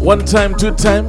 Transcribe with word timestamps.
One 0.00 0.24
time, 0.24 0.54
two 0.54 0.72
time. 0.74 1.04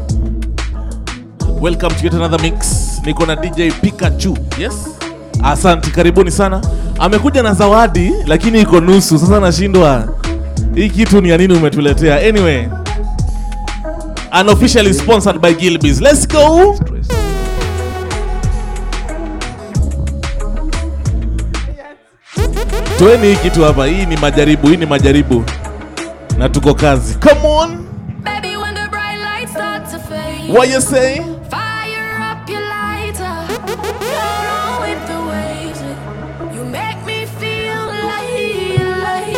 Welcome 1.61 1.91
to 1.95 2.03
yet 2.03 2.13
another 2.13 2.39
mix. 2.41 2.99
Niko 3.05 3.25
na 3.27 3.35
DJ 3.35 3.71
Pikachu. 3.81 4.37
Yes? 4.59 4.89
Asante, 5.43 5.91
karibuni 5.91 6.31
sana. 6.31 6.61
Amekuja 6.99 7.43
na 7.43 7.53
zawadi 7.53 8.11
lakini 8.27 8.61
iko 8.61 8.79
nusu. 8.81 9.19
Sasa 9.19 9.39
nashindwa 9.39 10.13
hii 10.75 10.89
kitu 10.89 11.21
ni 11.21 11.29
ya 11.29 11.37
nini 11.37 11.53
umetuletea. 11.53 12.27
Anyway, 12.29 12.67
unofficially 14.41 14.93
sponsored 14.93 15.41
by 15.41 15.53
Gilbis. 15.53 16.01
Let's 16.01 16.27
go. 16.27 16.75
Toeni 22.99 23.27
hii 23.27 23.35
kitu 23.35 23.63
hapa. 23.63 23.85
Hii 23.85 24.05
ni 24.05 24.17
majaribu, 24.17 24.67
hii 24.67 24.77
ni 24.77 24.85
majaribu. 24.85 25.43
Na 26.37 26.49
tuko 26.49 26.73
kazi. 26.73 27.15
Come 27.15 27.47
on. 27.47 27.88
What 30.49 30.69
you 30.69 30.81
say? 30.81 31.17
fire 31.49 32.21
up 32.21 32.49
your 32.49 32.61
lighter. 32.61 33.35
You're 34.01 34.49
on 34.57 34.81
with 34.81 35.01
the 35.07 35.19
waves. 35.29 35.81
You 36.55 36.65
make 36.65 36.99
me 37.05 37.25
feel 37.39 37.79
like, 38.09 38.79
like, 39.05 39.33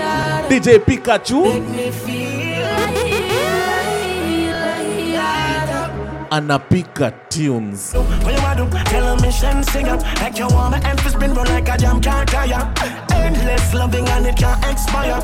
like, 0.00 0.48
DJ 0.50 0.78
Pikachu 0.78 1.40
me 1.74 1.90
feel 1.90 2.62
like, 2.62 3.10
like, 4.62 5.16
like, 5.16 6.30
anapika 6.30 7.12
tunes. 7.30 7.92
What 7.94 8.34
you 8.34 8.42
wanna 8.42 8.70
do? 8.70 8.78
tell 8.84 9.06
a 9.08 9.20
mission, 9.22 9.62
sing 9.64 9.88
up 9.88 10.02
Like 10.20 10.38
you 10.38 10.46
want 10.48 10.70
my 10.72 10.80
emphasis 10.90 11.12
spin 11.14 11.32
roll 11.34 11.46
like 11.46 11.68
a 11.68 11.76
jam 11.78 12.00
can't 12.00 12.28
tire 12.28 12.72
Endless 13.12 13.74
loving 13.74 14.06
and 14.08 14.26
it 14.26 14.36
can't 14.36 14.64
expire 14.66 15.22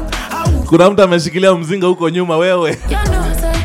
Kuna 0.69 0.91
mtu 0.91 1.03
ameshikilia 1.03 1.55
mzinga 1.55 1.87
huko 1.87 2.11
nyuma 2.11 2.37
wewe. 2.37 2.71
You 2.71 2.77
know, 3.11 3.62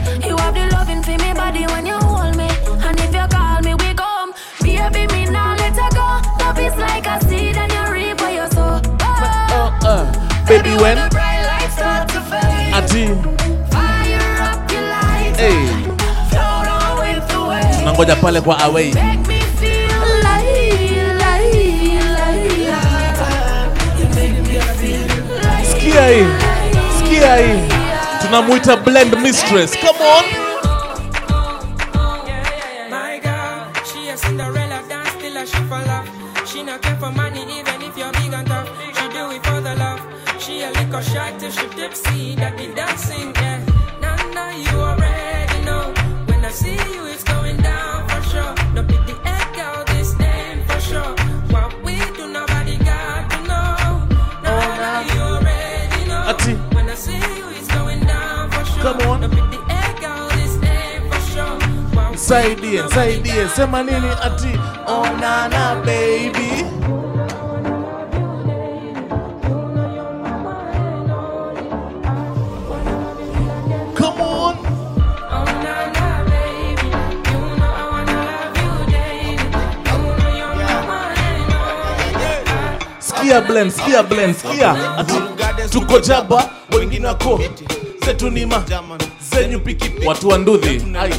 IUM 10.78 10.98
ati 12.74 13.10
hey. 15.38 15.58
Nangoja 17.86 18.16
pale 18.16 18.42
kwa 18.42 18.60
away 18.60 18.94
Sikia 25.72 26.08
hii. 26.08 26.26
Sikia 26.98 27.36
hii. 27.36 27.60
Tunamwita 28.22 28.78
blend 28.78 29.16
mistress. 29.20 29.72
Come 29.80 30.00
on. 30.18 30.47
Liquor 40.98 41.10
shot 41.12 41.40
till 41.40 41.52
she 41.52 41.68
tipsy. 41.70 42.36
That 42.36 42.58
be 42.58 42.74
dancing, 42.74 43.32
yeah. 43.36 43.64
Nah, 44.02 44.16
nah, 44.34 44.50
you 44.50 44.78
already 44.80 45.64
know. 45.64 45.94
When 46.26 46.44
I 46.44 46.50
see 46.50 46.74
you, 46.74 47.06
it's 47.06 47.24
going 47.24 47.58
down 47.58 48.08
for 48.10 48.22
sure. 48.30 48.56
No 48.74 48.82
pick 48.82 49.06
the 49.06 49.16
egg 49.26 49.60
out 49.60 49.86
this 49.88 50.18
name 50.18 50.64
for 50.66 50.80
sure. 50.80 51.14
What 51.54 51.70
we 51.84 51.98
do, 52.18 52.28
nobody 52.28 52.78
got 52.78 53.30
to 53.30 53.38
know. 53.46 54.08
Nah, 54.42 54.78
nah, 54.82 55.02
you 55.14 55.22
already 55.22 56.06
know. 56.10 56.34
When 56.74 56.90
I 56.90 56.96
see 56.96 57.18
you, 57.18 57.46
it's 57.50 57.68
going 57.68 58.04
down 58.06 58.50
for 58.50 58.66
sure. 58.66 58.82
Come 58.82 59.02
on. 59.02 59.22
No 59.22 59.30
pick 59.30 59.46
the 59.54 59.62
egg 59.70 60.04
out 60.04 60.32
this 60.32 60.56
name 60.58 61.04
for 61.12 61.22
sure. 61.30 61.60
Nisaidie, 62.12 62.82
nisaidie. 62.82 63.48
Sema 63.50 63.84
nini 63.84 64.10
ati 64.24 64.54
oh 64.88 65.06
nana 65.22 65.80
baby. 65.86 66.57
Sikia 83.28 83.42
blend, 83.42 83.72
skia 83.72 84.04
blend, 84.04 84.36
skia 84.36 84.98
Ati 84.98 85.14
tuko 85.70 86.00
jaba, 86.00 86.50
wengine 86.78 87.08
wako 87.08 87.42
zetu 88.06 88.30
nima 88.30 88.64
zenyu 89.32 89.60
piki 89.60 89.92
watu 90.06 90.28
wa 90.28 90.38
ndudhi. 90.38 90.82
Ai. 91.00 91.14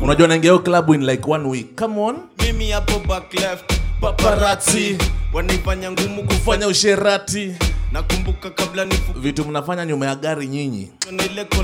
Unajua 0.00 0.28
naingia 0.28 0.58
club 0.58 0.90
in 0.94 1.06
like 1.06 1.30
one 1.30 1.48
week. 1.48 1.76
Come 1.78 2.00
on. 2.00 2.16
mimi 2.42 2.70
hapo 2.70 2.98
back 3.08 3.34
left 3.34 3.72
Paparazzi 4.00 4.98
wanifanya 5.32 5.90
ngumu 5.92 6.22
kufanya 6.24 6.66
usherati. 6.68 7.52
nakumbuka 7.92 8.50
kabla 8.50 8.84
nifu 8.84 9.12
Vitu 9.16 9.44
mnafanya 9.44 9.84
nyuma 9.86 10.06
ya 10.06 10.14
gari 10.14 10.46
nyinyi. 10.46 10.90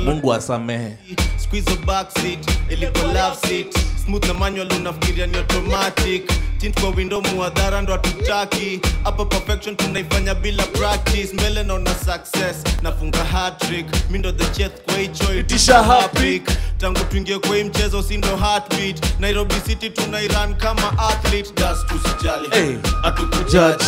Mungu 0.05 0.35
asamehe. 0.35 0.97
Smooth 4.09 4.25
na 4.27 4.35
manual 4.35 4.73
unafikiria 4.73 5.27
ni 5.27 5.37
automatic. 5.37 6.33
Tint 6.59 6.81
kwa 6.81 6.91
window 6.91 7.23
muadhara 7.23 7.83
ndo 7.83 7.93
hatutaki. 7.93 8.81
Hapa 9.05 9.25
perfection 9.25 9.77
tunaifanya 9.77 10.35
bila 10.35 10.63
practice. 10.67 11.33
Mbele 11.35 11.63
naona 11.65 11.91
success 11.95 12.57
nafunga 12.83 13.25
hat-trick 13.25 13.87
mi 14.11 14.19
ndo 14.19 14.33
the 14.33 14.45
chef 14.45 14.73
kwa 14.85 14.95
hicho 14.95 15.39
Itisha 15.39 15.83
happy. 15.83 16.43
tangu 16.79 16.99
tuingie 17.11 17.39
kwa 17.39 17.57
hii 17.57 17.65
mchezo 17.65 18.03
si 18.03 18.17
ndo 18.19 18.37
heartbeat. 18.37 19.21
Nairobi 19.21 19.55
city 19.67 19.91
tunairan 19.91 20.55
kama 20.55 20.99
athlete. 20.99 21.51
Das 21.57 21.87
tusijali. 21.87 22.49
Hey, 22.51 22.77
hatukujudge. 23.03 23.85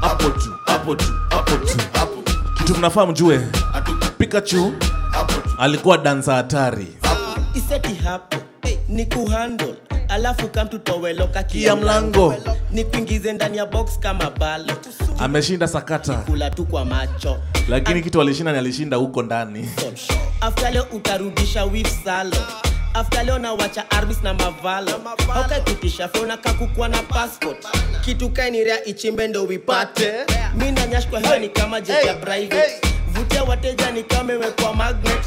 Hapo 0.00 0.28
tu, 0.30 0.54
hapo 0.66 0.94
tu, 0.94 1.04
hapo 1.30 1.56
tu. 1.56 1.78
hapo 1.92 2.22
Kitu 2.58 2.74
mnafaa 2.78 3.06
mjue. 3.06 3.40
Pikachu 4.18 4.72
alikuwa 5.58 5.98
dansa 5.98 6.34
hatari. 6.34 6.86
iseti 7.54 7.94
hapo 7.94 8.36
ni 8.88 9.06
kuhandle 9.06 9.74
alafu 10.08 10.48
kamtutoweloka 10.48 11.42
Kia 11.42 11.76
mlango. 11.76 12.34
ni 12.70 12.84
kuingize 12.84 13.32
ndani 13.32 13.56
ya 13.56 13.66
box 13.66 13.98
kama 13.98 14.30
balo. 14.30 14.72
Ameshinda 15.18 15.68
sakata. 15.68 16.14
kula 16.14 16.50
tu 16.50 16.64
kwa 16.64 16.84
macho. 16.84 17.38
Lakini 17.68 18.02
kitu 18.02 18.20
alishinda 18.20 18.52
ni 18.52 18.58
alishinda 18.58 18.96
huko 18.96 19.22
ndani. 19.22 19.68
afta 20.40 20.70
leo 20.70 20.86
utarudisha 20.92 21.64
wif 21.64 22.04
salo. 22.04 22.36
Afta 22.94 23.22
leo 23.22 23.38
nawacha 23.38 23.90
arbis 23.90 24.22
na 24.22 24.34
mavalo. 24.34 24.92
Aukaikutisha 25.34 26.08
fona 26.08 26.36
kakukwa 26.36 26.88
na 26.88 27.02
passport. 27.02 27.66
Kitu 28.04 28.28
kainirea 28.30 28.84
ichimbe 28.84 29.28
ndo 29.28 29.44
wipate. 29.44 30.12
Mi 30.54 30.72
nanyashkwa 30.72 31.20
hiyo 31.20 31.38
ni 31.38 31.48
kama 31.48 31.80
jeja 31.80 32.14
private. 32.14 32.80
vutia 33.08 33.44
wateja 33.44 33.90
ni 33.90 34.02
kamewekwa 34.02 34.74
magnet 34.74 35.26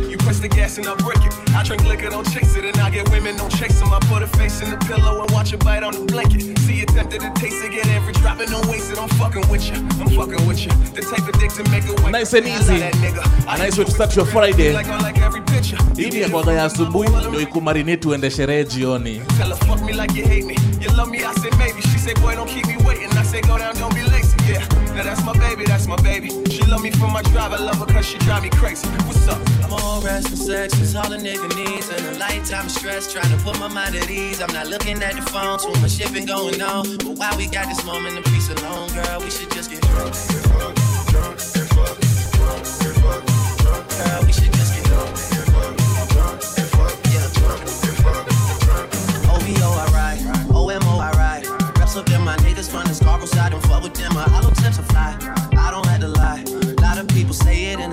Spray 0.33 0.39
when 0.39 0.39
you 0.39 0.39
naked. 0.39 0.39
You 0.39 0.39
press 0.39 0.39
the 0.39 0.47
gas 0.47 0.77
and 0.77 0.87
I 0.87 0.95
break 0.95 1.23
it. 1.25 1.33
I 1.55 1.63
drink 1.63 1.83
liquor, 1.85 2.09
don't 2.09 2.29
chase 2.31 2.55
it, 2.55 2.65
and 2.65 2.77
I 2.77 2.89
get 2.89 3.09
women, 3.11 3.35
don't 3.37 3.51
chase 3.51 3.79
them. 3.79 3.93
I 3.93 3.99
put 3.99 4.23
a 4.23 4.27
face 4.27 4.61
in 4.61 4.69
the 4.69 4.77
pillow 4.77 5.21
and 5.21 5.31
watch 5.31 5.51
her 5.51 5.57
bite 5.57 5.83
on 5.83 5.93
the 5.93 6.05
blanket. 6.05 6.57
See 6.59 6.79
you 6.79 6.85
tempted 6.85 7.21
to 7.21 7.31
taste 7.35 7.63
again 7.63 7.87
every 7.89 8.13
drop 8.13 8.39
and 8.39 8.49
don't 8.49 8.65
waste 8.67 8.91
it. 8.91 8.99
I'm 8.99 9.09
fucking 9.09 9.47
with 9.49 9.65
you. 9.67 9.75
I'm 9.99 10.09
fucking 10.09 10.45
with 10.47 10.63
you. 10.65 10.71
The 10.95 11.01
type 11.01 11.27
of 11.27 11.39
dick 11.39 11.51
to 11.53 11.63
make 11.71 11.85
a 11.87 11.93
wife. 12.01 12.11
Nice 12.11 12.33
and 12.33 12.47
easy. 12.47 12.79
love 12.79 12.79
that 12.79 12.93
nigga. 12.95 13.47
I 13.47 13.55
A 13.55 13.57
nice 13.59 13.77
way 13.77 13.85
to 13.85 13.91
start 13.91 14.15
your 14.15 14.25
Friday. 14.25 14.73
like 14.73 14.87
I 14.87 14.99
like 15.01 15.19
every 15.21 15.41
picture. 15.41 15.77
Hii 15.97 16.09
ni 16.09 16.21
ya 16.21 16.29
kwaga 16.29 16.53
ya 16.53 16.63
asubuhi 16.65 17.09
ndio 17.27 17.41
ikumarinate 17.41 18.07
uende 18.07 18.31
sherehe 18.31 18.63
jioni. 18.65 19.21
Tell 19.37 19.49
her 19.49 19.55
fuck 19.57 19.81
me 19.81 19.93
like 19.93 20.15
you 20.19 20.25
hate 20.25 20.45
me. 20.45 20.55
You 20.81 20.89
love 20.97 21.11
me, 21.11 21.17
I 21.17 21.33
say 21.33 21.51
maybe. 21.57 21.81
She 21.81 21.97
say 21.99 22.13
boy 22.13 22.35
don't 22.35 22.49
keep 22.49 22.65
me 22.67 22.77
waiting. 22.87 23.09
I 23.17 23.23
say 23.23 23.41
go 23.41 23.57
down, 23.57 23.75
don't 23.75 23.93
be 23.95 24.01
lazy. 24.03 24.35
Yeah, 24.49 24.65
now 24.95 25.03
that's 25.03 25.23
my 25.23 25.33
baby, 25.33 25.63
that's 25.65 25.87
my 25.87 25.95
baby. 26.01 26.29
She 26.49 26.63
love 26.65 26.81
me 26.83 26.91
for 26.91 27.07
my 27.07 27.21
drive, 27.21 27.53
I 27.53 27.57
love 27.63 27.77
her 27.77 27.85
cause 27.85 28.05
she 28.05 28.17
drive 28.19 28.43
me 28.43 28.49
crazy. 28.49 28.87
What's 29.05 29.27
up? 29.27 29.39
More 29.69 30.01
rest 30.01 30.30
sex 30.41 30.79
is 30.79 30.95
all 30.95 31.11
a 31.13 31.17
nigga 31.17 31.47
needs. 31.55 31.89
And 31.89 32.05
a 32.07 32.19
lifetime 32.19 32.65
of 32.65 32.71
stress, 32.71 33.11
trying 33.13 33.31
to 33.35 33.43
put 33.43 33.59
my 33.59 33.67
mind 33.67 33.95
at 33.95 34.09
ease. 34.09 34.41
I'm 34.41 34.51
not 34.53 34.67
looking 34.67 35.01
at 35.03 35.15
the 35.15 35.21
phone, 35.21 35.59
too 35.59 35.79
much 35.81 35.91
shit 35.91 36.11
been 36.13 36.25
going 36.25 36.61
on. 36.61 36.97
But 36.97 37.17
why 37.17 37.35
we 37.37 37.47
got 37.47 37.67
this 37.67 37.83
moment 37.85 38.17
of 38.17 38.25
peace 38.25 38.49
alone, 38.49 38.89
girl? 38.89 39.19
We 39.21 39.29
should 39.29 39.51
just 39.51 39.69
get 39.69 39.81
drunk 39.81 40.07
and 40.07 40.15
fuck, 40.49 40.75
drunk 41.07 41.37
and 41.37 41.69
fuck, 41.75 41.97
drunk 42.37 42.65
and 42.85 42.97
fuck, 43.03 43.21
drunk. 43.61 44.25
We 44.25 44.33
should 44.33 44.53
just 44.53 44.73
get 44.75 44.85
drunk 44.85 45.09
and 45.09 45.47
fuck, 45.53 45.75
drunk 46.09 46.41
and 46.57 46.69
fuck, 46.75 46.93
yeah, 47.13 47.27
ride, 49.93 50.21
ride. 51.15 51.45
Up 51.93 52.09
in 52.09 52.21
my 52.21 52.37
niggas 52.37 52.69
from 52.71 52.85
the 52.85 52.93
Scarborough 52.93 53.25
side, 53.25 53.51
don't 53.51 53.61
fuck 53.63 53.83
with 53.83 53.93
them. 53.95 54.15
I 54.15 54.23
hollow 54.23 54.51
tips, 54.51 54.79
I 54.79 54.83
fly. 54.93 55.17
I 55.59 55.71
don't 55.71 55.85
have 55.85 55.99
to 55.99 56.07
lie. 56.07 56.50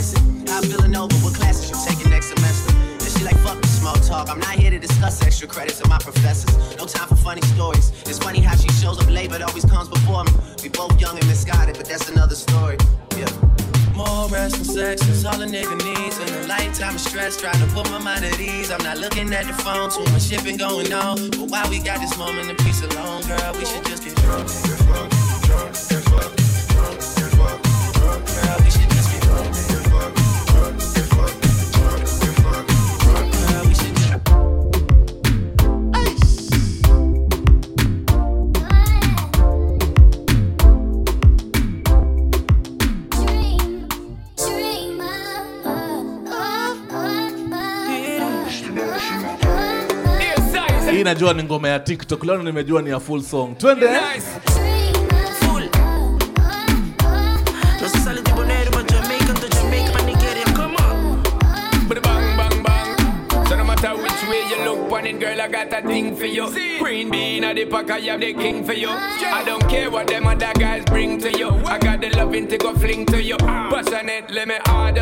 it. 0.00 0.48
How 0.48 0.60
feeling 0.62 0.96
over? 0.96 1.14
What 1.20 1.34
classes 1.34 1.68
you 1.68 1.76
taking 1.86 2.10
next 2.10 2.28
semester? 2.32 2.72
And 2.72 3.10
she 3.12 3.24
like, 3.24 3.36
fuck 3.44 3.60
the 3.60 3.68
small 3.68 3.94
talk. 3.94 4.30
I'm 4.30 4.40
not 4.40 4.56
here 4.56 4.70
to 4.70 4.78
discuss 4.78 5.22
extra 5.22 5.46
credits 5.46 5.80
of 5.80 5.88
my 5.88 5.98
professors. 5.98 6.54
No 6.78 6.86
time 6.86 7.08
for 7.08 7.16
funny 7.16 7.42
stories. 7.42 7.92
It's 8.06 8.18
funny 8.18 8.40
how 8.40 8.56
she 8.56 8.68
shows 8.80 8.98
up 9.00 9.10
late 9.10 9.30
but 9.30 9.42
always 9.42 9.64
comes 9.64 9.88
before 9.88 10.24
me. 10.24 10.32
We 10.62 10.70
both 10.70 10.98
young 11.00 11.18
and 11.18 11.26
misguided, 11.26 11.76
but 11.76 11.86
that's 11.86 12.08
another 12.08 12.34
story. 12.34 12.78
Yeah. 13.16 13.28
More 13.94 14.28
rest 14.28 14.56
and 14.56 14.66
sex 14.66 15.06
is 15.06 15.26
all 15.26 15.40
a 15.42 15.46
nigga 15.46 15.76
needs. 15.84 16.16
And 16.18 16.30
a 16.30 16.46
lifetime 16.48 16.94
of 16.94 17.00
stress 17.00 17.38
trying 17.38 17.60
to 17.60 17.66
put 17.74 17.90
my 17.90 17.98
mind 17.98 18.24
at 18.24 18.40
ease. 18.40 18.70
I'm 18.70 18.82
not 18.82 18.96
looking 18.96 19.32
at 19.34 19.44
the 19.46 19.52
phone, 19.62 19.90
too 19.90 20.04
much 20.12 20.32
been 20.44 20.56
going 20.56 20.92
on. 20.92 21.28
But 21.30 21.50
while 21.52 21.68
we 21.68 21.78
got 21.78 22.00
this 22.00 22.16
moment 22.16 22.50
of 22.50 22.56
peace 22.64 22.80
alone, 22.82 23.22
girl, 23.28 23.52
we 23.52 23.66
should 23.66 23.84
just 23.84 24.04
get 24.04 24.16
drunk. 24.16 24.48
Girl, 24.88 25.04
we 25.12 25.19
hii 51.00 51.04
najua 51.04 51.34
ni 51.34 51.42
ngoma 51.42 51.68
ya 51.68 51.78
tiktok 51.78 52.24
leo 52.24 52.42
nimejua 52.42 52.82
ni 52.82 52.90
ya 52.90 53.00
full 53.00 53.22
song. 53.22 53.58
Twende. 53.58 53.86
Girl, 65.18 65.40
I 65.40 65.48
got 65.48 65.72
a 65.72 65.82
thing 65.86 66.14
for 66.16 66.26
you. 66.26 66.48
Green 66.78 67.10
bean 67.10 67.44
at 67.44 67.56
the 67.56 67.66
pack, 67.66 67.90
I 67.90 68.00
have 68.00 68.20
the 68.20 68.32
king 68.32 68.64
for 68.64 68.72
you. 68.74 68.88
I 68.88 69.42
don't 69.44 69.66
care 69.68 69.90
what 69.90 70.06
them 70.06 70.26
other 70.26 70.52
guys 70.58 70.84
bring 70.84 71.18
to 71.18 71.36
you. 71.36 71.48
I 71.66 71.78
got 71.78 72.00
the 72.00 72.10
loving 72.10 72.46
to 72.48 72.56
go 72.56 72.74
fling 72.74 73.06
to 73.06 73.20
you. 73.22 73.36
Passionate, 73.36 74.30
let 74.30 74.48
me 74.48 74.54
hard 74.66 74.96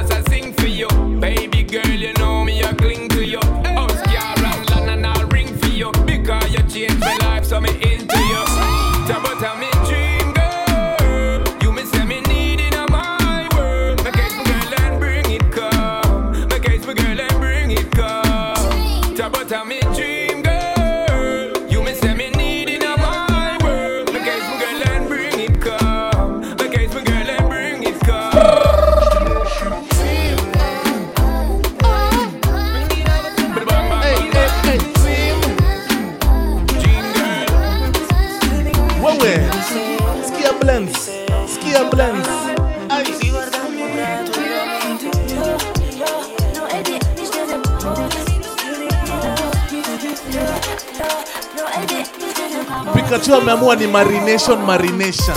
pikachu 53.49 53.61
ameamua 53.61 53.77
ni 53.77 53.87
marination 53.87 54.59
marination 54.67 55.37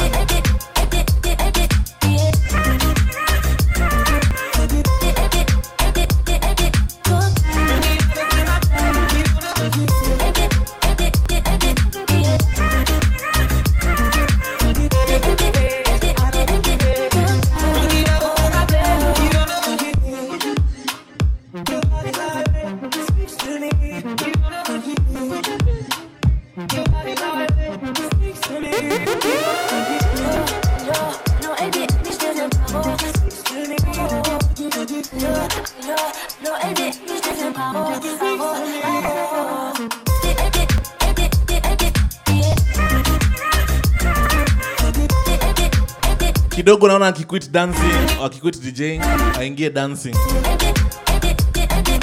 akiquit 47.32 47.52
dancing 47.52 48.20
akiquit 48.22 48.60
djing 48.60 49.02
aingie 49.40 49.70
dancing. 49.70 50.16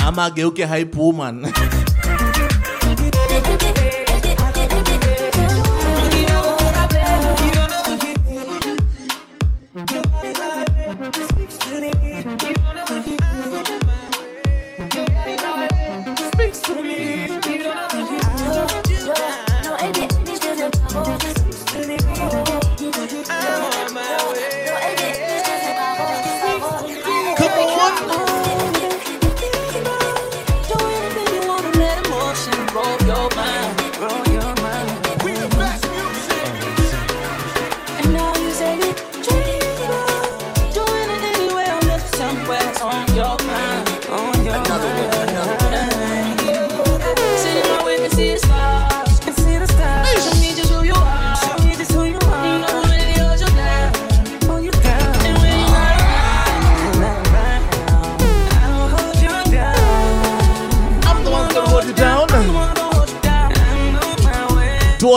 Ama 0.07 0.25
ageuke 0.25 0.65
hype 0.67 0.97
woman 0.97 1.45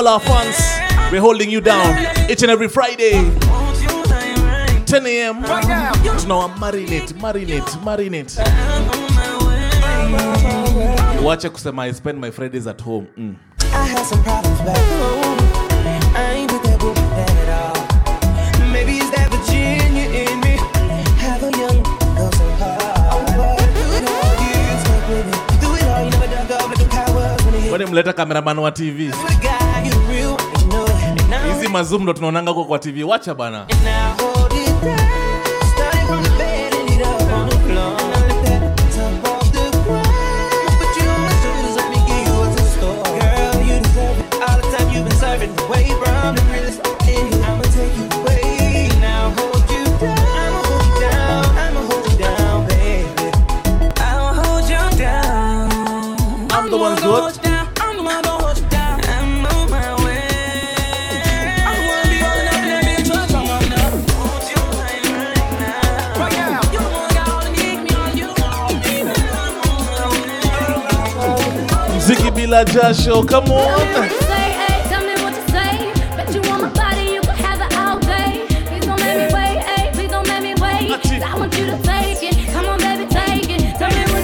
all 0.02 0.08
our 0.08 0.20
fans, 0.20 0.58
we're 1.12 1.22
holding 1.22 1.50
you 1.50 1.62
down 1.62 1.96
each 2.30 2.42
and 2.42 2.52
every 2.52 2.68
Friday, 2.68 3.12
10 4.86 5.06
a.m. 5.06 5.44
Tunawa 5.44 6.50
marinate, 6.58 7.14
marinate, 7.14 7.78
marinate. 7.84 8.42
Wache 11.24 11.50
kusema 11.50 11.84
I 11.84 11.92
spend 11.94 12.20
my 12.20 12.32
Fridays 12.32 12.66
at 12.68 12.82
home. 12.82 13.08
Mm. 13.16 13.36
I 13.74 13.86
had 13.86 14.04
some 14.06 14.24
problems 14.24 14.60
back 14.62 14.78
home. 14.78 15.38
I 16.16 16.32
ain't 16.34 16.52
with 16.52 16.64
that 16.64 16.80
book 16.80 16.98
at 16.98 17.50
all. 17.62 17.76
Maybe 18.72 18.98
it's 18.98 19.10
that 19.12 19.30
Virginia 19.30 20.10
in 20.10 20.40
me. 20.40 20.58
Have 21.20 21.44
a 21.44 21.52
young 21.52 21.84
girl 22.16 22.32
so 22.32 22.50
hard. 22.58 23.38
But 23.38 23.70
you 23.78 24.02
know 24.02 24.22
you 24.42 24.80
stuck 24.80 25.10
with 25.10 25.28
it. 27.86 27.90
mleta 27.92 28.14
kameraman 28.14 28.60
wa 28.60 28.72
tv 28.72 29.12
mazum 31.72 32.04
ndo 32.04 32.14
tunaonanga 32.14 32.52
huko 32.52 32.66
kwa 32.66 32.80
tv 32.80 33.04
wacha 33.04 33.36
bana 33.36 33.66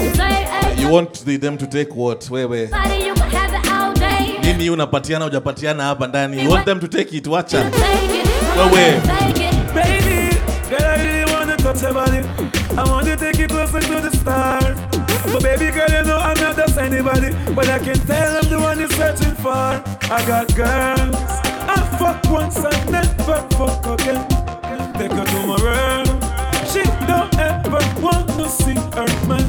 you 0.04 0.14
say, 0.16 0.46
ay, 0.52 0.76
you 0.78 0.90
want 0.90 1.14
the, 1.14 1.38
them 1.38 1.58
to 1.58 1.68
take 1.68 1.96
what? 1.96 2.22
Wewe 2.30 2.70
body, 2.70 2.96
you 3.06 3.14
can 3.16 3.30
have 3.32 3.54
it 3.54 3.72
all 3.72 3.94
day. 3.94 4.38
nini 4.42 4.64
hii 4.64 4.70
unapatiana 4.70 5.26
ujapatiana 5.26 5.84
hapa 5.84 6.08
ndani. 6.08 6.44
You 6.44 6.52
want 6.52 6.66
them 6.66 6.80
to 6.80 6.88
take 6.88 7.18
it? 7.18 7.28
Wacha 7.28 7.64
Take 7.72 8.20
it. 8.22 8.28
Wewe 8.58 8.72
baby, 8.72 9.08
take 9.08 9.50
it. 9.50 9.74
Baby, 9.74 10.36
girl, 10.70 10.86
I 10.86 11.04
really 11.04 11.34
wanna 11.34 11.58
touch 11.58 11.82
your 11.84 11.94
body. 11.94 12.18
I 12.78 12.84
want 12.92 13.08
to 13.08 13.16
take 13.18 13.42
you 13.42 13.48
closer 13.48 13.80
to 13.80 14.10
the 14.10 14.18
stars. 14.18 14.97
But 15.32 15.44
baby 15.44 15.72
girl, 15.72 15.90
you 15.90 16.04
know 16.04 16.18
I'm 16.18 16.38
not 16.40 16.56
just 16.56 16.78
anybody. 16.78 17.30
But 17.54 17.68
I 17.70 17.80
can 17.80 17.98
tell 18.08 18.38
I'm 18.38 18.50
the 18.50 18.60
one 18.60 18.80
you're 18.80 18.90
searching 18.90 19.36
for. 19.36 19.50
I 19.52 20.24
got 20.28 20.48
girls. 20.56 21.16
I 21.70 21.78
fuck 22.00 22.24
once 22.32 22.58
and 22.58 22.92
never 22.92 23.42
fuck 23.58 23.86
again. 24.00 24.26
Take 24.98 25.12
her 25.12 25.26
to 25.26 25.40
my 25.48 25.58
room. 25.68 26.06
She 26.72 26.84
don't 27.08 27.34
ever 27.40 27.80
want 28.02 28.28
to 28.40 28.50
see 28.50 28.76
her 28.98 29.08
man. 29.28 29.46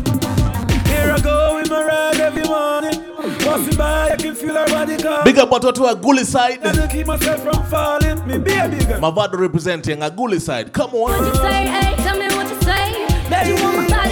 Here 0.86 1.12
I 1.12 1.20
go 1.22 1.56
with 1.56 1.70
my 1.70 1.82
ride 1.84 2.20
every 2.20 2.44
morning. 2.44 3.04
Passing 3.40 3.76
by, 3.76 4.10
I 4.10 4.16
can 4.16 4.34
feel 4.34 4.54
her 4.54 4.66
body 4.66 4.96
calling. 4.98 5.24
big 5.24 5.38
up 5.38 5.50
watoto 5.50 5.82
wa 5.82 5.94
guli 5.94 6.24
side 6.24 6.60
Got 6.62 6.74
to 6.74 6.88
keep 6.88 7.06
myself 7.06 7.42
from 7.42 7.62
falling. 7.66 8.26
Me 8.26 8.36
baby 8.38 8.84
girl. 8.84 9.00
mavado 9.00 9.38
representing 9.38 10.02
a 10.02 10.10
guli 10.10 10.40
side 10.40 10.72
come 10.72 10.90
on. 10.94 11.10
What 11.12 11.20
you 11.20 11.26
on 11.26 11.34
say, 11.50 11.68
ay, 11.68 11.94
tell 11.96 12.18
me 12.18 12.26
what 12.36 12.48
you 12.50 12.60
say. 12.62 13.06
Bet 13.30 13.46
you 13.46 13.54
want 13.62 13.76
my 13.76 13.88
body, 13.88 14.07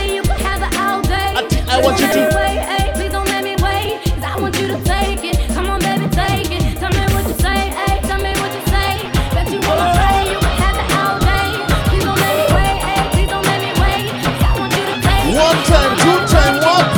I 1.77 1.81
want 1.83 2.01
you 2.01 2.07
to- 2.09 2.15
make 2.15 2.31
me 2.31 2.37
wait, 2.37 2.59
ay, 2.75 2.91
please 2.95 3.13
don't 3.13 3.29
make 3.33 3.45
me 3.45 3.55
wait. 3.67 3.93
'Cause 4.05 4.25
I 4.33 4.41
want 4.41 4.55
you 4.61 4.67
to 4.69 4.79
take 4.93 5.23
it. 5.31 5.37
Come 5.55 5.69
on, 5.73 5.79
baby, 5.81 6.07
take 6.21 6.51
it. 6.59 6.63
Tell 6.81 6.91
me 6.99 7.05
what 7.15 7.25
you 7.31 7.37
say, 7.47 7.61
ay, 7.85 7.95
tell 8.09 8.21
me 8.27 8.33
what 8.41 8.51
you 8.57 8.63
say. 8.75 8.93
Bet 9.35 9.47
you 9.53 9.61
want 9.67 9.79
my 9.85 9.91
body, 10.01 10.25
you 10.33 10.39
can 10.41 10.57
have 10.65 10.77
it 10.83 10.89
all 11.01 11.17
day. 11.31 11.49
Please 11.89 12.05
don't 12.09 12.21
make 12.25 12.37
me 12.41 12.47
wait, 12.57 12.79
ay, 12.91 13.01
please 13.13 13.31
don't 13.35 13.47
make 13.51 13.63
me 13.67 13.73
wait. 13.83 14.05
'Cause 14.23 14.41
I 14.49 14.53
want 14.61 14.73
you 14.79 14.85
to 14.91 14.97
take 15.07 15.25
it. 15.31 15.37
one 15.49 15.61
time 15.71 15.93
two 16.03 16.19
time 16.35 16.57
wape 16.65 16.97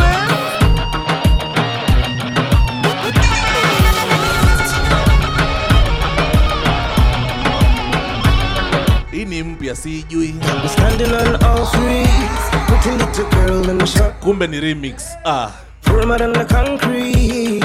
hii 9.11 9.25
ni 9.25 9.42
mpya 9.42 9.76
sijui 9.76 10.28
I'm 10.28 10.68
standing 10.68 11.12
on 11.14 11.44
all 11.44 11.66
three. 11.66 12.47
Pretty 12.80 12.97
little 12.97 13.28
girl 13.30 13.70
in 13.70 13.78
the 13.78 13.87
short 13.87 14.14
kumbe 14.20 14.47
ni 14.49 14.61
remix 14.61 15.02
ah 15.25 15.50
firmer 15.82 16.18
than 16.18 16.32
the 16.32 16.44
concrete. 16.44 17.62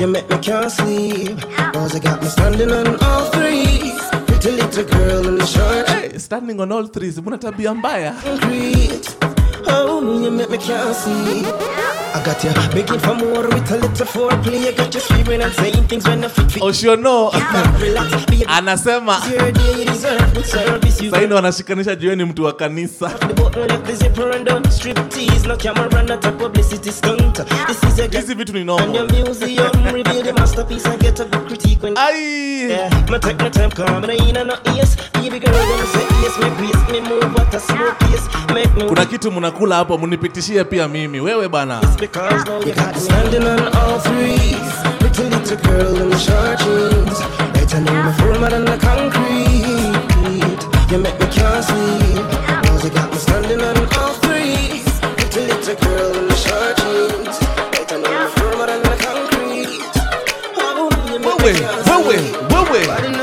You 0.00 0.06
make 0.06 0.28
me 0.30 0.38
can't 0.38 0.70
sleep. 0.70 1.40
Cause 1.72 1.94
you 1.94 2.00
got 2.00 2.20
me 2.22 2.28
standing 2.28 2.70
on 2.70 3.02
all 3.02 3.24
three. 3.32 3.92
Pretty 4.26 4.52
little 4.60 4.84
girl 4.84 5.26
in 5.28 5.38
the 5.38 5.46
short 5.46 5.88
hey, 5.88 6.18
standing 6.18 6.60
on 6.60 6.70
all 6.72 6.86
threes 6.86 7.18
muna 7.20 7.38
tabia 7.38 7.74
mbaya 7.74 8.12
concrete. 8.22 9.16
Oh, 9.66 10.20
you 10.22 10.30
make 10.30 10.50
me 10.50 10.58
can't 10.58 10.94
see. 10.96 12.09
I 12.12 12.22
got 12.24 12.42
you 12.44 12.50
begging 12.74 12.98
for 12.98 13.14
more 13.14 13.46
with 13.48 13.70
a 13.70 13.76
little 13.76 14.06
foreplay. 14.06 14.66
I 14.66 14.72
got 14.72 14.92
you 14.94 15.00
screaming 15.00 15.42
and 15.42 15.52
saying 15.52 15.86
things 15.88 16.06
when 16.08 16.24
I 16.24 16.28
fit. 16.28 16.62
Oh, 16.62 16.72
sure 16.72 16.96
no. 16.96 17.30
Anasema 18.46 19.20
sasa 20.42 21.26
ndo 21.26 21.94
juu 21.96 22.14
ni 22.14 22.24
mtu 22.24 22.44
wa 22.44 22.52
kanisa. 22.52 23.10
Hizi 28.10 28.34
vitu 28.34 28.52
ni 28.52 28.64
normal. 28.64 29.08
Kuna 38.88 39.04
kitu 39.06 39.32
mnakula 39.32 39.76
hapo 39.76 39.98
mnipitishie 39.98 40.64
pia 40.64 40.88
mimi. 40.88 41.20
Wewe 41.20 41.48
bana. 41.48 41.80
Because 42.00 42.46
now 42.46 42.60
you 42.60 42.74
got 42.74 42.94
me 42.94 43.00
standing 43.00 43.42
on 43.42 43.60
all 43.76 43.98
threes. 44.00 44.56
Little 45.02 45.28
little 45.28 45.56
girl 45.58 45.96
in 46.00 46.08
the 46.08 46.18
short 46.18 46.58
jeans. 46.58 47.20
I 47.72 47.78
know 47.78 47.92
my 47.92 48.12
firmer 48.18 48.50
than 48.50 48.64
the 48.64 48.78
concrete. 48.78 50.60
You 50.90 50.98
make 50.98 51.18
me 51.20 51.26
can't 51.30 51.62
sleep. 51.62 52.24
Cause 52.64 52.84
you 52.84 52.90
got 52.90 53.10
me 53.12 53.18
standing 53.18 53.60
on 53.60 53.76
all 53.98 54.14
threes. 54.24 54.86
Little 55.18 55.44
little 55.44 55.76
girl 55.76 56.16
in 56.16 56.26
the 56.28 56.36
short 56.36 56.76
jeans. 56.80 57.36
I 57.92 57.96
know 57.96 58.10
my 58.10 58.26
firmer 58.34 58.66
than 58.66 58.82
the 58.82 58.96
concrete. 59.04 59.82
Oh, 60.56 60.88
you 61.12 61.18
make 61.18 61.38
me 61.44 61.60
can't 61.60 61.84
sleep. 61.84 63.19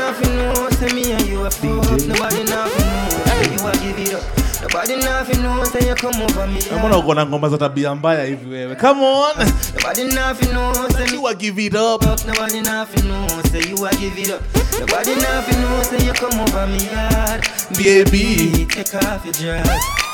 Say 5.80 5.88
you 5.88 5.94
come 5.94 6.22
over 6.22 6.46
me. 6.46 6.60
mbona 6.78 6.98
uko 6.98 7.14
na 7.14 7.26
ngoma 7.26 7.48
za 7.48 7.58
tabia 7.58 7.94
mbaya 7.94 8.24
hivi 8.24 8.50
wewe 8.50 8.76
come 8.76 9.04
on 9.04 9.36
Nobody 9.74 10.04
nothing 10.14 10.50
know, 10.52 10.88
say 10.90 11.06
you 11.14 11.26
a 11.26 11.34
give 11.34 11.58
it 11.58 11.74
up. 11.74 12.02
Nobody 12.26 12.60
nothing 12.60 13.08
know, 13.08 13.26
say 13.50 13.60
you 13.68 13.86
a 13.86 13.90
give 13.90 14.18
it 14.18 14.30
up. 14.30 14.42
Nobody 14.80 15.14
nothing 15.14 15.60
know, 15.60 15.82
say 15.82 16.04
you 16.06 16.12
come 16.12 16.40
over 16.40 16.66
me 16.66 16.84
yard. 16.92 17.46
baby 17.76 18.66
Take 18.66 18.94
off 18.94 19.24
your 19.24 19.34
dress. 19.34 20.07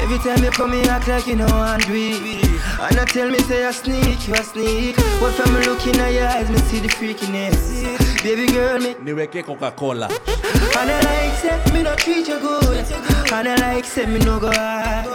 Every 0.00 0.18
time 0.18 0.44
you 0.44 0.50
come, 0.50 0.72
you 0.74 0.82
act 0.82 1.08
like 1.08 1.26
you 1.26 1.36
know 1.36 1.46
I'm 1.46 1.80
it. 1.80 2.44
And 2.80 2.98
I 2.98 3.04
tell 3.06 3.30
me, 3.30 3.38
say 3.40 3.64
I 3.64 3.70
sneak, 3.72 4.28
you 4.28 4.34
a 4.34 4.42
sneak. 4.42 4.96
But 5.20 5.32
from 5.32 5.54
looking 5.54 5.96
at 6.00 6.12
your 6.12 6.26
eyes, 6.26 6.48
me 6.50 6.58
see 6.68 6.80
the 6.80 6.88
freakiness. 6.88 8.22
Baby 8.22 8.46
girl, 8.52 8.78
me 8.78 8.94
niweke 8.94 9.44
coca-cola 9.44 10.08
And 10.08 10.90
I 10.90 11.00
like 11.00 11.38
say 11.38 11.72
me 11.72 11.82
no 11.82 11.94
treat 11.94 12.26
you 12.26 12.40
good 12.40 12.84
And 13.32 13.48
I 13.48 13.54
like 13.56 13.84
say 13.84 14.04
me 14.06 14.18
no 14.18 14.40
go 14.40 14.50
hard 14.50 15.06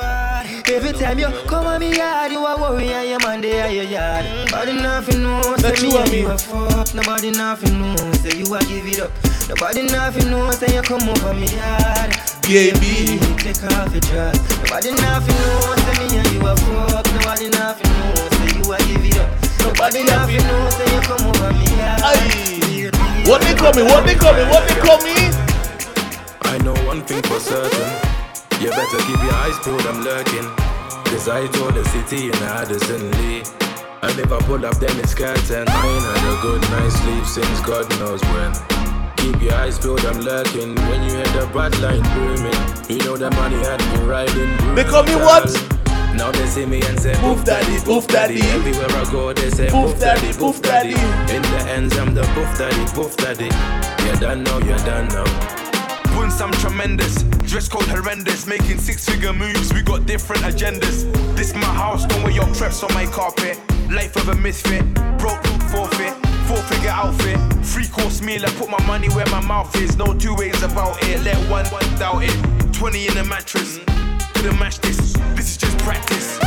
Every 0.69 0.93
time 0.93 1.19
you 1.19 1.27
come 1.45 1.65
on 1.67 1.79
me 1.81 1.97
yard 1.97 2.31
You 2.31 2.45
a 2.45 2.55
worry 2.61 2.87
and 2.87 3.09
your 3.09 3.19
man 3.19 3.41
there 3.41 3.65
at 3.65 3.73
your 3.73 3.83
yard 3.83 4.25
Nobody 4.49 4.73
nothing 4.73 5.23
know 5.23 5.41
Say 5.57 5.73
me 5.85 5.97
and 5.97 6.11
me. 6.11 6.21
you 6.21 6.27
a 6.29 6.37
fuck 6.37 6.93
Nobody 6.95 7.31
nothing 7.31 7.79
know 7.81 7.95
Say 8.13 8.37
you 8.37 8.55
a 8.55 8.59
give 8.61 8.87
it 8.87 9.01
up 9.01 9.11
Nobody 9.51 9.83
nothing 9.83 10.31
know 10.31 10.49
Say 10.51 10.73
you 10.73 10.81
come 10.81 11.03
over 11.09 11.33
me 11.33 11.43
yard 11.59 12.15
baby 12.47 13.19
Take 13.35 13.59
off 13.75 13.91
your 13.91 13.99
dress 13.99 14.39
Nobody 14.63 14.95
nothing 14.95 15.35
know 15.43 15.75
Say 15.75 15.95
me 15.99 16.23
and 16.23 16.31
you 16.31 16.39
a 16.47 16.55
fuck 16.55 17.03
Nobody 17.11 17.49
nothing 17.51 17.91
know 17.99 18.15
Say 18.31 18.47
you 18.55 18.71
a 18.71 18.77
give 18.87 19.03
it 19.03 19.19
up 19.19 19.27
Nobody 19.59 20.07
nothing 20.07 20.39
know 20.47 20.69
Say 20.71 20.87
you 20.95 21.01
come 21.03 21.27
over 21.27 21.51
me 21.51 21.67
yard 21.75 21.99
ai 21.99 23.27
what 23.27 23.41
they 23.43 23.53
call 23.53 23.73
me 23.75 23.83
what 23.83 24.05
they 24.07 24.15
call 24.15 24.31
me 24.31 24.43
what 24.47 24.63
they 24.71 24.79
call 24.79 24.97
me 25.03 25.19
I 26.47 26.57
know 26.63 26.73
one 26.87 27.03
thing 27.03 27.21
for 27.23 27.39
certain. 27.39 27.91
You 28.61 28.69
better 28.69 28.97
keep 29.03 29.19
your 29.19 29.33
eyes 29.33 29.57
peeled, 29.63 29.85
I'm 29.87 30.03
lurking. 30.03 30.47
Cause 31.11 31.29
I 31.29 31.47
told 31.47 31.75
the 31.75 31.85
city 31.85 32.27
in 32.27 32.35
Addison 32.35 33.11
Lee. 33.11 33.43
And 34.01 34.19
if 34.19 34.31
I 34.31 34.39
pull 34.39 34.65
up, 34.65 34.75
then 34.79 34.97
it's 34.99 35.13
curtain. 35.13 35.65
I 35.67 35.87
ain't 35.87 36.03
had 36.03 36.39
a 36.39 36.41
good 36.41 36.61
night's 36.71 36.95
sleep 36.95 37.25
since 37.25 37.61
God 37.61 37.87
knows 37.99 38.21
when. 38.21 38.90
Keep 39.21 39.41
your 39.43 39.53
eyes 39.53 39.77
peeled, 39.77 40.03
I'm 40.05 40.19
lurking. 40.21 40.73
When 40.89 41.03
you 41.03 41.11
hear 41.11 41.29
the 41.37 41.47
bad 41.53 41.77
line 41.79 42.01
booming, 42.17 42.57
you 42.89 43.05
know 43.05 43.15
the 43.15 43.29
money 43.37 43.57
had 43.57 43.77
been 43.93 44.07
riding. 44.07 44.49
They 44.73 44.83
call 44.83 45.03
me 45.03 45.13
what? 45.15 45.45
Now 46.15 46.31
they 46.31 46.47
see 46.47 46.65
me 46.65 46.81
and 46.81 46.99
say, 46.99 47.13
Poof 47.15 47.45
daddy, 47.45 47.77
poof 47.85 48.07
daddy. 48.07 48.41
Everywhere 48.41 48.89
I 48.89 49.11
go, 49.11 49.31
they 49.31 49.51
say, 49.51 49.69
Poof 49.69 49.91
poof 49.91 49.99
daddy, 49.99 50.21
daddy, 50.21 50.37
poof 50.39 50.55
poof 50.55 50.61
daddy. 50.63 50.93
daddy. 50.93 51.35
In 51.35 51.41
the 51.43 51.71
ends, 51.71 51.97
I'm 51.99 52.15
the 52.15 52.23
poof 52.33 52.57
daddy, 52.57 52.83
poof 52.93 53.15
daddy. 53.17 53.49
You're 54.05 54.15
done 54.15 54.43
now, 54.43 54.57
you're 54.57 54.77
done 54.79 55.07
now. 55.09 55.61
Once 56.17 56.41
I'm 56.41 56.51
tremendous, 56.53 57.21
dress 57.45 57.69
code 57.69 57.83
horrendous, 57.83 58.47
making 58.47 58.79
six 58.79 59.07
figure 59.07 59.33
moves, 59.33 59.71
we 59.71 59.83
got 59.83 60.07
different 60.07 60.41
agendas. 60.43 61.05
This 61.35 61.53
my 61.53 61.61
house, 61.61 62.05
don't 62.05 62.23
wear 62.23 62.33
your 62.33 62.47
creps 62.55 62.83
on 62.83 62.91
my 62.95 63.05
carpet. 63.05 63.59
Life 63.91 64.15
of 64.15 64.29
a 64.29 64.35
misfit, 64.35 64.83
broke 65.17 65.45
forfeit, 65.69 66.13
four 66.47 66.61
figure 66.63 66.89
outfit, 66.89 67.39
three 67.63 67.87
course 67.87 68.21
meal. 68.21 68.45
I 68.45 68.49
put 68.51 68.69
my 68.69 68.81
money 68.85 69.09
where 69.09 69.27
my 69.27 69.41
mouth 69.41 69.75
is. 69.75 69.97
No 69.97 70.13
two 70.13 70.35
ways 70.35 70.61
about 70.63 70.97
it. 71.03 71.21
Let 71.23 71.37
one 71.49 71.65
doubt 71.97 72.23
it. 72.23 72.73
Twenty 72.73 73.07
in 73.07 73.13
the 73.13 73.23
mattress, 73.23 73.79
couldn't 74.33 74.57
match 74.59 74.79
this. 74.79 75.13
This 75.35 75.51
is 75.51 75.57
just 75.57 75.77
practice. 75.79 76.39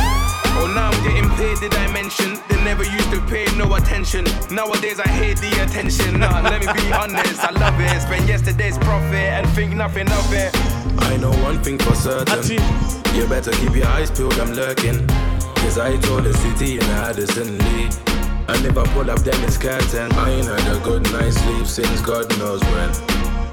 Oh, 0.57 0.71
now 0.73 0.89
I'm 0.89 1.03
getting 1.03 1.29
paid, 1.31 1.59
did 1.59 1.73
I 1.75 1.91
mention? 1.91 2.39
They 2.47 2.55
never 2.63 2.83
used 2.83 3.11
to 3.11 3.19
pay 3.27 3.45
no 3.57 3.75
attention. 3.75 4.23
Nowadays 4.49 4.99
I 4.99 5.07
hate 5.09 5.37
the 5.39 5.51
attention. 5.63 6.19
Nah, 6.19 6.41
let 6.41 6.61
me 6.61 6.67
be 6.71 6.93
honest, 6.93 7.43
I 7.43 7.51
love 7.51 7.79
it. 7.79 8.01
Spend 8.01 8.27
yesterday's 8.27 8.77
profit 8.77 9.15
and 9.35 9.47
think 9.49 9.73
nothing 9.75 10.09
of 10.09 10.33
it. 10.33 10.51
I 11.03 11.17
know 11.17 11.31
one 11.43 11.61
thing 11.61 11.77
for 11.77 11.93
certain. 11.93 12.59
You 13.13 13.27
better 13.27 13.51
keep 13.51 13.75
your 13.75 13.87
eyes 13.87 14.11
peeled, 14.11 14.39
I'm 14.39 14.53
lurking. 14.53 15.05
Cause 15.59 15.77
I 15.77 15.97
told 15.97 16.23
the 16.23 16.33
city 16.33 16.77
in 16.77 16.83
Addison 17.03 17.57
Lee. 17.57 17.89
And 18.07 18.24
I 18.47 18.85
pull 18.93 19.09
up, 19.09 19.19
it's 19.25 19.57
curtain. 19.57 20.11
I 20.13 20.29
ain't 20.31 20.47
had 20.47 20.75
a 20.75 20.79
good 20.83 21.03
night's 21.11 21.37
sleep 21.37 21.65
since 21.65 22.01
God 22.01 22.29
knows 22.37 22.61
when. 22.61 22.91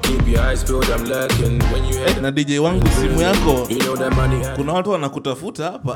Keep 0.03 0.27
your 0.27 0.41
eyes 0.41 0.63
peeled, 0.63 0.89
I'm 0.89 1.05
lurking. 1.05 1.59
When 1.71 1.85
you 1.85 1.97
head 1.97 2.21
na 2.21 2.31
DJ 2.31 2.59
wangu 2.59 2.87
simu 2.87 3.21
yako 3.21 3.67
You 3.69 3.79
know 3.79 3.95
that 3.95 4.15
money 4.15 4.45
kuna 4.55 4.73
watu 4.73 4.91
wanakutafuta 4.91 5.63
hapa 5.71 5.95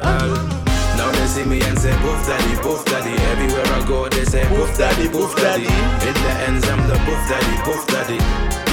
Now 0.97 1.11
they 1.11 1.27
see 1.27 1.45
me 1.45 1.61
and 1.61 1.77
say, 1.79 1.91
Boof 2.01 2.27
daddy, 2.27 2.55
boof 2.63 2.85
daddy. 2.85 3.13
Everywhere 3.31 3.65
I 3.65 3.87
go, 3.87 4.09
they 4.09 4.25
say, 4.25 4.47
Boof 4.49 4.77
daddy, 4.77 5.07
boof 5.09 5.35
daddy. 5.35 5.67
In 6.07 6.13
the 6.13 6.31
ends, 6.47 6.67
I'm 6.69 6.81
the 6.87 6.97
boof 7.05 7.29
daddy, 7.29 7.55
boof 7.65 7.87
daddy. 7.87 8.19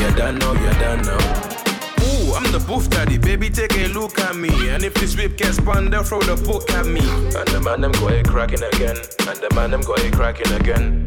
You 0.01 0.17
done 0.17 0.39
know, 0.39 0.53
you 0.55 0.71
done 0.81 1.03
know. 1.03 1.54
Ooh, 2.35 2.37
I'm 2.37 2.53
the 2.53 2.59
boof 2.59 2.91
daddy, 2.91 3.19
baby, 3.19 3.49
take 3.49 3.77
a 3.77 3.87
look 3.89 4.19
at 4.19 4.35
me. 4.37 4.69
And 4.71 4.83
if 4.83 4.95
this 4.95 5.17
whip 5.17 5.37
gets 5.37 5.57
spun, 5.57 5.91
they'll 5.91 6.03
throw 6.03 6.21
the 6.21 6.37
book 6.43 6.69
at 6.71 6.87
me. 6.87 7.01
And 7.01 7.47
the 7.49 7.61
man 7.61 7.81
them 7.81 7.93
got 7.93 8.13
it 8.13 8.29
cracking 8.29 8.63
again. 8.63 8.97
And 9.29 9.39
the 9.39 9.51
man 9.55 9.71
them 9.71 9.83
got 9.83 10.01
it 10.01 10.13
cracking 10.13 10.53
again. 10.53 11.07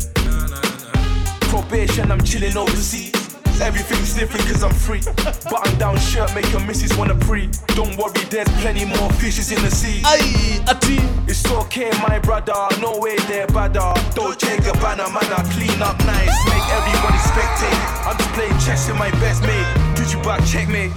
Probation, 1.50 2.12
I'm 2.12 2.24
chilling 2.24 2.56
overseas. 2.56 3.14
Everything's 3.60 4.14
different 4.14 4.46
cause 4.46 4.64
I'm 4.64 4.72
free. 4.72 5.02
Button 5.50 5.78
down 5.80 5.98
shirt, 5.98 6.34
make 6.36 6.50
your 6.52 6.62
missus 6.62 6.96
wanna 6.96 7.16
pre. 7.16 7.50
Don't 7.76 7.98
worry, 7.98 8.24
there's 8.30 8.48
plenty 8.62 8.86
more 8.86 9.10
fishes 9.14 9.52
in 9.52 9.62
the 9.64 9.72
sea. 9.72 10.02
Aye, 10.06 10.64
ati. 10.68 11.00
It's 11.28 11.44
okay, 11.52 11.90
my 12.08 12.20
brother. 12.20 12.54
No 12.80 13.00
way 13.00 13.18
they're 13.28 13.48
badder. 13.48 13.94
Don't 14.14 14.40
take 14.40 14.66
a 14.68 14.74
banner, 14.80 15.10
man. 15.10 15.28
I 15.34 15.44
clean 15.52 15.82
up 15.82 15.98
nice. 16.06 16.38
Make 16.46 16.68
everybody 16.72 17.20
spectate. 17.20 18.08
I'm 18.08 18.18
just 18.18 18.30
playing 18.32 18.58
chess 18.60 18.88
with 18.88 18.98
my 18.98 19.12
best 19.20 19.42
mate. 19.42 19.87
Did 20.08 20.16
you 20.16 20.24
back 20.24 20.46
check 20.46 20.70
me? 20.70 20.90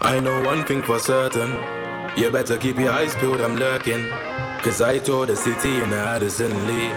I 0.00 0.18
know 0.20 0.42
one 0.42 0.64
thing 0.64 0.80
for 0.80 0.98
certain. 0.98 1.52
You 2.16 2.30
better 2.30 2.56
keep 2.56 2.78
your 2.78 2.90
eyes 2.90 3.14
peeled, 3.16 3.42
I'm 3.42 3.56
lurking. 3.56 4.08
Cause 4.62 4.80
I 4.80 4.96
told 4.96 5.28
the 5.28 5.36
city 5.36 5.82
in 5.82 5.90
the 5.90 5.98
Addison 5.98 6.66
Lee. 6.66 6.90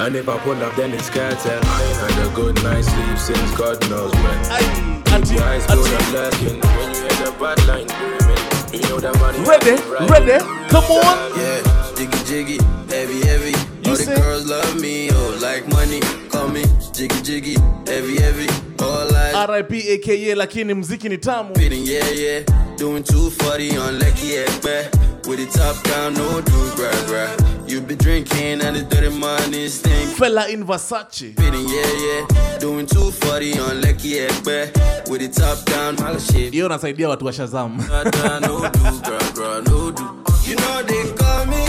And 0.00 0.16
if 0.16 0.26
I 0.26 0.38
pull 0.38 0.56
up, 0.62 0.74
then 0.74 0.92
it's 0.92 1.10
curtain. 1.10 1.60
I 1.62 1.82
ain't 1.84 2.16
had 2.16 2.32
a 2.32 2.34
good 2.34 2.54
night's 2.64 2.88
sleep 2.88 3.18
since 3.18 3.58
God 3.58 3.78
knows 3.90 4.10
when. 4.14 5.04
Keep 5.04 5.36
your 5.36 5.44
eyes 5.44 5.66
peeled, 5.66 5.86
I'm 5.86 6.12
lurking. 6.14 6.60
When 6.60 6.94
you 6.94 7.02
hear 7.02 7.26
the 7.28 7.36
bad 7.38 7.60
line 7.68 7.86
booming, 8.00 8.72
you 8.72 8.88
know 8.88 9.00
that 9.00 9.20
money. 9.20 9.44
Ready, 9.44 9.76
ready, 10.08 10.38
come 10.70 10.84
on. 10.84 11.38
Yeah, 11.38 11.60
jiggy 11.94 12.24
jiggy, 12.24 12.58
heavy 12.88 13.20
heavy. 13.20 13.54
All 13.84 13.96
the 13.96 14.14
girls 14.16 14.48
love 14.48 14.80
me, 14.80 15.10
oh 15.12 15.38
like 15.42 15.68
money. 15.68 16.00
Call 16.30 16.48
me 16.48 16.64
jiggy 16.94 17.20
jiggy, 17.20 17.56
heavy 17.86 18.16
heavy. 18.16 18.48
All 18.80 19.13
I 19.13 19.13
RIP 19.34 19.72
aka 19.94 20.34
lakini 20.34 20.74
mziki 20.74 21.08
ni 21.08 21.18
tamu 21.18 21.54
feeling, 21.54 21.86
yeah 21.90 22.18
yeah. 22.18 22.44
Doing 22.78 23.02
240 23.02 23.78
on 23.78 23.98
Lecky 23.98 24.32
Ekpe. 24.36 24.90
With 25.28 25.38
the 25.38 25.58
top 25.58 25.82
down, 25.84 26.14
no 26.14 26.40
do 26.40 26.52
bruh 26.76 27.06
bruh. 27.06 27.70
You 27.70 27.80
be 27.80 27.96
drinking 27.96 28.60
and 28.62 28.76
the 28.76 28.82
dirty 28.82 29.08
money 29.18 29.68
stink. 29.68 30.10
Fella 30.18 30.48
in 30.48 30.64
Versace 30.64 31.34
Feeling, 31.34 31.66
yeah 31.68 31.92
yeah. 32.06 32.58
Doing 32.58 32.86
240 32.86 33.58
on 33.58 33.80
Lecky 33.80 34.20
Ekpe. 34.26 34.70
With 35.10 35.20
the 35.20 35.28
top 35.28 35.64
down, 35.64 35.98
all 36.04 36.18
shit. 36.18 36.52
hiyo 36.52 36.68
nasaidia 36.68 37.08
watu 37.08 37.26
wa 37.26 37.32
Shazam 37.32 37.76
no 38.40 38.68
do, 38.70 39.00
bruh 39.02 39.32
bruh, 39.34 39.68
no 39.68 39.90
do. 39.90 40.02
You 40.46 40.56
know 40.56 40.82
they 40.82 41.12
call 41.16 41.46
me 41.46 41.66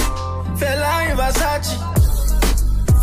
Fella 0.60 1.04
in 1.12 1.18
Versace. 1.18 2.05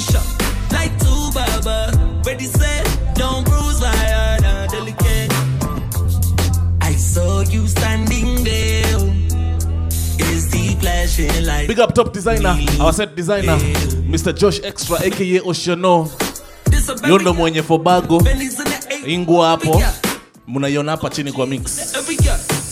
shot. 0.00 0.26
Like 0.72 0.92
two 0.98 1.30
baba, 1.34 1.92
ready 2.24 2.44
set, 2.44 2.84
don't 3.14 3.44
bruise 3.44 3.80
my 3.80 3.94
heart, 3.96 4.44
I'm 4.44 4.68
delicate. 4.68 5.32
I 6.80 6.92
saw 6.92 7.40
you 7.42 7.66
standing 7.66 8.44
there, 8.44 8.96
is 10.32 10.50
the 10.50 10.76
flashing 10.80 11.44
light. 11.46 11.68
Big 11.68 11.80
up 11.80 11.94
top 11.94 12.12
designer, 12.12 12.56
our 12.80 12.92
set 12.92 13.16
designer, 13.16 13.56
Mr. 14.08 14.32
Josh 14.36 14.60
Extra 14.62 14.96
aka 14.96 15.40
Oceano. 15.40 16.10
Yondo 17.08 17.34
mwenye 17.34 17.62
Fobago. 17.62 18.22
ingu 19.06 19.38
hapo. 19.40 19.82
Mnaiona 20.48 20.90
hapa 20.92 21.10
chini 21.10 21.32
kwa 21.32 21.46
mix. 21.46 21.92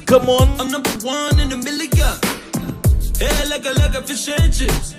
Come 0.06 0.30
on. 0.32 0.48
I'm 0.60 0.70
number 0.70 0.90
one 1.04 1.40
in 1.42 1.52
a 1.52 1.56
million. 1.56 1.90
Hair 3.18 3.46
like 3.48 3.66
a 3.66 3.72
like 3.72 3.98
a 3.98 4.02
fish 4.02 4.28
and 4.28 4.52
chips. 4.54 4.94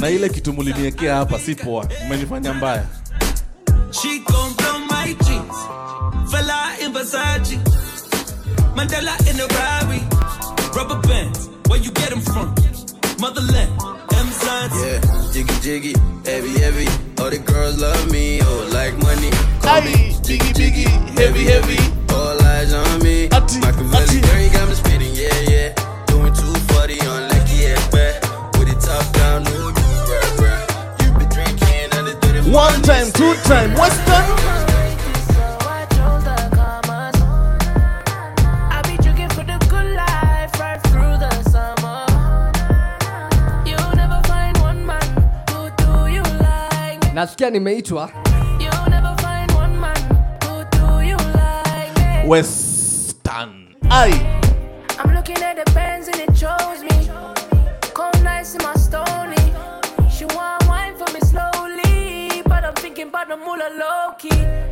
Na 0.00 0.08
ile 0.10 0.28
kitu 0.28 0.52
muliniekea 0.52 1.16
hapa 1.16 1.38
si 1.38 1.54
poa. 1.54 1.86
Mmenifanya 2.06 2.54
mbaya. 2.54 2.86
She 3.90 4.18
gon' 4.18 4.54
blow 4.56 4.78
my 4.78 5.14
jeans. 5.14 5.56
Fella 6.30 6.76
in 6.84 6.92
Versace. 6.92 7.58
Mandela 8.76 9.16
in 9.30 9.40
a 9.40 9.46
Rari. 9.46 10.00
Rubber 10.76 11.00
bands, 11.08 11.48
where 11.68 11.80
you 11.82 11.90
get 11.92 12.10
them 12.10 12.20
from? 12.20 12.54
Motherland. 13.18 13.70
Yeah, 14.10 15.00
jiggy 15.32 15.54
jiggy, 15.62 15.94
heavy 16.24 16.58
heavy. 16.60 16.86
All 17.18 17.30
the 17.30 17.38
girls 17.44 17.80
love 17.80 18.10
me, 18.12 18.40
oh 18.42 18.70
like 18.72 18.96
money. 19.02 19.30
Call 19.62 19.80
me 19.82 20.14
jiggy 20.22 20.52
jiggy, 20.52 20.84
heavy 21.18 21.44
heavy. 21.44 21.78
All 22.14 22.40
eyes 22.42 22.72
on 22.72 23.02
me. 23.02 23.28
Machiavelli, 23.28 24.20
girl, 24.20 24.40
you 24.40 24.50
got 24.50 24.59
top 28.90 29.12
down, 29.12 29.42
no 29.44 29.70
do, 29.78 29.86
bruh 30.08 30.30
bruh. 30.38 30.62
You 31.02 31.08
been 31.18 31.28
drinking 31.36 31.88
and 31.96 32.06
the 32.08 32.14
dirty 32.20 32.50
One 32.50 32.82
time, 32.82 33.08
two 33.12 33.34
time, 33.50 33.70
Western. 33.74 34.26
I 38.76 38.82
be 38.88 38.96
drinking 39.02 39.30
for 39.36 39.44
the 39.44 39.58
good 39.68 39.88
life 40.04 40.52
right 40.60 40.80
through 40.90 41.16
the 41.24 41.32
summer. 41.54 42.00
You'll 43.68 43.94
never 44.02 44.20
find 44.28 44.56
one 44.58 44.84
man 44.86 45.08
who 45.50 45.70
do 45.82 45.92
you 46.14 46.22
like 46.22 46.98
me. 47.04 47.10
nasikia 47.14 47.50
nimeitwa 47.50 48.10
You'll 48.60 48.90
never 48.90 49.14
find 49.22 49.52
one 49.52 49.76
man 49.80 50.00
who 50.44 50.64
do 50.76 50.86
you 51.08 51.16
like 51.16 51.94
me. 51.96 52.28
Western. 52.28 53.74
Aye. 53.90 54.40
I'm 54.98 55.14
looking 55.14 55.42
at 55.42 55.56
the 55.64 55.72
Benz 55.72 56.08
and 56.08 56.16
it 56.20 56.36
shows 56.36 56.82
me. 56.82 56.89
In 58.40 58.62
my 58.62 58.72
stony. 58.72 59.36
She 60.10 60.24
want 60.24 60.66
wine 60.66 60.96
for 60.96 61.12
me 61.12 61.20
slowly, 61.20 62.40
but 62.46 62.64
I'm 62.64 62.72
thinking 62.72 63.08
about 63.08 63.28
the 63.28 63.36
moolah 63.36 63.68
low 63.78 64.14
key. 64.18 64.69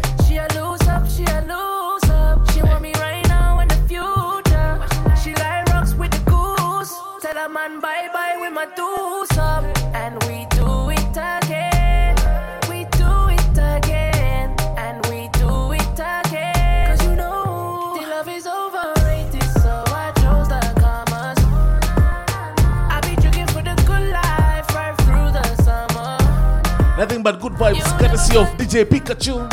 Nothing 26.99 27.23
but 27.23 27.41
good 27.41 27.53
vibes 27.53 27.85
courtesy 27.99 28.37
of 28.37 28.47
DJ 28.59 28.85
Pikachu. 28.85 29.47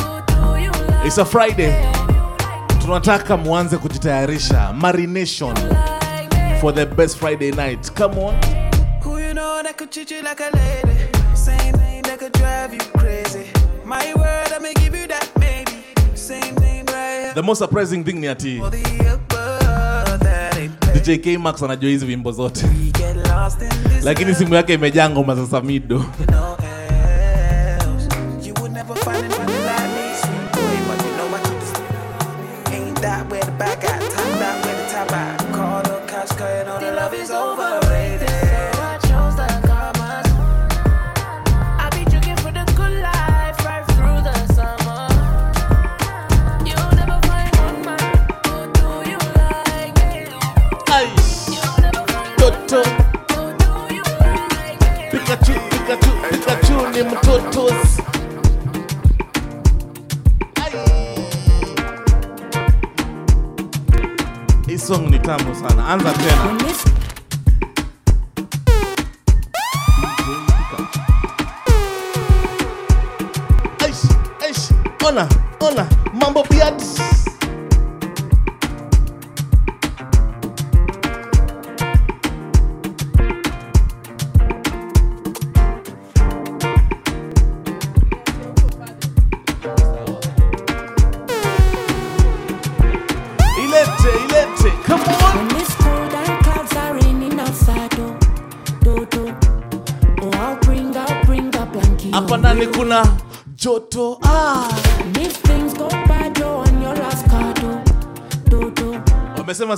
It's 1.06 1.18
a 1.20 1.26
Friday. 1.26 1.72
Tunataka 2.82 3.38
mwanze 3.38 3.78
kujitayarisha 3.78 4.74
marination 4.74 5.56
for 6.62 6.74
the 6.76 6.86
best 6.86 7.18
Friday 7.18 7.52
night. 7.52 7.92
Come 7.94 8.18
on. 8.20 8.36
Who 9.04 9.20
you 9.20 9.34
know 9.34 9.62
that 9.64 9.78
could 9.78 9.92
treat 9.92 10.12
you 10.12 10.22
like 10.24 10.40
a 10.42 10.50
lady? 10.58 10.98
Same 11.36 11.74
thing 11.74 12.02
that 12.04 12.20
could 12.20 12.34
drive 12.34 12.74
you 12.74 12.80
crazy. 13.00 13.46
My 13.86 14.14
word, 14.16 14.52
I 14.56 14.60
may 14.60 14.74
give 14.74 14.96
you 14.96 15.08
that 15.08 15.30
baby. 15.40 15.84
Same 16.16 16.56
thing 16.56 16.86
right 16.88 17.34
The 17.36 17.44
most 17.44 17.60
surprising 17.60 18.04
thing 18.04 18.20
ni 18.22 18.28
ati 18.28 18.62
DJ 20.94 21.18
K 21.24 21.38
Max 21.38 21.64
anajua 21.64 21.90
hizi 21.90 22.06
wimbo 22.06 22.32
zote, 22.32 22.66
lakini 24.04 24.36
simu 24.36 24.54
yake 24.56 24.74
imejaa 24.74 25.10
ngoma 25.10 25.36
za 25.36 25.48
Samido. 25.48 25.96
You 25.96 26.26
know, 26.28 26.58
toes. 57.56 57.92
Hii 64.68 64.78
song 64.78 65.10
ni 65.10 65.20
tamu 65.20 65.56
sana, 65.56 65.88
anza 65.88 66.12
tena. 66.12 66.85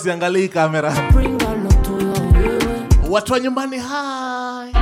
usiangalie 0.07 0.47
kamera. 0.47 0.93
Watu 3.09 3.33
wa 3.33 3.39
nyumbani, 3.39 3.77
hai 3.77 4.73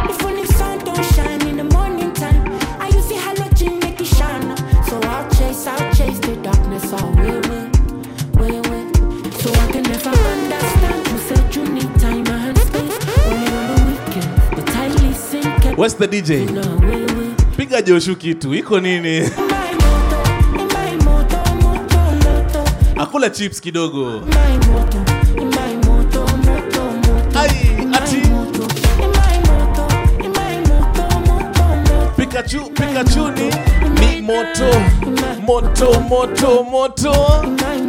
Where's 15.77 15.93
the 15.95 16.07
DJ? 16.07 16.45
Piga 17.57 17.81
Joshu 17.81 18.15
kitu 18.15 18.55
iko 18.55 18.79
nini? 18.79 19.29
kula 23.15 23.29
chips 23.29 23.61
kidogo 23.61 24.21
pikachuni 32.75 33.47
ati. 33.47 33.49
Ni 33.99 34.21
moto 34.21 34.69
moto 35.41 35.99
moto 36.01 36.63
moto, 36.63 36.63
moto. 36.63 37.84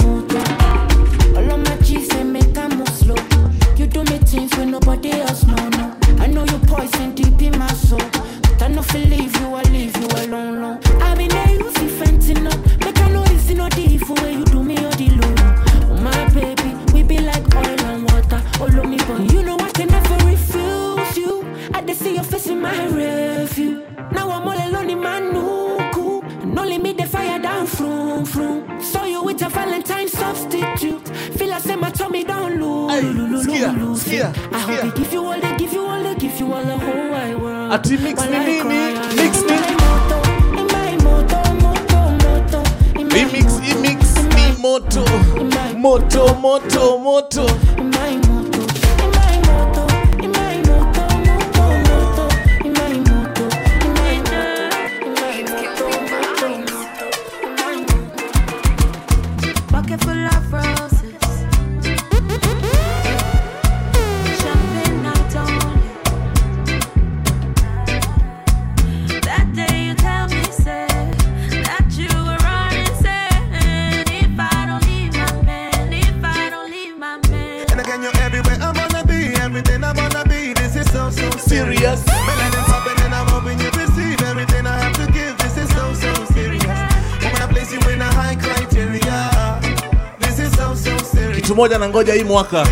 mwaka 92.26 92.66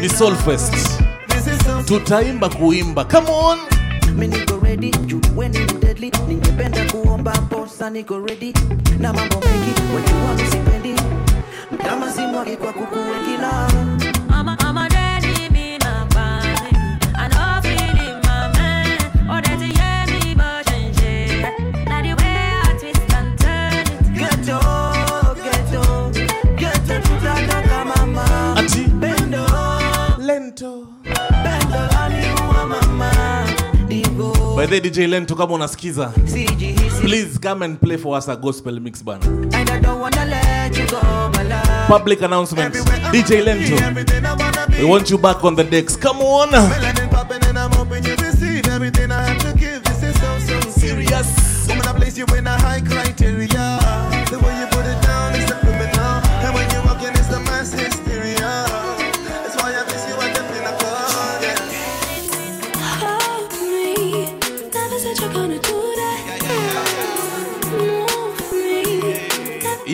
ni 0.00 0.08
Solfest, 0.08 0.74
tutaimba 1.84 2.48
kuimba. 2.48 3.04
Come 3.04 3.28
on. 3.30 3.58
Ningependa 6.28 6.84
kuomba 6.92 7.30
posa, 7.32 7.90
niko 7.90 8.18
ready. 8.18 8.52
Na 8.98 9.12
mambo 9.12 9.40
mengi, 9.40 9.72
wengi 9.96 10.12
wangu 10.26 10.50
sipendi, 10.50 10.94
simwagi 12.16 12.56
kwa 12.56 12.72
kukuwekila 12.72 13.68
DJ 34.78 35.08
Lento 35.08 35.34
come 35.34 35.52
on 35.52 35.60
Askiza. 35.60 36.12
Please 37.00 37.38
come 37.38 37.62
and 37.62 37.80
play 37.80 37.96
for 37.96 38.16
us 38.16 38.28
a 38.28 38.36
gospel 38.36 38.78
mix 38.78 39.02
band. 39.02 39.24
And 39.52 39.68
I 39.68 39.80
don't 39.80 39.98
wanna 39.98 40.24
let 40.26 40.76
you 40.76 40.86
go, 40.86 41.00
my 41.34 41.42
love. 41.42 41.88
Public 41.88 42.22
announcement. 42.22 42.74
DJ 42.74 43.44
Lento. 43.44 44.78
We 44.78 44.84
want 44.84 45.10
you 45.10 45.18
back 45.18 45.42
on 45.44 45.56
the 45.56 45.64
decks. 45.64 45.96
Come 45.96 46.20
on. 46.20 46.50
Serious. 50.70 51.50
Place 52.00 52.16
you 52.16 52.24
in 52.36 52.46
a 52.46 52.58
high 52.58 52.80
criteria. 52.80 53.78
The 54.30 54.38
way 54.38 54.59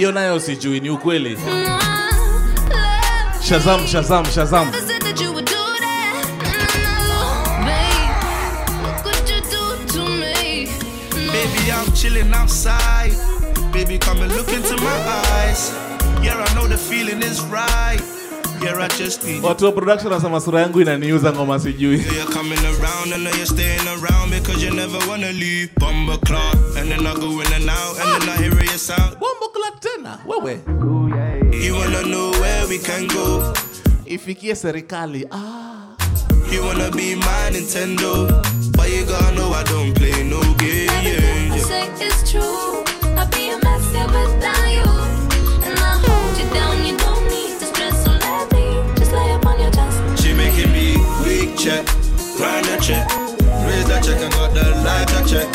hiyo 0.07 0.15
nayo 0.15 0.41
sijui 0.41 0.81
ni 0.81 0.91
ukweli 0.91 1.39
shazam 3.49 3.87
shazam 3.87 4.25
shazam. 4.35 4.73
Baby, 11.33 11.71
I'm 11.73 11.93
chilling 11.95 12.33
outside. 12.35 13.13
Baby, 13.73 13.99
come 13.99 14.23
and 14.23 14.33
look 14.33 14.49
into 14.49 14.77
my 14.77 14.99
eyes. 15.35 15.73
Yeah, 16.23 16.37
I 16.39 16.55
know 16.55 16.67
the 16.69 16.77
feeling 16.77 17.23
is 17.23 17.41
right. 17.47 18.01
Yeah, 18.63 18.79
I 18.81 18.89
just 18.89 19.25
need 19.25 19.43
watu 19.43 19.65
wa 19.65 19.73
production 19.73 20.13
nasema 20.13 20.41
sura 20.41 20.61
yangu 20.61 20.81
inaniuza 20.81 21.33
ngoma 21.33 21.59
sijui 21.61 21.97
You're 21.99 22.33
coming 22.33 22.59
around, 22.59 23.13
I 23.13 23.19
know 23.19 23.31
you're 23.31 23.47
staying 23.47 23.89
around 23.89 24.31
because 24.31 24.65
you 24.65 24.75
never 24.75 24.99
wanna 25.09 25.33
leave. 25.33 25.69
Bomber 25.79 26.19
clock, 26.19 26.57
and 26.93 27.05
then 27.05 27.07
I 27.07 27.15
go 27.15 27.41
in 27.41 27.53
and 27.53 27.69
out, 27.69 27.99
and 27.99 28.23
then 28.23 28.29
I 28.29 28.37
hear 28.37 28.55
your 28.55 28.79
sound. 28.79 29.19
Bomber 29.19 29.51
clock 29.53 29.81
tena, 29.81 30.19
wewe. 30.25 30.63
You 31.53 31.75
wanna 31.75 32.03
know 32.07 32.31
where 32.41 32.67
we 32.69 32.79
can 32.79 33.07
go? 33.09 33.53
Ifikie 34.07 34.55
serikali. 34.55 35.25
Ah. 35.33 35.97
You 36.51 36.63
wanna 36.63 36.91
be 36.93 37.17
my 37.17 37.51
Nintendo, 37.51 38.29
but 38.77 38.89
you 38.91 39.05
gotta 39.05 39.35
know 39.35 39.51
I 39.53 39.65
don't 39.65 39.95
play 39.97 40.23
no 40.29 40.41
game. 40.55 40.89
Everything 40.91 41.53
I 41.53 41.57
Yeah, 41.57 41.65
say 41.65 42.07
is 42.07 42.31
true. 42.31 42.85
I'd 43.19 43.31
be 43.33 43.51
a 43.51 43.59
mess 43.65 43.91
here 43.91 44.07
without 44.07 44.71
you. 44.71 44.87
And 45.67 45.79
I 45.79 45.99
hold 46.07 46.39
you 46.39 46.49
down, 46.55 46.85
you 46.87 46.97
don't 46.97 47.25
need 47.29 47.59
to 47.59 47.67
stress, 47.67 48.05
so 48.05 48.11
let 48.13 48.53
me 48.53 48.65
just 48.97 49.11
lay 49.13 49.33
up 49.33 49.45
on 49.45 49.59
your 49.61 49.73
chest. 49.73 50.23
She 50.23 50.33
making 50.35 50.71
me 50.73 50.97
weak 51.25 51.59
check, 51.59 51.85
grind 52.37 52.67
that 52.67 52.81
check, 52.81 53.11
raise 53.67 53.87
that 53.89 54.05
check, 54.05 54.23
and 54.23 54.33
got 54.35 54.55
the 54.55 54.71
light 54.87 55.09
that 55.09 55.27
check. 55.27 55.49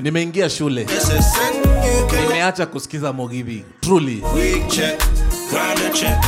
nimeingia 0.00 0.50
shule 0.50 0.86
nimeacha 2.22 2.66
kusikiza 2.66 3.12
mogibi 3.12 3.64
truly 3.80 4.22
check, 4.68 5.00
check, 5.92 6.18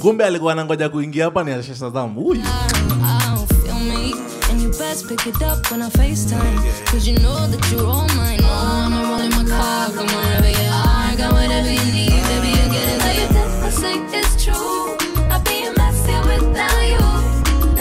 Kumbe 0.00 0.24
alikuwa 0.24 0.52
anangoja 0.52 0.88
kuingia 0.88 1.24
hapa 1.24 1.44
ni 1.44 1.50
ashesha. 1.52 1.90
Huyu. 2.20 2.42
Best 4.90 5.08
pick 5.08 5.24
it 5.24 5.40
up 5.40 5.70
when 5.70 5.80
I 5.82 5.88
FaceTime. 5.88 6.58
Cause 6.90 7.06
you 7.06 7.16
know 7.18 7.46
that 7.46 7.62
you're 7.70 7.86
all 7.86 8.08
mine. 8.18 8.40
Oh, 8.42 8.82
I'ma 8.82 8.98
roll 9.08 9.22
in 9.26 9.30
my 9.38 9.46
car, 9.46 9.86
come 9.94 10.10
wherever 10.16 10.50
you 10.50 10.70
are. 10.82 11.14
Got 11.20 11.32
whatever 11.38 11.70
you 11.78 11.86
need, 11.94 12.22
baby, 12.30 12.50
you 12.58 12.66
get 12.74 12.86
it. 12.94 13.00
Everything 13.10 13.50
I 13.68 13.70
say 13.82 13.94
is 14.18 14.30
true. 14.42 14.98
I'd 15.30 15.44
be 15.46 15.62
a 15.68 15.70
mess 15.78 15.98
here 16.10 16.24
without 16.26 16.82
you. 16.94 17.06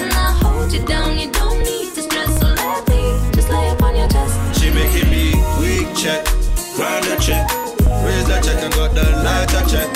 And 0.01 0.11
I 0.13 0.29
hold 0.41 0.71
you 0.71 0.85
down, 0.85 1.17
you 1.17 1.31
don't 1.31 1.57
need 1.69 1.89
to 1.95 2.01
stress. 2.07 2.29
So 2.39 2.45
let 2.45 2.81
me 2.93 3.01
just 3.33 3.49
lay 3.49 3.69
up 3.73 3.81
on 3.81 3.95
your 3.97 4.09
chest. 4.13 4.61
She 4.61 4.69
making 4.69 5.09
me 5.09 5.33
weak 5.57 5.89
check, 5.97 6.21
grind 6.77 7.09
that 7.09 7.19
check, 7.25 7.49
raise 8.05 8.27
that 8.29 8.45
check, 8.45 8.61
and 8.61 8.73
got 8.77 8.93
the 8.93 9.05
light 9.25 9.49
that 9.55 9.65
check. 9.65 9.89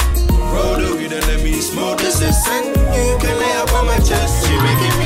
Roll 0.50 0.82
the 0.82 0.90
weed 0.98 1.14
and 1.14 1.26
let 1.30 1.44
me 1.46 1.62
smoke. 1.62 2.00
This 2.00 2.22
is 2.26 2.38
you 2.98 3.16
can 3.22 3.36
lay 3.38 3.54
up 3.62 3.72
on 3.78 3.86
my 3.86 4.00
chest. 4.02 4.50
She 4.50 4.54
making 4.58 4.98
me 4.98 5.03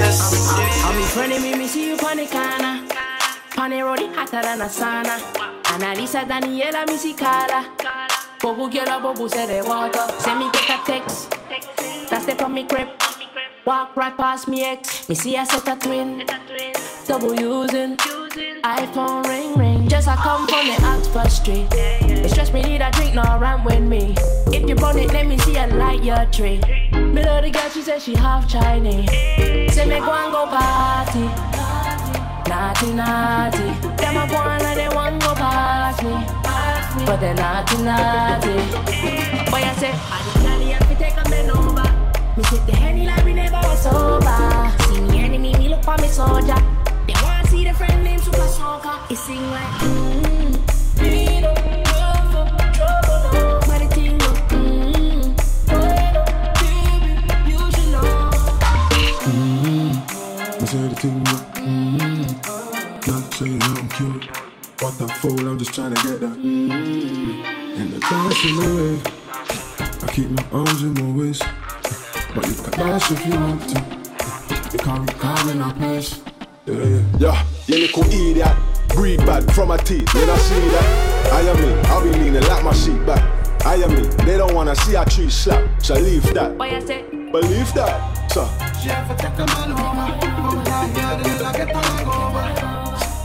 up 0.00 0.32
on 0.32 0.46
my 0.46 0.70
chest. 0.70 0.84
I'm 0.84 0.96
in 0.96 1.06
front 1.08 1.32
of 1.32 1.42
me, 1.42 1.54
me 1.54 1.66
see 1.66 1.88
you 1.90 1.96
on 1.98 2.16
the 2.16 2.26
corner. 2.26 2.84
On 3.58 3.70
the 3.70 3.82
road, 3.82 4.14
hotter 4.14 4.42
than 4.42 4.60
a 4.60 4.66
sauna. 4.66 5.18
Annalisa, 5.64 6.24
Daniela, 6.24 6.86
me 6.86 6.96
see 6.96 7.14
Carla. 7.14 7.66
Bobu 8.40 8.70
girl, 8.70 8.88
a 8.88 9.00
bobu 9.00 9.28
say 9.28 9.46
they 9.46 9.62
water. 9.62 10.06
Send 10.20 10.38
me 10.38 10.50
get 10.52 10.80
a 10.80 10.84
text. 10.84 11.30
That's 12.08 12.26
the 12.26 12.34
from 12.34 12.54
me 12.54 12.64
crib. 12.64 12.88
Walk 13.66 13.96
right 13.96 14.16
past 14.16 14.48
me 14.48 14.64
ex. 14.64 15.08
Me 15.08 15.14
see 15.14 15.36
I 15.36 15.44
set 15.44 15.68
a 15.68 15.78
twin. 15.78 16.24
Double 17.06 17.34
using. 17.34 17.96
iPhone 17.96 19.24
ring 19.28 19.54
ring. 19.54 19.88
Just 19.88 20.08
I 20.08 20.16
come 20.16 20.46
from 20.46 20.66
the 20.68 20.76
Oxford 20.86 21.30
Street. 21.30 22.07
Stress 22.38 22.52
me 22.52 22.62
need 22.62 22.80
a 22.80 22.88
drink, 22.92 23.16
no 23.16 23.24
run 23.40 23.64
with 23.64 23.80
me. 23.80 24.14
If 24.54 24.68
you 24.68 24.76
burn 24.76 24.96
it, 24.96 25.12
let 25.12 25.26
me 25.26 25.36
see 25.38 25.56
a 25.56 25.66
light 25.66 26.04
your 26.04 26.24
tree. 26.26 26.60
Me 26.92 27.20
love 27.24 27.42
the 27.42 27.50
girl, 27.50 27.68
she 27.68 27.82
said 27.82 28.00
she 28.00 28.14
half 28.14 28.48
Chinese. 28.48 29.10
Say 29.74 29.84
me 29.86 29.98
go 29.98 30.12
and 30.12 30.30
go 30.30 30.46
party. 30.46 31.26
Naughty, 32.48 32.92
naughty. 32.94 33.66
Them 33.98 34.18
a 34.18 34.28
go 34.30 34.36
and 34.36 34.78
they 34.78 34.88
want 34.94 35.20
go 35.20 35.34
past 35.34 36.00
me. 36.04 36.14
But 37.06 37.16
they 37.16 37.34
naughty, 37.34 37.82
naughty. 37.82 38.54
Boy, 39.50 39.64
I 39.66 39.74
say, 39.74 39.90
I 39.90 40.22
the 40.22 40.38
candy 40.38 40.66
have 40.66 40.88
to 40.88 40.94
take 40.94 41.16
a 41.16 41.28
bend 41.28 41.50
over. 41.50 41.82
Me 42.36 42.44
sit 42.44 42.64
the 42.66 42.72
henny 42.76 43.04
like 43.04 43.24
we 43.24 43.34
never 43.34 43.56
was 43.66 43.82
sober. 43.82 44.94
See 44.94 45.00
me 45.00 45.18
enemy, 45.24 45.54
me 45.54 45.70
look 45.70 45.82
for 45.82 45.96
me 45.96 46.06
soldier. 46.06 46.54
They 47.04 47.14
want 47.20 47.46
to 47.46 47.50
see 47.50 47.64
the 47.64 47.74
friend 47.74 48.04
named 48.04 48.22
Super 48.22 48.46
Smoker. 48.46 48.96
It 49.10 49.16
sing 49.16 49.42
like, 49.50 49.74
mmm, 49.82 51.02
we 51.02 51.87
I 60.98 61.00
say 61.00 61.08
mm-hmm. 61.10 62.22
Not 63.08 63.34
saying 63.34 63.62
I'm 63.62 63.88
cute. 63.90 64.24
What 64.82 64.98
the 64.98 65.06
fool, 65.06 65.48
I'm 65.48 65.56
just 65.56 65.72
trying 65.72 65.94
to 65.94 66.02
get 66.02 66.18
that. 66.18 66.36
Mm-hmm. 66.36 67.80
In 67.80 67.90
the 67.92 68.00
dance 68.00 68.44
in 68.44 68.56
the 68.56 68.66
way. 68.74 68.98
I 70.02 70.12
keep 70.12 70.28
my 70.30 70.44
arms 70.50 70.82
in 70.82 70.94
my 70.94 71.16
waist. 71.16 71.44
But 72.34 72.48
you 72.48 72.54
can 72.54 72.72
dance 72.72 73.10
if 73.12 73.24
you 73.26 73.32
want 73.32 73.62
to. 73.70 73.78
You 74.72 74.78
can't 74.80 75.06
be 75.06 75.12
calm 75.14 75.48
in 75.50 75.62
our 75.62 75.72
place. 75.74 76.20
Yeah, 76.66 76.74
yeah. 76.74 77.02
Yeah, 77.18 77.44
you 77.66 77.76
little 77.78 78.04
idiot. 78.04 78.56
Breathe 78.88 79.20
bad 79.20 79.52
from 79.54 79.68
my 79.68 79.76
teeth. 79.76 80.12
When 80.12 80.28
I 80.28 80.36
see 80.36 80.68
that, 80.68 81.32
I 81.32 81.40
am 81.42 81.60
me. 81.62 81.80
I'll 81.90 82.02
be 82.02 82.10
leaning 82.10 82.42
like 82.42 82.64
my 82.64 82.72
sheep 82.72 83.06
back. 83.06 83.22
I 83.64 83.76
am 83.76 83.94
me. 83.94 84.08
They 84.26 84.36
don't 84.36 84.52
wanna 84.52 84.74
see 84.74 84.96
a 84.96 85.04
tree 85.04 85.30
slap. 85.30 85.80
So 85.80 85.94
leave 85.94 86.24
that. 86.34 86.58
Boy, 86.58 86.74
I 86.74 86.80
say, 86.80 87.04
Believe 87.30 87.72
that. 87.74 88.32
So. 88.32 88.67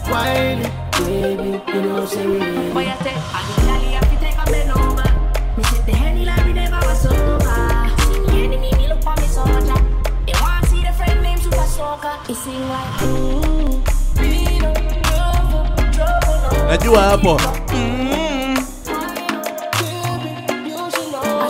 Whiny, 0.09 0.67
baby, 0.97 1.61
you 1.73 1.81
know 1.81 2.05
say 2.05 2.25
we 2.27 2.39
need. 2.39 2.73
Boy, 2.73 2.81
I 2.85 2.97
say, 3.03 3.13
I 3.13 3.41
the 3.47 3.53
galley 3.65 3.91
have 3.93 4.09
to 4.09 4.17
take 4.19 4.37
a 4.37 4.45
bend 4.51 4.71
over. 4.71 5.09
Me 5.57 5.63
sit 5.63 5.85
the 5.85 5.91
henny 5.93 6.25
like 6.25 6.45
we 6.45 6.53
never 6.53 6.75
was 6.85 7.01
sober. 7.01 7.89
See 8.05 8.19
me 8.19 8.45
enemy, 8.45 8.71
me 8.77 8.87
look 8.89 9.01
for 9.03 9.15
me 9.21 9.27
soldier. 9.27 9.79
They 10.25 10.33
want 10.41 10.63
to 10.63 10.69
see 10.69 10.81
the 10.83 10.91
friend 10.93 11.21
named 11.21 11.41
Super 11.41 11.65
Smoker. 11.65 12.15
It 12.29 12.35
sing 12.35 12.67
like, 12.69 13.01
ooh, 13.03 13.81
we 14.19 14.59
don't 14.59 14.77
love 15.13 15.91
trouble, 15.93 16.67
najua 16.69 17.01
hapo 17.09 17.37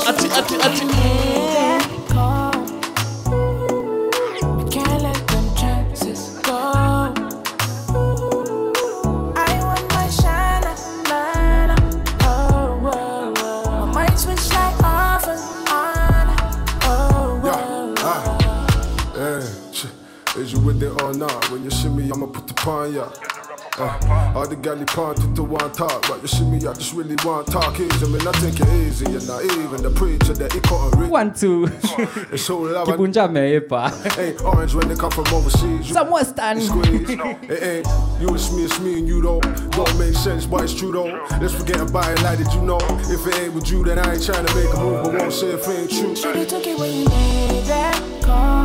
Ati, 0.07 0.27
ati, 0.37 0.55
ati. 0.55 0.83
Can't 0.85 1.62
you 21.13 21.19
with 21.19 21.31
it 21.31 21.33
or 21.33 21.39
not? 21.39 21.51
When 21.51 21.63
you 21.63 21.71
see 21.71 21.89
me, 21.89 22.11
I'ma 22.11 22.27
put 22.27 22.47
the 22.47 22.53
pawn 22.53 22.93
ya. 22.93 23.09
Uh, 23.79 24.33
all 24.35 24.47
the 24.47 24.55
galley 24.55 24.85
pawn 24.85 25.15
to 25.15 25.25
the 25.27 25.41
one 25.41 25.71
talk, 25.71 26.07
but 26.07 26.21
you 26.21 26.27
see 26.27 26.43
me, 26.43 26.57
I 26.57 26.73
just 26.73 26.93
really 26.93 27.15
want 27.25 27.47
talk 27.47 27.79
easy. 27.79 28.07
Man, 28.07 28.27
I 28.27 28.31
take 28.33 28.59
it 28.59 28.69
easy, 28.69 29.09
you're 29.09 29.25
not 29.25 29.43
even 29.45 29.81
the 29.81 29.89
preacher 29.89 30.33
that 30.35 30.53
he 30.53 30.59
couldn't 30.59 30.99
read. 30.99 31.09
One, 31.09 31.33
two. 31.33 31.67
It's 32.31 32.43
so 32.43 32.59
loud. 32.59 32.87
Kibunjah 32.93 33.27
ameipa. 33.27 34.19
Ain't 34.19 34.43
orange 34.43 34.75
when 34.75 34.87
they 34.89 34.95
come 34.95 35.09
from 35.09 35.25
overseas. 35.33 35.87
You 35.87 35.93
Some 35.93 36.11
Western. 36.11 36.61
Squeeze. 36.61 37.09
it 37.09 37.63
ain't 37.63 37.87
you, 38.21 38.35
it's 38.35 38.51
me, 38.53 38.65
it's 38.65 38.79
me 38.79 38.99
and 38.99 39.07
you 39.07 39.21
don't. 39.23 39.41
Don't 39.71 39.97
make 39.97 40.13
sense, 40.13 40.45
but 40.45 40.63
it's 40.63 40.73
true 40.75 40.91
though. 40.91 41.27
Let's 41.41 41.55
forget 41.55 41.81
about 41.81 42.11
it, 42.11 42.21
like 42.21 42.37
did 42.37 42.53
you 42.53 42.61
know? 42.61 42.77
If 43.09 43.25
it 43.25 43.39
ain't 43.39 43.53
with 43.55 43.71
you, 43.71 43.83
then 43.83 43.97
I 43.97 44.13
ain't 44.13 44.23
trying 44.23 44.45
to 44.45 44.55
make 44.55 44.71
a 44.71 44.79
move, 44.79 45.03
but 45.03 45.13
won't 45.15 45.33
say 45.33 45.49
if 45.49 45.67
it 45.67 45.79
ain't 45.79 45.89
true. 45.89 46.15
Should've 46.15 46.47
took 46.47 46.67
it 46.67 46.77
when 46.77 46.93
you 46.93 47.05
made 47.09 47.65
that 47.65 48.21
call. 48.21 48.62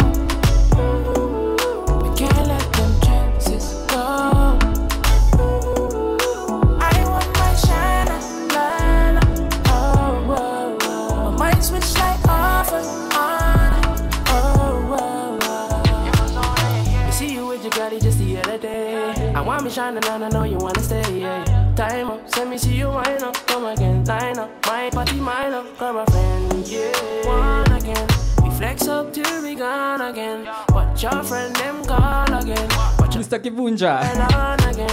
Me 19.69 19.75
shining 19.75 20.03
and 20.09 20.25
I 20.25 20.29
know 20.31 20.45
you 20.45 20.57
wanna 20.57 20.81
stay, 20.81 21.05
yeah. 21.21 21.45
Time 21.77 22.09
up, 22.09 22.27
send 22.33 22.49
me 22.49 22.57
see 22.57 22.77
you 22.77 22.89
wind 22.89 23.23
up, 23.23 23.37
come 23.47 23.67
again, 23.67 24.03
line 24.07 24.39
up, 24.39 24.49
my 24.65 24.89
party, 24.89 25.21
mine 25.21 25.53
up, 25.53 25.77
grab 25.77 25.97
a 25.97 26.11
friend, 26.11 26.67
yeah. 26.67 27.29
One 27.29 27.73
again, 27.73 28.09
we 28.43 28.49
flex 28.57 28.89
up 28.89 29.13
till 29.13 29.43
we 29.43 29.55
gone 29.55 30.01
again. 30.01 30.49
Watch 30.71 31.03
your 31.03 31.23
friend 31.23 31.55
them 31.57 31.85
call 31.85 32.33
again. 32.33 32.69
Mr. 33.13 33.37
Kibunjah. 33.45 34.09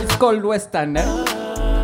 It's 0.04 0.18
called 0.18 0.44
Western, 0.44 0.98
eh? 0.98 1.06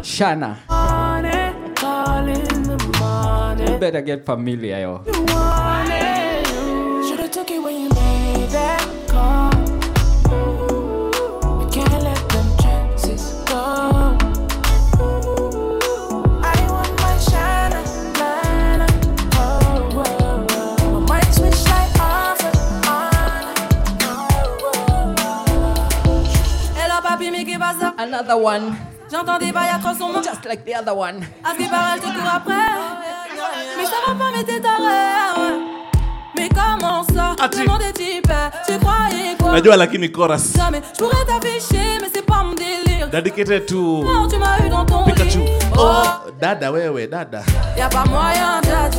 Shana. 0.03 0.57
Morning, 0.67 1.73
call 1.75 2.27
in 2.27 2.63
the 2.63 2.77
morning. 2.99 3.71
You 3.71 3.79
better 3.79 4.01
get 4.01 4.25
familiar, 4.25 4.81
yo. 4.81 6.00
Another 28.01 28.35
one. 28.35 28.73
J'entends 29.11 29.37
des 29.37 29.51
bails 29.51 29.69
à 29.75 29.77
trois 29.77 29.93
son 29.93 30.11
Just 30.23 30.43
like 30.45 30.65
the 30.65 30.75
other 30.75 30.97
one. 30.97 31.21
À 31.43 31.51
ce 31.51 31.57
qui 31.57 31.65
paraît, 31.69 31.93
elle 31.97 31.99
te 32.01 32.05
court 32.07 32.31
après. 32.35 32.53
Mais 33.77 33.85
ça 33.85 33.91
va 34.07 34.15
pas, 34.15 34.31
mais 34.35 34.43
t'es 34.43 34.59
taré. 34.59 35.59
Mais 36.35 36.49
comment 36.49 37.03
ça? 37.03 37.35
Le 37.59 37.67
monde 37.69 37.81
est 37.83 37.93
type, 37.93 38.31
tu 38.65 38.79
croyais 38.79 39.35
quoi? 39.39 39.51
najua 39.51 39.75
lakini 39.77 40.11
chorus 40.11 40.53
Jamais, 40.57 40.81
je 40.93 40.97
pourrais 40.97 41.25
t'afficher, 41.27 41.99
mais 42.01 42.07
c'est 42.11 42.25
pas 42.25 42.41
mon 42.43 42.53
délire. 42.55 43.07
dedicated 43.11 43.67
to 43.67 44.03
Non, 44.03 44.27
tu 44.27 44.37
m'as 44.37 44.65
eu 44.65 44.69
dans 44.69 44.83
ton 44.85 45.03
Pikachu 45.03 45.39
lit. 45.39 45.51
oh 45.77 46.01
dada 46.39 46.71
wewe 46.71 47.07
dada 47.07 47.43
Y'a 47.77 47.87
pas 47.89 48.05
moyen, 48.05 48.61
dja 48.63 48.89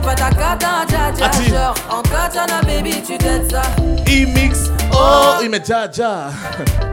pas 0.00 0.14
ta 0.14 0.30
cata, 0.30 0.84
dja 0.86 1.12
dja. 1.12 1.32
Genre, 1.48 1.74
en 1.90 2.02
katana, 2.02 2.60
baby, 2.62 3.02
tu 3.02 3.16
t'aides 3.18 3.50
ça. 3.50 3.62
e-mix 4.06 4.70
oh 4.92 5.42
imejaja 5.42 6.30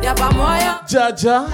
Y'a 0.02 0.14
pas 0.14 0.30
moyen. 0.32 0.80
jaja 0.88 1.46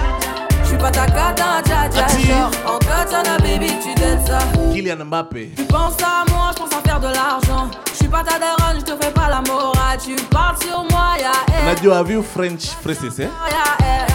J'suis 0.64 0.78
pas 0.78 0.92
ta 0.92 1.06
cata, 1.06 1.62
dja 1.64 1.90
dja. 1.90 2.08
Genre, 2.08 2.52
en 2.66 2.78
katana, 2.80 3.38
baby, 3.40 3.72
tu 3.82 3.94
t'aides 3.96 4.26
ça. 4.28 4.40
Kylian 4.74 5.06
Mbappé 5.06 5.52
Tu 5.56 5.64
penses 5.64 5.98
à 6.02 6.30
moi, 6.32 6.52
je 6.56 6.62
pense 6.64 6.74
à 6.74 6.88
faire 6.88 7.00
de 7.00 7.08
l'argent. 7.08 7.70
Je 7.92 7.98
suis 7.98 8.08
pas 8.08 8.24
ta 8.24 8.40
daronne, 8.40 8.80
je 8.80 8.86
te 8.86 9.04
fais 9.04 9.12
pas 9.12 9.30
la 9.30 9.42
morale. 9.42 9.98
Tu 10.04 10.16
parles 10.28 10.58
sur 10.62 10.84
moi, 10.92 11.18
ya 11.20 11.32
eh. 11.48 11.66
najua 11.66 12.04
viu 12.04 12.24
french 12.24 12.70
phrases 12.82 13.20
eh? 13.20 13.24
Ya 13.24 13.78
eh. 13.82 14.09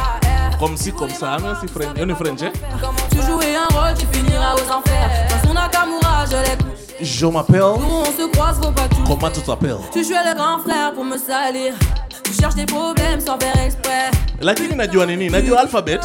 Comme 0.65 0.77
si 0.79 0.93
comme 0.93 1.11
ça 1.11 1.37
mais 1.43 1.55
si 1.61 1.69
french 1.69 2.17
french 2.17 2.41
eh 2.43 2.53
Tu 3.11 3.17
jouais 3.21 3.55
un 3.55 3.69
rôle, 3.77 3.95
tu 3.99 4.07
finiras 4.07 4.55
aux 4.55 4.73
enfers. 4.73 5.11
Dans 5.29 5.49
son 5.49 5.55
Nakamura, 5.55 6.25
je 6.25 6.37
l'ai 6.37 7.05
je 7.05 7.27
m'appelle 7.27 7.61
Nous 7.61 8.01
on 8.01 8.05
se 8.07 8.31
croise, 8.33 8.57
faut 8.63 8.71
pas 8.71 8.89
tout. 8.89 9.05
comment 9.07 9.31
tu 9.31 9.43
t'appelles? 9.43 9.77
Tu 9.93 10.05
jouais 10.05 10.25
le 10.27 10.35
grand 10.35 10.61
frère 10.61 10.95
pour 10.95 11.05
me 11.05 11.19
salir. 11.19 11.75
Tu 12.23 12.33
cherches 12.33 12.55
des 12.55 12.65
problèmes 12.65 13.21
sans 13.21 13.39
faire 13.39 13.59
exprès. 13.63 14.11
lakini 14.41 14.75
najua 14.75 15.05
nini 15.07 15.29
najua 15.29 15.61
alphabet 15.61 16.01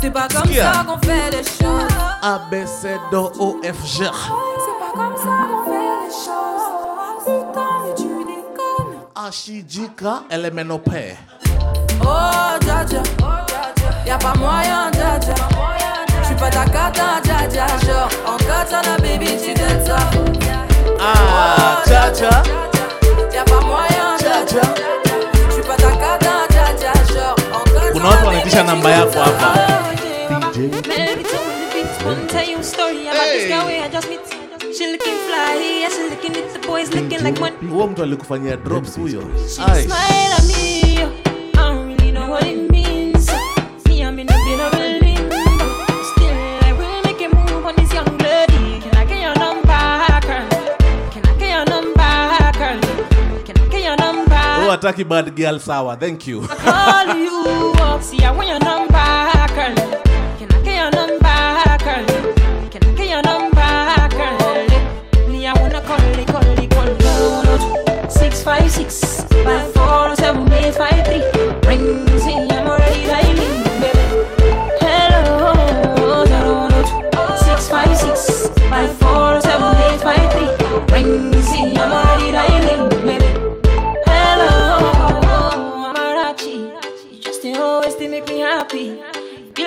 C'est 0.00 0.12
pas 0.12 0.28
comme 0.28 0.52
ça 0.52 0.84
qu'on 0.86 0.98
fait 1.04 1.30
les 1.32 1.42
choses. 1.42 1.90
A 2.22 2.38
B 2.50 2.64
C 2.64 2.96
D 3.10 3.16
O 3.16 3.56
F 3.64 3.84
G 3.86 4.04
C'est 4.04 4.78
pas 4.78 4.92
comme 4.94 5.16
ça 5.16 5.36
qu'on 5.50 5.64
fait 5.64 5.94
les 6.04 6.12
choses. 6.26 6.66
Putain, 7.24 7.70
mais 7.82 7.94
tu 7.96 8.08
déconnes. 8.24 9.26
Ashijika 9.26 10.22
Elemenope 10.30 11.16
Oh, 12.02 12.56
dja 12.60 12.84
dja. 12.84 13.02
Y'a 14.06 14.18
pas 14.18 14.34
moyen, 14.38 14.90
dja 14.92 15.18
dja. 15.18 15.34
J'suis 16.22 16.34
pas 16.36 16.50
ta 16.50 16.64
cata, 16.64 17.20
dja 17.24 17.46
dja. 17.48 17.66
Genre, 17.84 18.08
en 18.26 18.36
katana, 18.36 18.96
baby, 18.98 19.26
tu 19.42 19.52
te 19.54 19.68
ça. 19.86 19.98
ah 21.00 21.82
jaja 21.88 22.42
Y'a 23.34 23.44
pas 23.44 23.60
moyen, 23.60 24.16
dja 24.20 24.44
dja. 24.46 24.62
J'suis 25.50 25.62
pas 25.62 25.76
ta 25.76 25.90
cata, 26.02 26.34
dja 26.50 26.66
dja. 26.78 26.92
Genre, 27.12 27.34
en 27.52 27.64
katana, 27.64 27.92
kuna 27.92 28.08
watu 28.08 28.26
wanaitisha 28.26 28.62
namba 28.62 28.90
yako 28.90 29.18
hapa 29.18 29.76
huo 37.70 37.86
mtu 37.86 38.02
alikufanyia 38.02 38.56
drops 38.56 38.96
huyo 38.98 39.22
smile 39.48 40.34
at 40.38 40.44
me, 40.44 40.82
I 40.96 41.08
don't 41.54 41.86
really 41.88 42.12
know 42.12 42.30
what 42.30 42.42
it 42.42 42.56
means. 42.56 42.65
hataki 54.76 55.04
bad 55.08 55.34
girl 55.34 55.58
sawa. 55.58 55.96
Thank 55.96 56.26
you. 56.26 56.42
Call 56.42 57.16
you 57.16 57.72
up. 57.80 58.02
See 58.02 58.22
i 58.22 58.30
want 58.30 58.48
your 58.48 58.58
number 58.58 58.92
girl. 59.56 59.74
Can 60.38 60.52
i 60.52 60.62
get 60.62 60.76
your 60.82 60.90
number 60.90 61.38
girl? 61.84 62.04
Can 62.70 62.84
i 62.84 62.92
get 62.94 63.08
your 63.08 63.22
number 63.22 64.08
girl? 64.16 65.28
Me 65.30 65.46
i 65.46 65.52
wanna 65.60 65.80
call 65.80 65.98
call 66.26 66.42
call 66.42 66.56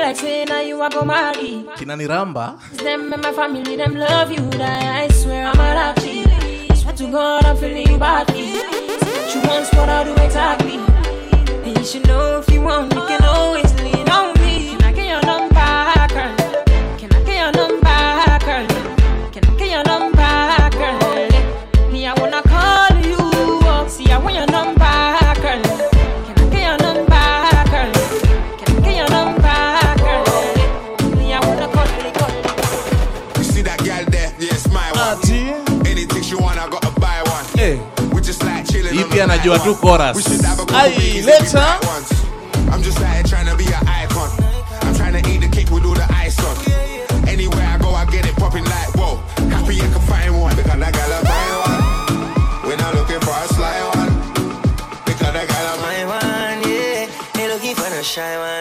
Like 0.10 0.18
saying 0.18 0.48
now 0.48 0.60
you 0.62 0.82
are 0.82 0.90
go 0.90 1.06
marry. 1.06 1.70
kinaniramba 1.78 2.58
It's 2.74 2.82
them 2.82 3.14
and 3.14 3.22
my 3.22 3.32
family, 3.32 3.76
them 3.76 3.94
love 3.94 4.32
you. 4.32 4.42
That 4.58 4.82
I 5.02 5.08
swear 5.14 5.46
I'm 5.46 5.60
a. 5.60 5.94
I 6.68 6.74
swear 6.74 6.96
to 6.96 7.12
God, 7.12 7.46
I'm 7.46 7.56
feeling 7.56 7.88
you 7.92 8.00
badly. 8.00 8.54
Say 8.54 9.14
what 9.22 9.36
you 9.36 9.42
want, 9.48 9.70
what 9.76 9.88
I 9.88 10.04
do 10.06 10.16
exactly. 10.26 10.78
And 11.64 11.78
you 11.78 11.86
should 11.86 12.08
know 12.08 12.40
if 12.40 12.50
you 12.52 12.60
want, 12.62 12.92
you 12.92 13.02
can 13.06 13.24
always 13.24 13.69
chilling 39.20 39.40
hii 39.42 39.50
on 39.50 39.54
pia 39.54 39.54
the 39.54 39.54
najua 39.54 39.58
night 39.58 39.64
tu 39.64 39.76
chorus 39.76 40.18
ai 40.74 41.80
once. 41.88 42.20
I'm 42.72 42.82
just 42.84 43.00
like 43.02 43.28
trying 43.28 43.48
to 43.48 43.56
be 43.58 43.66
an 43.66 43.88
icon. 43.88 44.30
I'm 44.82 44.96
trying 44.96 45.14
to 45.14 45.30
eat 45.30 45.42
the 45.42 45.50
cake 45.50 45.72
with 45.72 45.86
all 45.86 45.96
the 45.96 46.08
ice 46.14 46.40
on. 46.40 46.56
Anywhere 47.28 47.66
I 47.66 47.78
go, 47.78 47.90
I 47.96 48.06
get 48.06 48.26
it 48.26 48.36
popping 48.36 48.64
like 48.64 48.96
whoa. 48.96 49.18
Happy 49.50 49.82
I 49.82 49.88
can 49.88 50.02
find 50.08 50.40
one 50.40 50.56
because 50.56 50.82
I 50.82 50.92
got 50.92 51.10
a 51.10 51.20
fine 51.26 51.56
one. 51.66 51.84
We're 52.66 52.78
not 52.78 52.94
looking 52.96 53.20
for 53.20 53.34
a 53.34 53.48
sly 53.56 53.80
one 53.96 54.14
because 55.06 55.36
I 55.36 55.46
got 55.46 55.64
a 55.72 55.82
My 55.82 56.06
one, 56.06 56.60
yeah. 56.70 57.10
they 57.34 57.48
looking 57.48 57.76
for 57.76 57.88
a 57.88 58.04
shy 58.04 58.38
one, 58.38 58.59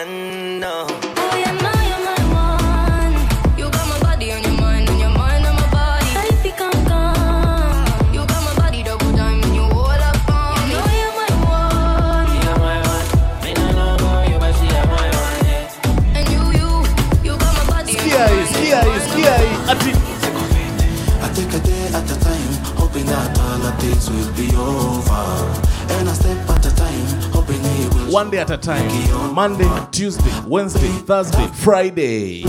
one 28.19 28.29
day 28.29 28.39
at 28.39 28.49
a 28.49 28.57
time, 28.57 29.33
Monday, 29.33 29.69
Tuesday, 29.91 30.29
Wednesday, 30.45 30.89
Thursday, 31.07 31.47
Friday. 31.53 32.43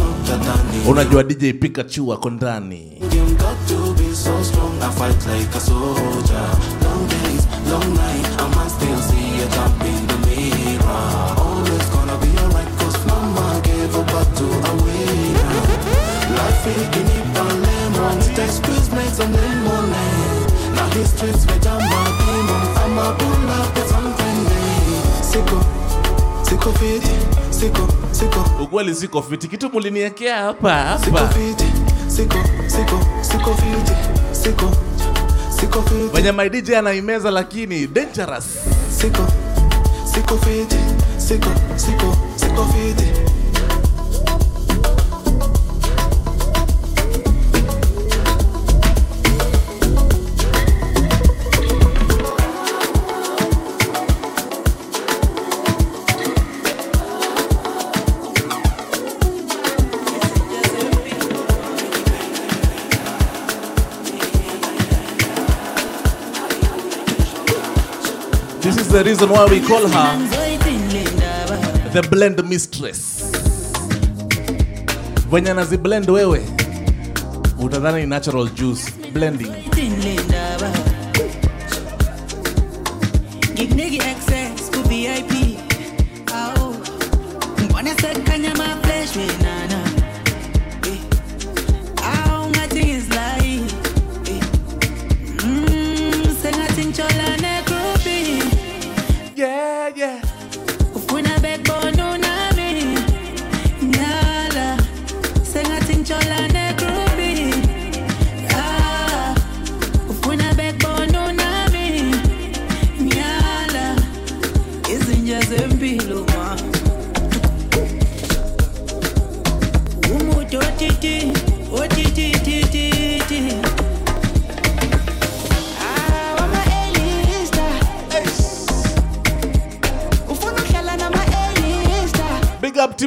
Unajua 0.89 1.23
DJ 1.23 1.53
Pikachu 1.53 2.13
ako 2.13 2.31
ndani. 2.31 3.01
Streets 21.01 21.47
with 21.47 21.67
a. 21.67 21.79
I'm 22.83 22.99
a 22.99 23.17
pull 23.19 23.51
up, 23.51 23.77
it's 23.77 24.20
ukweli 28.63 28.95
siko 28.95 29.23
fiti 29.23 29.49
kitu 29.49 29.71
muliniwekea 29.73 30.37
hapa 30.37 30.75
hapa. 30.75 30.99
siko. 34.41 34.71
Anaimeza 36.79 37.31
lakini 37.31 37.87
dangerous. 37.87 38.45
Siko. 39.01 39.23
Siko 40.15 40.39
fiti 40.39 40.77
siko. 41.19 41.51
Siko. 41.77 42.17
Siko 42.37 42.65
fiti 42.65 43.30
the 68.91 69.05
reason 69.05 69.29
why 69.31 69.45
we 69.47 69.61
call 69.61 69.87
her 69.87 70.19
the 71.93 72.03
blend 72.11 72.45
mistress. 72.49 73.31
Venye 75.31 75.51
anaziblend 75.51 76.11
wewe 76.11 76.43
utadhani 77.59 78.01
ni 78.01 78.07
natural 78.07 78.49
juice 78.49 78.93
blending? 79.13 79.53
Gig 83.55 84.03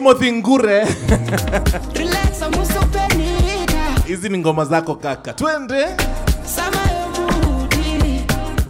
timothy 0.04 0.32
ngure. 0.32 0.86
Hizi 4.08 4.30
ni 4.30 4.38
ngoma 4.38 4.66
zako 4.66 4.96
kaka. 4.96 5.34
Twende. 5.34 5.86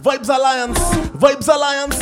Vibes 0.04 0.30
alliance. 0.30 0.80
Vibes 1.14 1.48
alliance 1.48 1.96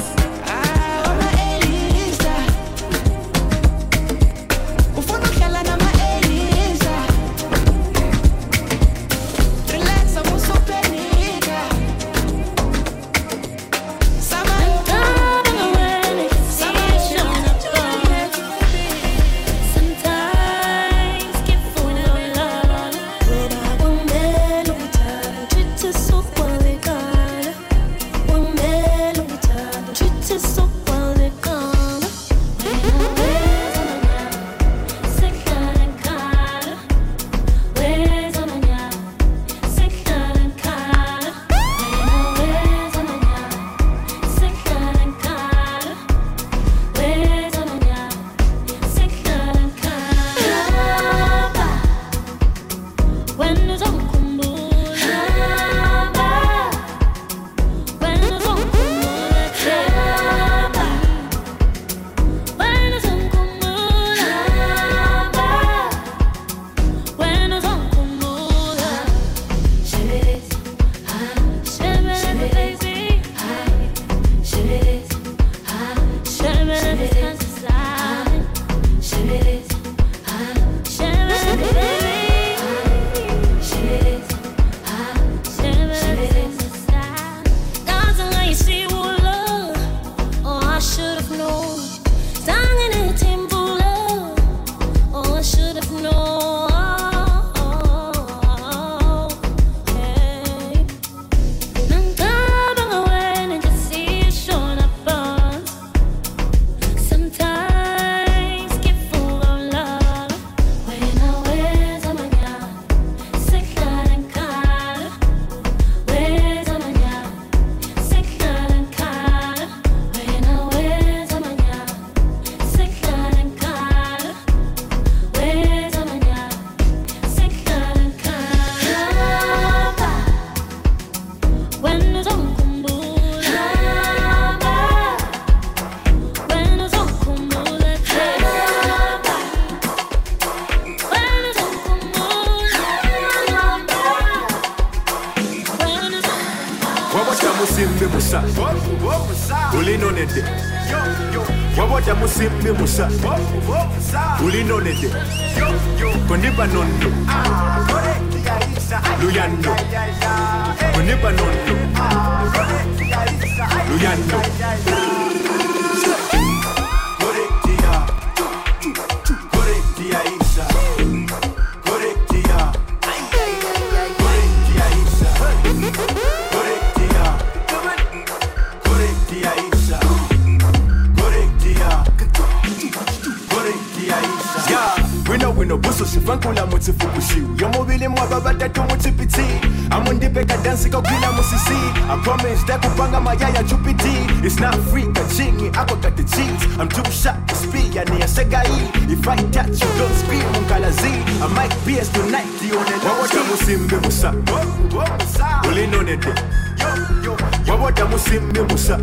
woda 207.83 208.05
musimbi 208.07 208.61
musa 208.61 208.99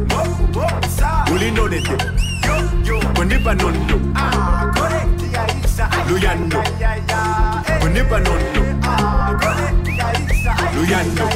ulinonete 1.35 1.97
kunipa 3.15 3.53
nondo 3.53 3.99
luyano 6.09 6.63
kunipa 7.81 8.19
nondo 8.19 8.61
luyano 10.75 11.29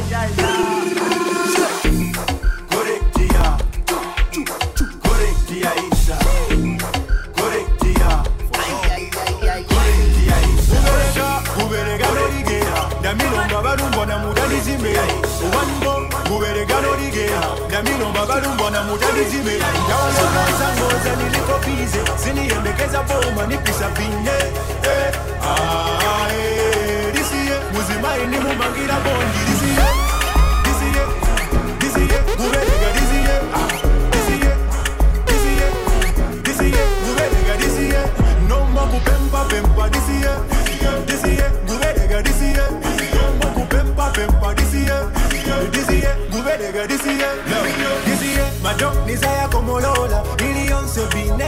muda 18.93 19.11
bizime 19.11 19.51
ndawalona 19.85 20.43
sangoza 20.59 21.15
nilikopize 21.23 21.99
ziniendekeza 22.23 23.03
boma 23.03 23.47
nipisa 23.47 23.89
vinye. 23.89 24.37
Eh, 24.83 25.13
ah, 25.43 26.27
eh, 26.33 27.13
disiye 27.13 27.55
muzimaini 27.73 28.37
mumangira 28.37 28.95
bongiri 29.05 29.52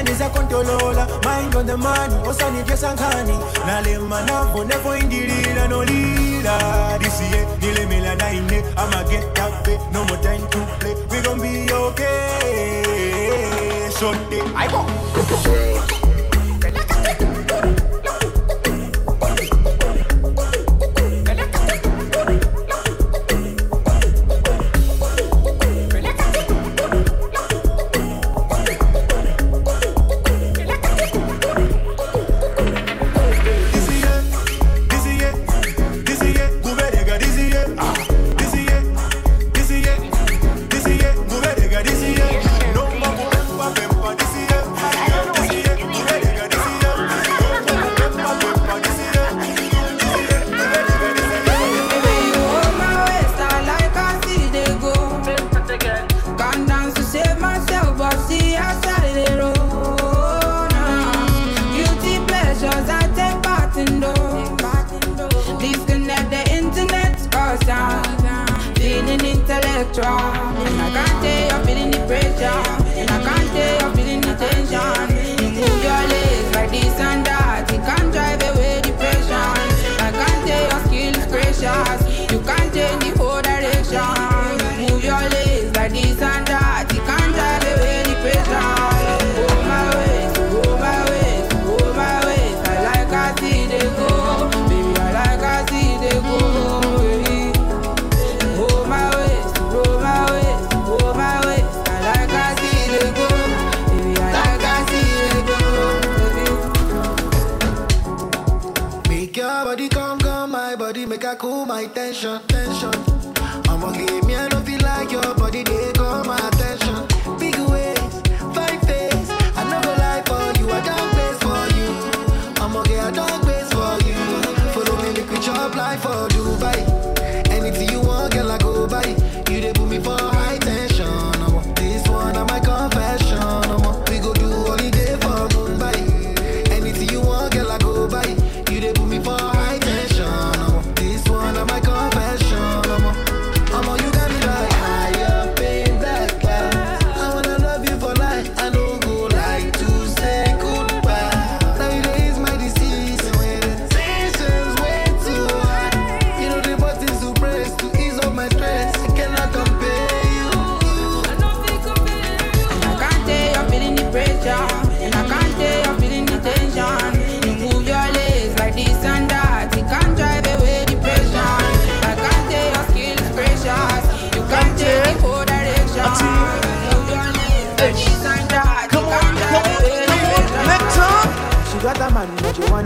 ndaneza 0.01 0.29
kontolola 0.29 1.07
mind 1.23 1.55
on 1.55 1.65
the 1.65 1.75
money 1.77 2.15
osanigesa 2.29 2.93
nkani 2.93 3.39
nalema 3.65 4.21
navoneko 4.21 4.97
indirira 4.97 5.67
nolira 5.67 6.59
disiye 6.99 7.47
nilemela 7.61 8.15
naine 8.15 8.63
amagetape 8.75 9.79
no 9.93 10.03
more 10.03 10.17
time 10.21 10.41
to 10.49 10.59
play. 10.79 10.95
We 11.11 11.21
gon 11.21 11.39
be 11.41 11.73
okay. 11.73 13.89
Sunday 13.91 14.41
i 14.55 14.67
go 14.67 14.85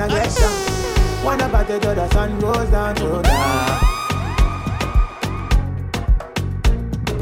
direction. 0.10 0.52
One 1.24 1.42
about 1.42 1.68
the 1.68 1.76
other, 1.76 2.10
sun 2.14 2.40
goes 2.40 2.70
down 2.70 2.96
to 2.96 3.22
down. 3.22 3.86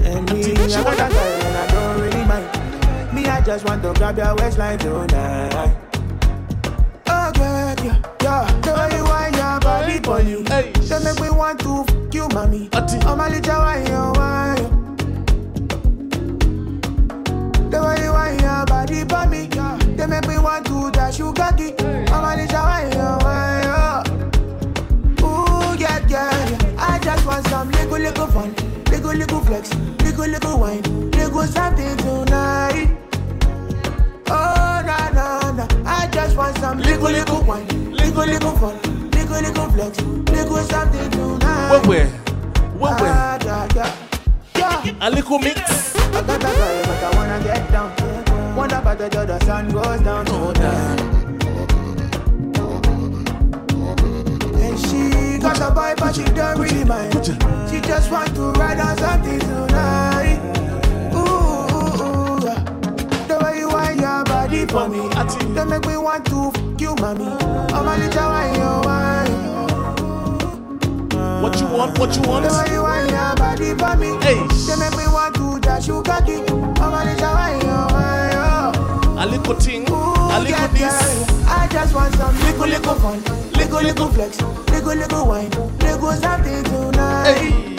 And 0.03 0.31
me, 0.31 0.53
I 0.53 0.83
got 0.83 0.93
a 0.93 1.13
girl 1.13 1.41
and 1.45 1.57
I 1.57 1.67
don't 1.71 2.01
really 2.01 2.25
mind. 2.25 3.13
Me, 3.13 3.25
I 3.25 3.41
just 3.41 3.65
want 3.65 3.83
to 3.83 3.93
grab 3.93 4.17
your 4.17 4.35
waistline 4.35 4.79
tonight. 4.79 5.75
Oh, 7.07 7.31
girl, 7.33 7.75
yeah, 7.83 8.01
yeah. 8.21 8.61
The 8.61 8.71
way 8.73 8.97
you 8.97 9.03
want 9.03 9.35
your 9.35 9.59
body 9.59 9.99
for 9.99 10.21
you. 10.21 10.43
Hey. 10.47 10.73
Make 11.03 11.19
me 11.21 11.29
want 11.29 11.59
to 11.59 11.85
f 11.87 12.13
you, 12.13 12.27
mommy. 12.29 12.69
I'm 12.73 13.19
a 13.19 13.29
little 13.29 13.59
wine, 13.59 13.85
you 13.85 14.11
wine. 14.15 14.63
The 17.69 17.79
way 17.83 18.03
you 18.03 18.11
want 18.11 18.41
your 18.41 18.65
body 18.65 19.03
for 19.05 19.25
me. 19.27 19.49
Yeah. 19.53 19.77
They 19.95 20.07
make 20.07 20.27
me 20.27 20.37
want 20.39 20.65
to 20.67 20.91
dash 20.91 21.19
you, 21.19 21.33
got. 21.33 21.76
Fun, 28.37 28.53
little 28.91 29.13
little 29.13 29.41
flex, 29.41 29.73
little 30.03 30.27
little 30.27 30.59
wine, 30.59 30.81
little 31.11 31.43
something 31.43 31.97
tonight. 31.97 32.89
Oh 34.29 34.81
na 34.85 34.97
na 35.17 35.51
na, 35.57 35.65
I 35.85 36.07
just 36.11 36.37
want 36.37 36.55
some 36.59 36.77
little 36.79 37.09
little 37.09 37.41
wine, 37.43 37.67
little 37.91 38.25
little 38.25 38.55
fun, 38.61 38.75
little 39.11 39.41
little 39.41 39.69
flex, 39.71 40.01
little 40.01 40.57
something 40.71 41.09
tonight. 41.11 41.81
Wewe, 41.87 42.11
wewe. 42.79 43.09
Ah, 43.09 43.39
yeah, 43.43 43.67
yeah. 43.75 43.95
Yeah. 44.55 45.07
A 45.07 45.09
little 45.09 45.39
mix. 45.39 45.95
I 45.95 46.21
got 46.21 46.35
a 46.35 46.51
girl, 46.57 46.83
but 46.87 47.03
I 47.03 47.09
wanna 47.17 47.43
get 47.43 47.71
down. 47.71 48.55
Wonder 48.55 48.75
about 48.77 48.97
the 48.99 49.09
the 49.09 49.39
sun 49.45 49.69
goes 49.69 49.99
down. 50.01 50.25
Oh, 50.29 50.53
down. 50.53 51.16
She 55.57 55.63
a 55.63 55.71
boy, 55.71 55.93
but 55.97 56.15
she 56.15 56.23
don't 56.25 56.59
really 56.59 56.85
mind. 56.85 57.13
She 57.69 57.81
just 57.81 58.11
want 58.11 58.35
to 58.35 58.51
ride 58.53 58.79
on 58.79 58.97
something 58.97 59.39
tonight. 59.39 60.39
Ooh, 61.13 61.17
ooh, 61.17 62.03
ooh. 62.03 62.39
The 63.27 63.39
way 63.43 63.59
you 63.59 63.69
want 63.69 63.99
your 63.99 64.23
body 64.25 64.65
for 64.67 64.87
me, 64.89 65.09
they 65.55 65.65
make 65.65 65.85
me 65.87 65.97
want 65.97 66.25
to 66.27 66.51
f 66.55 66.81
you, 66.81 66.95
mommy. 66.95 67.25
I'm 67.73 67.87
a 67.87 67.97
little 67.97 68.29
wine, 68.29 68.55
you 68.55 68.81
wine. 68.87 69.57
What 71.41 71.59
you 71.61 71.67
want? 71.67 71.99
What 71.99 72.15
you 72.15 72.23
want? 72.23 72.45
The 72.47 72.53
way 72.53 72.73
you 72.73 72.83
want 72.83 73.11
your 73.11 73.35
body 73.37 73.75
for 73.75 73.95
me, 73.97 74.09
Hey. 74.25 74.39
they 74.67 74.75
make 74.77 74.97
me 74.97 75.07
want 75.07 75.35
to 75.35 75.59
dash 75.61 75.87
you 75.87 76.03
cocky. 76.03 76.37
I'm 76.81 76.93
a 76.93 77.05
little 77.05 77.33
wine, 77.33 77.61
you 77.61 77.67
wine, 77.95 78.33
oh. 78.35 79.15
A 79.19 79.25
little 79.27 79.55
thing, 79.55 79.85
a 80.37 80.39
little 80.39 80.59
yeah, 80.59 80.67
this. 80.67 81.39
yeah. 81.41 81.55
I 81.57 81.67
just 81.67 81.95
want 81.95 82.13
some 82.15 82.35
little, 82.39 82.67
little 82.67 82.95
fun, 82.95 83.23
little, 83.53 83.81
little 83.81 84.07
flex, 84.09 84.41
little, 84.69 84.95
little 84.95 85.27
wine, 85.27 85.49
little 85.79 86.11
something 86.13 86.63
tonight. 86.63 87.73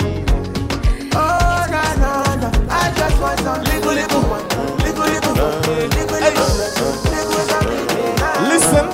Oh, 1.15 1.67
na, 1.71 1.83
na, 2.03 2.35
na. 2.37 2.51
I 2.69 2.93
just 2.97 3.21
want 3.21 3.39
some 3.41 3.63
little, 3.63 3.93
little 3.95 4.23
fun, 4.23 4.43
little, 4.83 5.07
little 5.07 5.35
fun, 5.39 5.63
little, 5.63 6.19
little 6.19 6.49
flex, 6.57 6.75
little 7.15 7.45
something 7.47 7.87
tonight. 7.87 8.39
Listen, 8.51 8.87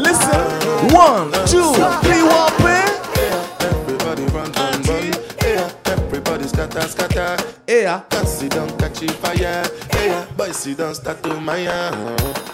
listen. 0.00 0.40
One, 0.94 1.30
two, 1.44 1.74
three, 2.04 2.22
one, 2.24 2.52
play. 2.62 2.84
Everybody 3.60 4.24
run, 4.32 4.50
run, 4.52 4.82
run. 4.82 5.12
Everybody 5.84 6.44
scatter, 6.48 6.88
scatter. 6.88 7.36
Yeah, 7.68 8.00
can't 8.08 8.28
sit 8.28 8.52
down, 8.52 8.68
catch 8.78 9.00
fire. 9.20 9.64
Yeah, 9.92 10.26
boys 10.36 10.56
sit 10.56 10.78
down, 10.78 10.94
start 10.94 11.22
to 11.24 11.40
my 11.40 11.66
ah. 11.68 12.53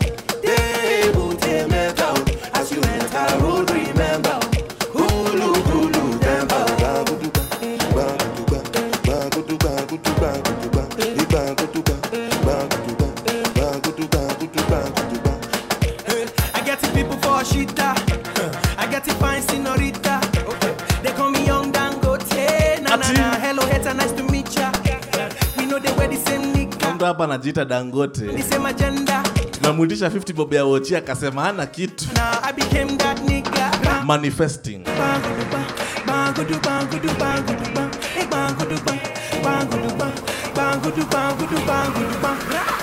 mtoto 27.01 27.05
hapa 27.13 27.23
anajiita 27.23 27.65
Dangote, 27.65 28.25
namuitisha 29.61 30.07
50 30.09 30.33
bob 30.33 30.53
ya 30.53 30.65
wochi, 30.65 30.95
akasema 30.95 31.41
hana 31.41 31.65
kitu. 31.65 32.05
Manifesting. 34.05 34.83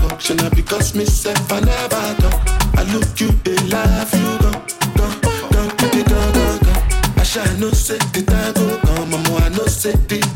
go. 0.00 0.18
Shall 0.18 0.40
I 0.40 0.48
because 0.50 0.94
myself, 0.94 1.52
I 1.52 1.60
never 1.60 2.22
go. 2.22 2.30
I 2.80 2.82
look 2.92 3.20
you, 3.20 3.28
they 3.44 3.56
laugh, 3.68 4.12
you 4.14 4.38
go, 4.38 4.52
go, 4.96 5.06
go, 5.20 5.68
go, 5.76 5.88
go, 6.02 6.32
go, 6.32 6.58
go. 6.64 6.72
I 7.16 7.22
shall 7.24 7.56
no 7.58 7.70
say 7.70 7.98
the 8.14 8.22
time 8.22 8.54
go 8.54 8.78
come, 8.86 9.14
I 9.14 9.48
no 9.50 9.66
say 9.66 9.92
the 9.92 10.27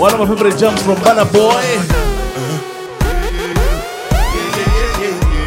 One 0.00 0.14
of 0.14 0.18
my 0.20 0.26
favorite 0.34 0.56
jumps 0.58 0.82
from 0.82 0.96
Burna 0.96 1.30
Boy. 1.30 1.60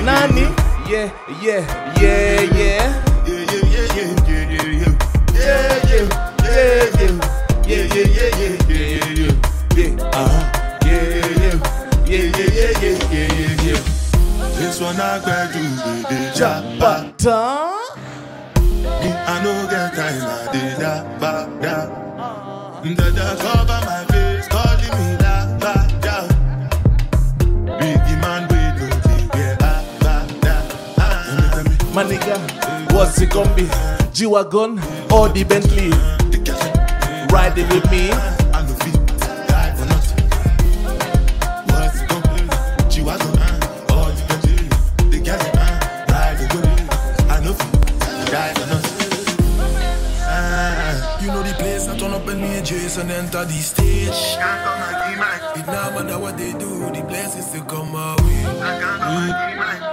Nani? 0.06 0.41
Yeah, 0.88 1.10
yeah, 1.41 1.66
yeah, 1.99 2.41
yeah. 2.54 3.04
Yeah, 3.26 3.49
yeah, 3.49 3.66
yeah, 3.74 3.89
yeah, 3.97 4.14
yeah, 4.30 4.45
yeah, 4.54 4.70
yeah. 4.70 4.93
Yeah, 7.66 7.82
yeah, 7.82 8.06
yeah, 8.06 8.30
yeah, 8.38 8.54
yeah, 8.70 9.01
yeah, 9.10 9.34
yeah. 9.76 10.12
Ah. 10.14 10.78
Yeah, 10.86 11.01
yeah, 11.01 11.58
yeah, 12.06 12.30
yeah, 12.38 12.78
yeah, 12.80 13.34
yeah, 13.34 13.64
yeah. 13.66 13.82
This 14.60 14.80
one 14.80 15.01
I 15.01 15.18
got 15.26 15.56
you, 15.56 15.66
baby. 15.82 16.30
Jabata. 16.38 17.74
Me, 19.01 19.10
I 19.10 19.43
no 19.43 19.51
get 19.68 19.95
time, 19.95 20.22
I 20.22 20.51
did 20.54 20.78
that, 20.78 21.20
ba, 21.20 21.49
da. 21.60 22.04
Dada 22.84 23.38
cover 23.39 23.82
my 23.86 24.03
My 31.94 32.04
nigga, 32.04 32.39
what's 32.91 33.22
it 33.22 33.30
gonna 33.30 33.54
be? 33.54 33.70
G 34.14 34.26
Wagon 34.26 34.80
or 35.12 35.30
the 35.30 35.44
Bentley? 35.44 35.91
Riding 37.32 37.70
with 37.70 37.91
me. 37.91 38.08
You 51.22 51.28
know 51.28 51.44
the 51.44 51.54
place, 51.60 51.88
I 51.88 51.96
turn 51.96 52.12
up 52.12 52.28
and 52.28 52.41
me 52.41 52.58
and 52.58 52.66
Jason 52.66 53.12
enter 53.12 53.46
the 53.46 53.54
stage. 53.54 54.10
It 55.56 55.68
now 55.68 55.91
matter 55.91 56.18
what 56.18 56.39
they 56.39 56.54
do, 56.54 56.89
the 56.89 57.06
place 57.08 57.36
is 57.36 57.52
to 57.52 57.62
come 57.66 57.91
my 57.91 58.16
way 58.24 59.93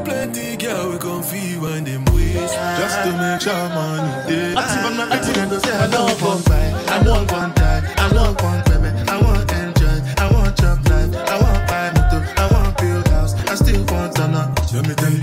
plenty, 0.00 0.04
plenty 0.04 0.56
girl 0.56 0.90
we 0.90 0.98
gon' 0.98 1.22
feel 1.22 1.60
when 1.60 1.84
them 1.84 2.04
waste 2.06 2.54
Just 2.78 2.96
to 3.04 3.10
make 3.12 3.40
sure 3.40 3.52
man 3.52 4.28
you 4.28 4.36
did. 4.36 4.56
Active 4.56 4.84
on 4.84 4.96
my 4.96 5.14
active 5.14 5.36
and 5.36 5.62
say 5.62 5.72
I 5.72 5.90
don't 5.90 6.22
want 6.22 6.44
buy 6.46 6.72
I 6.88 7.02
want 7.02 7.32
one 7.32 7.54
time. 7.54 7.84
I 7.98 8.12
want 8.14 8.42
one 8.42 8.62
payment 8.64 9.10
I 9.10 9.20
want 9.20 9.52
enjoy, 9.52 9.98
I 10.18 10.32
want 10.32 10.56
job 10.56 10.78
life 10.88 11.14
I 11.28 11.40
want 11.42 11.68
buy 11.68 11.90
motor, 11.94 12.22
I 12.36 12.46
want 12.52 12.78
build 12.78 13.08
house. 13.08 13.34
I 13.48 13.54
still 13.54 13.84
want 13.86 14.16
to 14.16 14.28
know 14.28 14.54
Let 14.72 14.88
me 14.88 14.94
tell 14.94 15.12
you 15.12 15.21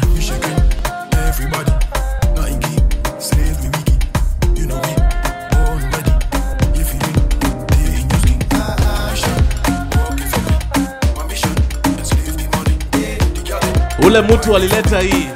Ule 14.10 14.22
mtu 14.22 14.56
alileta 14.56 15.00
hii, 15.00 15.28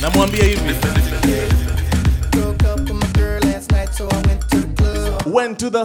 namwambia 0.00 0.44
hivi. 0.44 0.74
Went 5.26 5.58
to 5.58 5.70
the 5.70 5.84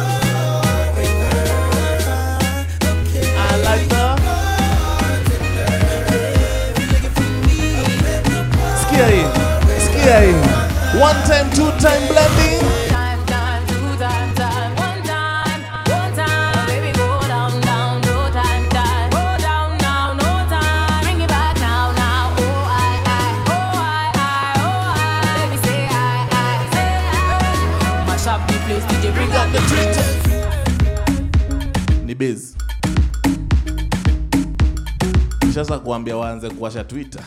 Sikia 9.01 9.15
hii, 9.15 9.25
sikia 9.85 10.19
hii. 10.19 10.33
One 11.03 11.19
time, 11.27 11.49
two 11.55 11.71
time 11.79 12.07
blending. 12.09 12.61
Sasa 35.53 35.79
kuambia 35.79 36.17
waanze 36.17 36.49
kuwasha 36.49 36.83
Twitter. 36.83 37.21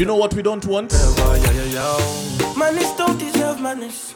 You 0.00 0.06
know 0.06 0.16
what 0.16 0.32
we 0.32 0.40
don't 0.40 0.64
want? 0.64 0.94
Manners 2.56 2.90
don't 2.96 3.18
deserve 3.18 3.60
manners. 3.60 4.14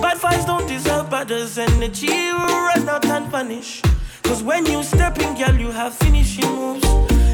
Bad 0.00 0.16
fights 0.18 0.44
don't 0.44 0.64
deserve 0.68 1.10
badders. 1.10 1.58
Energy 1.58 2.06
will 2.06 2.66
run 2.68 2.88
out 2.88 3.04
and 3.06 3.28
punish. 3.32 3.82
Cause 4.22 4.44
when 4.44 4.64
you 4.64 4.84
step 4.84 5.18
in, 5.18 5.34
girl, 5.34 5.58
you 5.58 5.72
have 5.72 5.92
finishing 5.92 6.46
moves. 6.54 6.84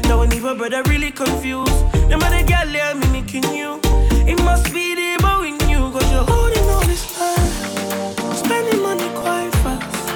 Now 0.05 0.17
when 0.17 0.33
even 0.33 0.57
brother 0.57 0.81
really 0.89 1.11
confused. 1.11 1.71
No 2.09 2.17
matter 2.17 2.43
girl, 2.43 2.75
I'm 2.81 2.99
mimicking 3.01 3.43
you. 3.53 3.79
It 4.25 4.43
must 4.45 4.73
be 4.73 4.95
the 4.95 5.19
bow 5.21 5.43
in 5.43 5.59
you, 5.69 5.91
cause 5.91 6.11
you're 6.11 6.23
holding 6.23 6.67
all 6.69 6.81
this 6.87 7.05
time. 7.15 8.35
Spending 8.35 8.81
money 8.81 9.09
quite 9.13 9.51
fast. 9.61 10.09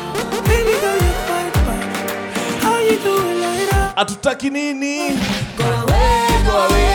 Baby 0.47 0.73
girl, 0.81 0.97
you're 1.05 1.21
quite 1.29 1.53
bad. 1.67 2.63
How 2.63 2.79
you 2.79 2.97
doing 2.97 3.41
later? 3.41 3.77
like 3.77 3.95
that? 3.95 4.07
Atutaki 4.07 4.51
nini? 4.51 5.19
Go 5.55 5.65
away, 5.65 6.43
go 6.47 6.65
away. 6.65 6.94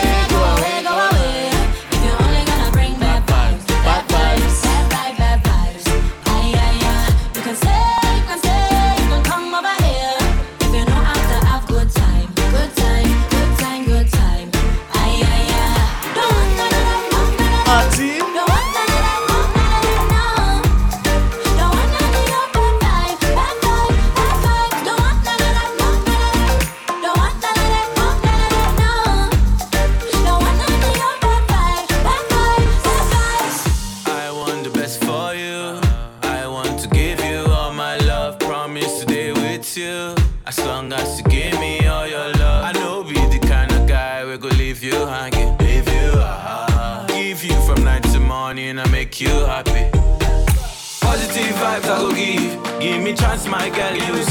my 53.61 53.69
girl, 53.69 53.95
you 53.95 54.30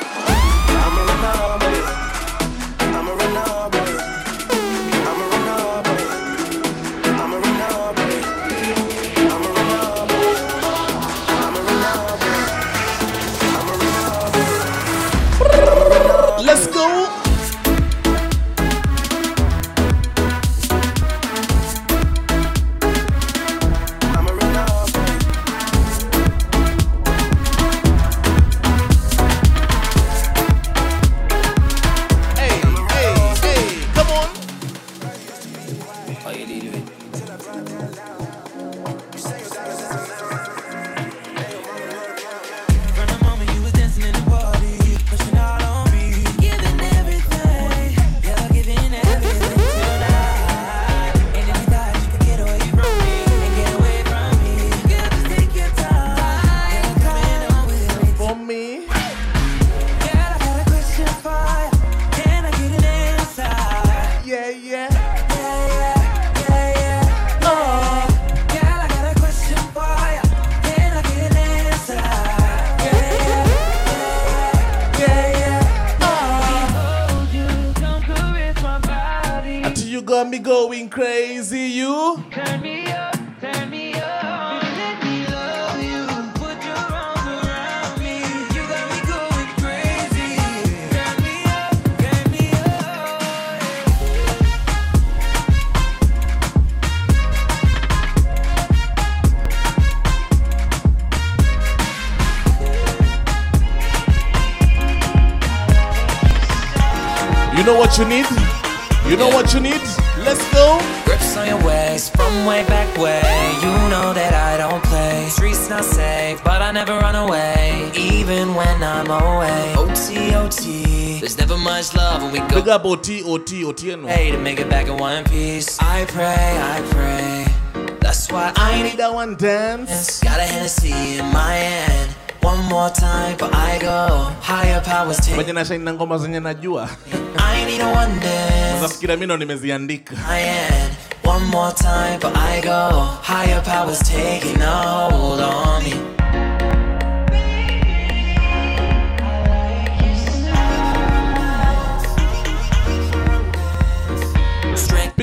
much 121.81 121.95
love 121.95 122.21
when 122.21 122.31
we 122.31 122.39
go. 122.39 122.61
Big 122.61 122.69
up 122.69 122.85
OT, 122.85 123.23
OT, 123.23 123.63
Otieno. 123.63 124.07
Hey, 124.07 124.31
to 124.31 124.37
make 124.37 124.59
it 124.59 124.69
back 124.69 124.87
in 124.87 124.97
one 124.97 125.23
piece. 125.25 125.79
I 125.81 126.05
pray, 126.05 126.53
I 126.73 126.77
pray. 126.93 127.97
That's 127.99 128.31
why 128.31 128.53
I 128.55 128.83
need 128.83 128.97
that 128.97 129.11
one 129.13 129.35
dance. 129.35 130.19
Got 130.19 130.39
a 130.39 130.43
Hennessy 130.43 131.17
in 131.17 131.25
my 131.33 131.53
hand. 131.53 132.11
One 132.41 132.63
more 132.69 132.89
time, 132.89 133.35
for 133.37 133.49
I 133.51 133.79
go. 133.81 134.29
Higher 134.41 134.81
powers 134.81 135.17
take. 135.17 135.35
Pamoja 135.35 135.53
na 135.53 135.63
shine 135.63 135.83
na 135.83 135.93
ngoma 135.93 136.17
zenye 136.17 136.39
najua. 136.39 136.89
I 137.37 137.65
need 137.65 137.81
a 137.81 137.91
one 137.91 138.19
dance. 138.19 138.81
Sasa 138.81 139.07
mimi 139.07 139.25
ndo 139.25 139.37
nimeziandika. 139.37 140.15
I 140.27 140.39
am. 140.39 140.91
One 141.23 141.45
more 141.45 141.71
time, 141.71 142.19
for 142.19 142.31
I 142.35 142.61
go. 142.61 142.89
Higher 143.23 143.61
powers 143.61 143.99
taking 143.99 144.61
a 144.61 145.09
hold 145.11 145.39
on 145.39 145.83
me. 145.83 146.10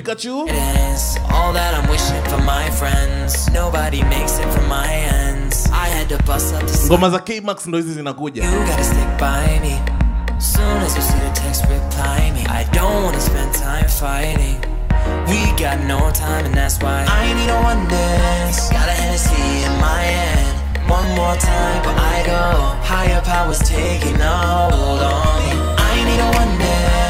Pikachu. 0.08 0.46
Dance, 0.46 1.18
all 1.30 1.52
that 1.52 1.74
I'm 1.74 1.88
wishing 1.90 2.22
for 2.32 2.42
my 2.42 2.70
friends. 2.70 3.50
Nobody 3.52 4.02
makes 4.04 4.38
it 4.38 4.48
from 4.54 4.66
my 4.66 4.88
ends. 4.88 5.68
I 5.70 5.86
had 5.86 6.08
to 6.08 6.22
bust 6.24 6.54
up 6.54 6.62
the 6.62 6.72
Ngoma 6.88 7.10
za 7.10 7.18
K-Max 7.18 7.66
ndo 7.66 7.78
hizi 7.78 7.94
zinakuja. 7.94 8.44
You 8.44 8.50
gotta 8.66 8.84
stick 8.84 9.18
by 9.18 9.60
me. 9.60 9.80
Soon 10.40 10.82
as 10.82 10.96
you 10.96 11.02
see 11.02 11.18
the 11.18 11.40
text, 11.40 11.64
reply 11.64 12.30
me. 12.32 12.46
I 12.48 12.64
don't 12.72 13.04
wanna 13.04 13.20
spend 13.20 13.52
time 13.54 13.88
fighting. 13.88 14.56
We 15.28 15.52
got 15.62 15.78
no 15.86 16.10
time, 16.10 16.46
and 16.46 16.54
that's 16.54 16.78
why 16.82 17.04
I 17.04 17.34
need 17.34 17.50
a 17.50 17.60
one 17.62 17.88
dance. 17.88 18.70
Got 18.70 18.88
a 18.88 18.92
Hennessy 18.92 19.64
in 19.66 19.72
my 19.80 20.02
hand. 20.02 20.88
One 20.88 21.08
more 21.16 21.36
time, 21.36 21.82
but 21.82 21.96
I 21.98 22.22
go. 22.24 22.40
Higher 22.82 23.20
powers 23.20 23.58
taking 23.58 24.20
a 24.20 24.36
hold 24.72 25.02
on 25.02 25.38
me. 25.44 25.52
I 25.76 26.04
need 26.04 26.20
a 26.20 26.30
one 26.38 26.58
dance. 26.58 27.07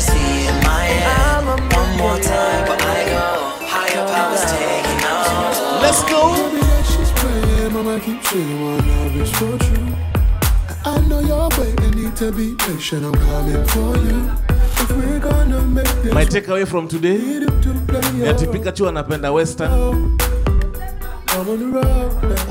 Hennessy 0.00 0.48
in 0.48 0.54
my 0.64 0.84
hand. 0.84 1.46
One 1.46 1.96
more 1.98 2.18
time, 2.20 2.66
but 2.66 2.80
I 2.80 3.04
go. 3.04 3.66
Higher 3.68 4.06
powers 4.08 4.44
taking 4.48 5.00
a 5.04 5.82
Let's 5.82 6.02
go. 6.08 6.32
Baby, 6.32 6.60
that 6.64 6.86
she's 6.86 7.10
praying, 7.12 7.72
mama 7.74 8.00
keep 8.00 8.22
saying 8.24 8.62
one 8.64 8.78
love 8.88 9.16
is 9.16 9.30
for 9.32 9.58
true. 9.58 9.94
I 10.86 11.00
know 11.08 11.20
you're 11.20 11.48
waiting, 11.58 11.90
need 12.02 12.16
to 12.16 12.32
be 12.32 12.54
patient. 12.54 13.04
I'm 13.04 13.12
coming 13.14 13.64
for 13.66 13.96
you. 13.98 14.30
If 14.80 14.90
we're 14.96 15.20
gonna 15.20 15.60
make 15.60 15.84
this 16.02 16.14
My 16.14 16.24
takeaway 16.24 16.66
from 16.66 16.88
today 16.88 17.18
ni 18.14 18.28
ati 18.28 18.46
Pikachu 18.46 18.88
anapenda 18.88 19.32
western. 19.32 19.70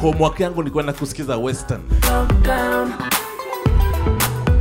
Homework 0.02 0.40
yangu 0.40 0.64
ni 0.64 0.70
kwenda 0.70 0.94
kusikiza 0.94 1.38
western. 1.38 1.82
down. 2.44 2.94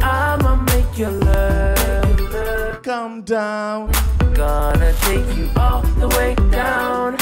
I'ma 0.01 0.57
make 0.57 0.99
you 1.03 1.11
love. 1.11 1.38
Calm 3.09 3.23
down. 3.23 3.91
Gonna 4.35 4.93
take 5.01 5.35
you 5.35 5.49
all 5.57 5.81
the 5.97 6.09
way 6.09 6.35
down. 6.51 7.17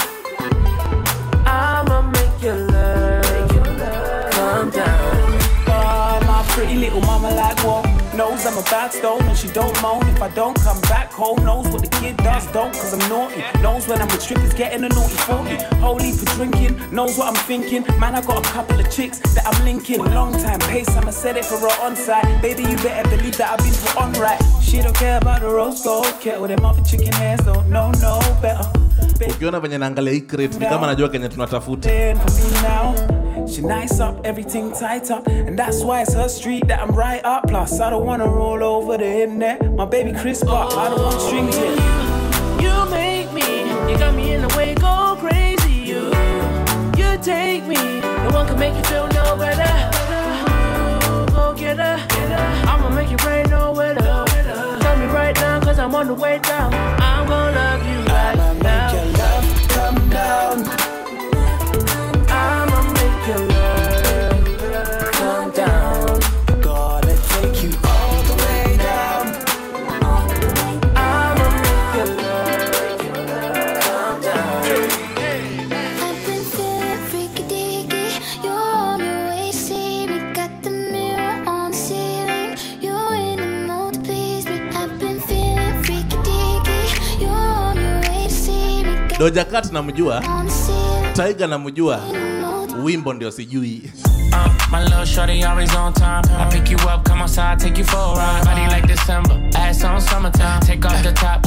I'ma 1.46 2.10
make 2.10 2.42
you 2.42 2.54
love. 2.54 4.30
Calm 4.32 4.70
down. 4.70 5.38
Uh, 5.68 6.20
my 6.26 6.44
pretty 6.48 6.74
little 6.74 7.00
mama 7.02 7.30
like 7.30 7.58
what? 7.62 7.85
Knows 8.16 8.46
I'm 8.46 8.56
a 8.56 8.62
bad 8.62 8.92
stone 8.94 9.20
and 9.22 9.36
she 9.36 9.48
don't 9.48 9.76
moan 9.82 10.00
if 10.08 10.22
I 10.22 10.28
don't 10.30 10.56
come 10.62 10.80
back 10.82 11.12
home. 11.12 11.44
Knows 11.44 11.68
what 11.68 11.82
the 11.82 11.88
kid 12.00 12.16
does, 12.16 12.46
don't 12.50 12.72
cause 12.72 12.94
I'm 12.94 13.08
naughty. 13.10 13.44
Knows 13.60 13.86
when 13.88 14.00
I'm 14.00 14.08
with 14.08 14.22
strippers 14.22 14.54
getting 14.54 14.84
a 14.84 14.88
naughty 14.88 15.16
40. 15.16 15.56
Holy 15.84 16.12
for 16.12 16.24
drinking, 16.36 16.80
knows 16.90 17.18
what 17.18 17.28
I'm 17.28 17.34
thinking. 17.44 17.84
Man, 18.00 18.14
I 18.14 18.22
got 18.22 18.38
a 18.38 18.50
couple 18.50 18.80
of 18.80 18.90
chicks 18.90 19.18
that 19.34 19.46
I'm 19.46 19.64
linking. 19.66 20.02
Long 20.02 20.32
time 20.32 20.60
pace, 20.60 20.88
I'ma 20.96 21.10
set 21.10 21.36
it 21.36 21.44
for 21.44 21.58
her 21.58 21.74
on 21.82 21.94
site. 21.94 22.24
Baby, 22.40 22.62
you 22.62 22.76
better 22.78 23.06
believe 23.10 23.36
that 23.36 23.50
I've 23.52 23.58
been 23.58 23.74
put 23.84 23.96
on 24.00 24.12
right. 24.14 24.40
She 24.62 24.80
don't 24.80 24.96
care 24.96 25.18
about 25.18 25.42
the 25.42 25.48
rose 25.48 25.82
gold, 25.84 26.06
care 26.20 26.40
what 26.40 26.48
them 26.48 26.64
other 26.64 26.82
chicken 26.84 27.12
hairs 27.12 27.40
don't 27.40 27.68
know 27.68 27.90
no 28.00 28.18
better. 28.40 28.64
Ukiona 29.28 29.60
venye 29.60 29.78
naangalia 29.78 30.12
hii 30.12 30.20
crate 30.20 30.58
ni 30.58 30.66
kama 30.66 30.86
najua 30.86 31.08
kenye 31.08 31.28
tunatafuta. 31.28 31.90
Then 33.46 33.62
for 33.62 33.62
me 33.62 33.68
now. 33.68 33.80
She 33.86 33.88
nice 33.88 34.00
up, 34.00 34.24
everything 34.24 34.72
tight 34.72 35.10
up, 35.10 35.26
and 35.26 35.58
that's 35.58 35.82
why 35.82 36.02
it's 36.02 36.14
her 36.14 36.28
street 36.28 36.66
that 36.68 36.80
I'm 36.80 36.90
right 36.92 37.24
up. 37.24 37.48
Plus, 37.48 37.80
I 37.80 37.90
don't 37.90 38.06
wanna 38.06 38.28
roll 38.28 38.62
over 38.62 38.98
the 38.98 39.22
internet. 39.22 39.72
My 39.74 39.84
baby 39.84 40.12
Chris 40.18 40.42
Park, 40.42 40.72
I 40.74 40.88
don't 40.90 41.02
want 41.02 41.20
strings 41.20 41.56
in. 41.56 41.78
You 42.62 42.90
make 42.90 43.32
me, 43.32 43.90
you 43.90 43.98
got 43.98 44.14
me 44.14 44.32
in 44.34 44.42
the 44.42 44.48
way, 44.56 44.74
go 44.74 45.16
crazy. 45.20 45.72
You, 45.72 46.10
you 46.96 47.18
take 47.22 47.66
me, 47.66 48.00
no 48.00 48.30
one 48.32 48.46
can 48.46 48.58
make 48.58 48.74
you 48.74 48.82
feel 48.84 49.08
no 49.08 49.36
better. 49.36 49.90
Go 51.32 51.54
get 51.54 51.78
her, 51.78 51.98
I'ma 52.68 52.90
make 52.90 53.10
your 53.10 53.18
brain 53.18 53.48
no 53.50 53.72
wetter. 53.72 54.00
Tell 54.00 54.96
me 54.98 55.06
right 55.06 55.34
now, 55.36 55.60
cause 55.60 55.78
I'm 55.78 55.94
on 55.94 56.08
the 56.08 56.14
way 56.14 56.38
down. 56.40 56.74
I'm 56.74 57.26
gonna 57.28 57.56
love 57.56 57.82
you 57.86 57.98
right 58.06 58.38
I'ma 58.38 58.62
now. 58.62 58.92
make 58.92 59.04
your 59.04 59.18
love 59.18 59.68
come 59.68 60.10
down. 60.10 60.85
Doja 89.18 89.44
Cat 89.44 89.72
namjua, 89.72 90.22
Tiger 91.14 91.48
namjua, 91.48 92.00
wimbo 92.84 93.12
ndio 93.14 93.30
sijui. 93.30 93.82
Uh, 94.36 94.52
my 94.70 94.82
little 94.82 95.04
shorty 95.04 95.42
always 95.44 95.74
on 95.74 95.92
time. 95.92 96.24
I 96.28 96.48
pick 96.50 96.70
you 96.70 96.76
up, 96.88 97.04
come 97.04 97.22
outside, 97.22 97.58
take 97.58 97.78
you 97.78 97.84
for 97.84 97.96
a 97.96 98.16
ride. 98.20 98.44
Body 98.44 98.66
like 98.74 98.86
December, 98.86 99.36
ass 99.56 99.82
on 99.84 100.00
summertime. 100.00 100.60
Take 100.60 100.84
off 100.84 101.02
the 101.02 101.12
top, 101.12 101.46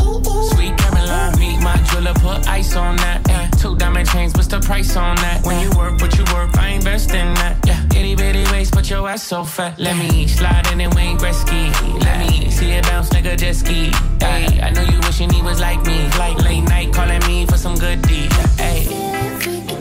sweet 0.54 0.76
Caroline. 0.78 1.38
Meet 1.40 1.62
my 1.62 1.78
jeweler, 1.90 2.14
put 2.16 2.48
ice 2.48 2.76
on 2.76 2.96
that. 2.98 3.20
Two 3.60 3.76
diamond 3.76 4.08
chains, 4.10 4.34
what's 4.34 4.48
the 4.48 4.60
price 4.60 4.96
on 4.96 5.16
that? 5.18 5.46
When 5.46 5.60
you 5.60 5.70
work, 5.78 6.02
what 6.02 6.18
you 6.18 6.26
work, 6.34 6.58
I 6.58 6.70
invest 6.70 7.12
in 7.12 7.34
that. 7.36 7.58
Yeah, 7.68 8.00
itty 8.00 8.16
bitty 8.16 8.44
waist, 8.52 8.74
but 8.74 8.90
your 8.90 9.08
ass 9.08 9.24
so 9.24 9.44
fat. 9.44 9.78
Let 9.78 9.96
me 9.98 10.28
slide 10.28 10.66
in 10.72 10.82
and 10.82 10.94
Wayne 10.96 11.18
Gretzky. 11.18 11.64
Let 12.04 12.18
me 12.20 12.50
see 12.50 12.72
it 12.72 12.84
bounce, 12.86 13.10
nigga, 13.10 13.38
jet 13.38 13.56
ski. 13.56 13.92
Hey, 14.20 14.62
I 14.62 14.72
know 14.72 14.84
you 14.84 15.00
wishing 15.02 15.30
he 15.30 15.42
was 15.42 15.60
like 15.60 15.86
me. 15.86 16.10
Like 16.18 16.38
late 16.44 16.62
night 16.62 16.94
calling 16.94 17.24
me 17.28 17.46
for 17.46 17.58
some 17.58 17.76
good 17.76 18.02
deed. 18.04 18.32
Hey. 18.58 19.79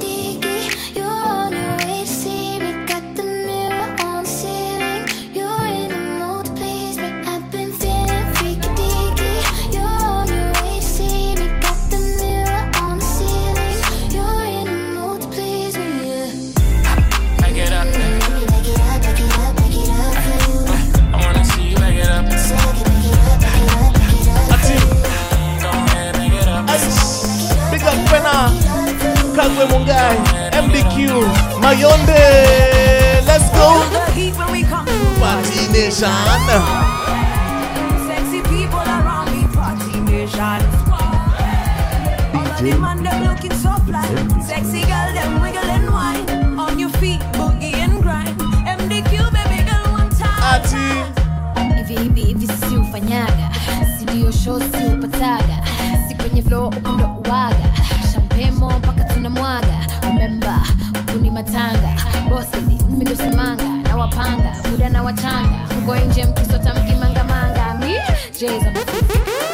Kagwe 29.48 29.64
Mungai, 29.72 30.16
MDQ, 30.52 30.96
Mayonde. 31.62 32.20
Let's 33.24 33.48
go. 33.56 33.80
Party 35.20 35.72
Nation. 35.72 36.44
Sexy 38.06 38.40
people 38.52 38.84
around 38.84 39.32
me, 39.32 39.46
party 39.56 40.00
nation. 40.00 40.60
All 42.34 42.96
them 43.02 43.24
looking 43.24 43.52
so 43.54 43.72
fly. 43.88 44.04
Sexy 44.46 44.82
girl, 44.82 45.12
them 45.16 45.40
wiggle 45.40 45.64
and 45.64 45.90
wine. 45.92 46.58
On 46.58 46.78
your 46.78 46.90
feet, 47.00 47.20
boogie 47.32 47.72
and 47.74 48.02
grind. 48.02 48.36
MDQ, 48.66 49.32
baby 49.32 49.64
girl, 49.64 49.92
one 49.92 50.10
time. 50.10 50.38
hivi 51.76 51.96
hivi 52.02 52.20
hivi 52.20 52.46
sisi 52.46 52.76
ufanyaga 52.76 53.50
sindio 53.98 54.32
show 54.32 54.60
si 54.60 54.84
upataga 54.94 55.62
si 56.08 56.14
kwenye 56.14 56.42
flo 56.42 56.66
ukundo 56.68 57.04
uwaga 57.04 57.17
wachanga 65.08 65.74
mko 65.82 65.96
nje 65.96 66.24
mkisota 66.24 66.74
mkimangamanga 66.74 67.74
mi 67.74 67.94
jeza 68.40 68.70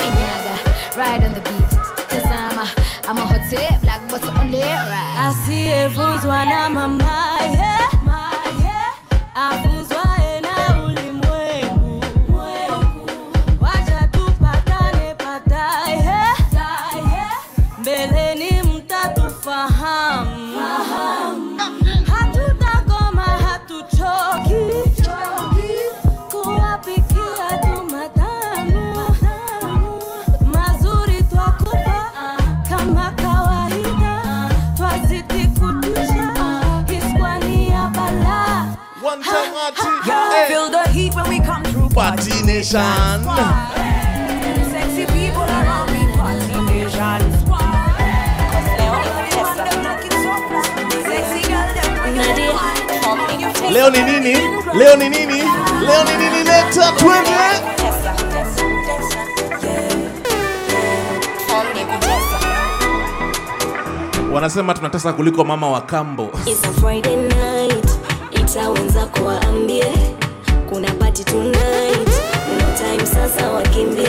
inyaga 0.07 0.55
ride 0.96 1.26
on 1.26 1.34
the 1.34 1.40
beat 1.40 1.70
tazama 2.09 2.66
I'm 3.09 3.18
a 3.18 3.20
hotel 3.20 3.78
black 3.82 4.00
bottle 4.11 4.30
on 4.40 4.50
the 4.50 4.59
right 4.61 5.18
asiyevuzwa 5.18 6.44
na 6.44 6.68
mamaye 6.70 7.46
avuzwae 7.46 7.93
Sexy 42.65 42.81
people 45.12 45.43
around 45.43 45.93
me, 45.93 46.01
them 46.49 46.67
Leo 53.73 53.91
ni 53.91 53.99
nini? 54.03 54.35
Leo 54.79 54.97
ni 54.97 55.09
nini? 55.09 55.43
Leo 55.87 56.05
ni 56.05 56.17
nini? 56.17 56.39
Leta 56.45 56.93
twende. 56.93 57.31
Wanasema 64.33 64.75
tunatesa 64.75 65.12
kuliko 65.12 65.45
mama 65.45 65.71
wa 65.71 65.81
kambo. 65.81 66.31
It's 66.47 66.65
a 66.65 66.73
Friday 66.73 67.17
night, 67.17 67.91
ita 68.31 68.71
wenzako 68.71 69.25
waambie 69.25 69.85
kuna 70.75 70.91
party 70.95 71.25
tonight, 71.25 72.03
sasa 73.25 73.51
wakimbie. 73.51 74.09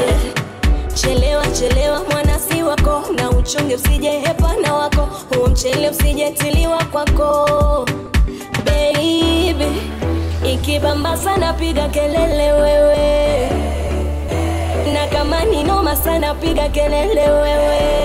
Chelewa 0.94 1.48
chelewa 1.48 2.02
mwana 2.12 2.40
si 2.40 2.64
wako, 2.64 3.04
na 3.16 3.30
uchunge 3.32 3.76
usije 3.76 4.10
hepana 4.12 4.74
wako, 4.74 5.10
huo 5.36 5.48
mchele 5.48 5.90
usijetiliwa 5.90 6.84
kwako 6.84 7.86
baby. 8.66 9.82
Ikibamba 10.54 11.18
sana 11.18 11.54
piga 11.54 11.90
kelele 11.90 12.52
wewe, 12.54 13.50
na 14.94 15.08
kama 15.08 15.46
ni 15.46 15.64
noma 15.64 15.96
sana 15.96 16.34
piga 16.36 16.70
kelele 16.70 17.30
wewe. 17.30 17.96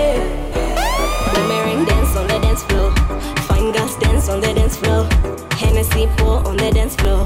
Pour 6.16 6.46
on 6.46 6.56
the 6.56 6.70
dance 6.72 6.94
floor. 6.96 7.22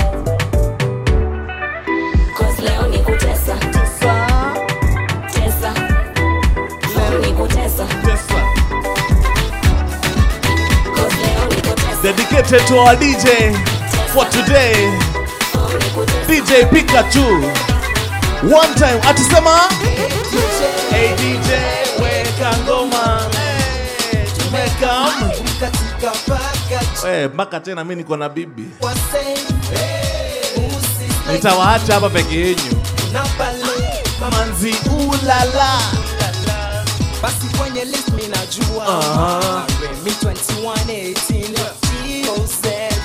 Cause 2.36 2.60
leo 2.62 2.86
ni 2.88 2.98
kutesa. 2.98 3.56
Dedicated 12.04 12.60
to 12.68 12.76
our 12.76 12.92
DJ 13.00 13.56
for 14.12 14.28
today. 14.28 14.76
DJ 16.28 16.68
Pikachu. 16.68 17.24
One 18.44 18.74
time 18.76 19.00
atusema 19.08 19.68
Hey 20.90 21.16
DJ 21.16 21.50
weka 22.02 22.56
ngoma. 22.64 23.20
Eh, 27.08 27.30
mpaka 27.34 27.60
tena 27.60 27.84
mi 27.84 27.94
niko 27.94 28.16
na 28.16 28.28
bibi. 28.28 28.66
Nitawaacha 31.32 31.94
hapa 31.94 32.10
peke 32.10 32.34
yenyu 32.40 32.82
manzi 34.30 34.74
ulala. 34.90 35.78
Basi 37.22 37.46
kwenye 37.58 37.84
list 37.84 38.08
mi 38.08 38.22
najua 38.28 39.64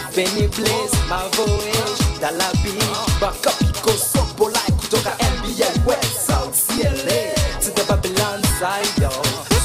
Aha. 0.10 0.16
Remy 0.16 0.16
2118 0.16 0.16
Jose 0.16 0.16
Benny 0.16 0.48
Blaze 0.48 0.96
Mavoish 1.10 2.02
Dalabi 2.20 2.74
Bakapiko 3.20 3.92
Sopo 3.94 4.46
like 4.50 4.74
kutoka 4.78 5.12
NBA 5.18 5.86
West 5.86 6.26
South 6.28 6.56
CLA 6.68 7.34
to 7.62 7.70
the 7.72 7.84
Babylon 7.88 8.42
side 8.60 9.02
yo 9.02 9.10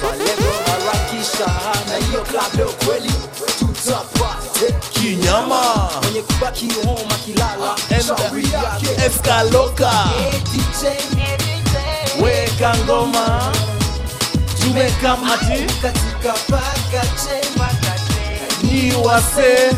Swalebo 0.00 0.50
harakisha 0.66 1.46
na 1.88 2.06
hiyo 2.06 2.20
club 2.22 2.54
leo 2.56 2.68
kweli. 2.86 3.10
Tutapate 3.58 4.74
Kinyama. 4.92 5.90
mwenye 6.02 6.22
kubaki 6.22 6.68
home 6.84 7.06
akilala 7.14 7.72
ah, 7.74 8.00
shauri 8.02 8.44
yake 8.52 9.06
Escaloka. 9.06 9.90
Hey, 9.90 10.40
DJ 10.40 10.86
weka 12.22 12.76
ngoma. 12.84 13.52
Tumekam 14.60 15.30
ati 15.30 15.64
katika 15.82 16.32
paka 16.32 17.06
chema 17.06 17.53
ni 18.74 18.92
wase. 18.94 19.70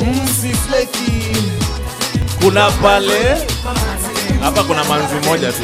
Msifleki. 0.00 1.36
Kuna 2.44 2.70
pale. 2.70 3.36
Hapa 4.40 4.64
kuna 4.64 4.84
manzi 4.84 5.14
moja 5.28 5.52
tu. 5.52 5.62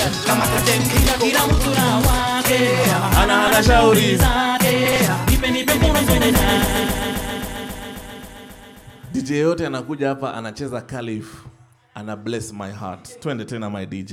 Ana 3.18 3.46
ana 3.46 3.62
shauri. 3.62 4.18
DJ 9.12 9.30
yote 9.30 9.66
anakuja 9.66 10.08
hapa 10.08 10.34
anacheza 10.34 10.80
Khalif. 10.80 11.26
Ana 11.94 12.16
bless 12.16 12.52
my 12.52 12.70
heart. 12.72 13.20
Twende 13.20 13.44
tena 13.44 13.70
my 13.70 13.86
DJ 13.86 14.12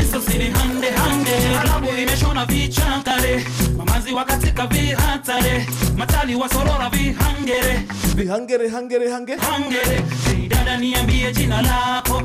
Siso 0.00 0.20
sini 0.20 0.50
hande. 0.50 0.90
Hande, 0.90 1.30
klabu 1.62 1.86
imeshona 2.02 2.46
vichakare, 2.46 3.46
mamazi 3.76 4.12
wakatika 4.14 4.66
vihatare, 4.66 5.66
matali 5.96 6.34
wasorora 6.34 6.88
vihangere, 6.90 7.86
vihangere 8.14 8.68
hangere 8.68 9.10
hange. 9.10 9.36
Hangere. 9.36 10.02
Dada 10.48 10.76
niambie 10.76 11.32
jina 11.32 11.62
lako, 11.62 12.22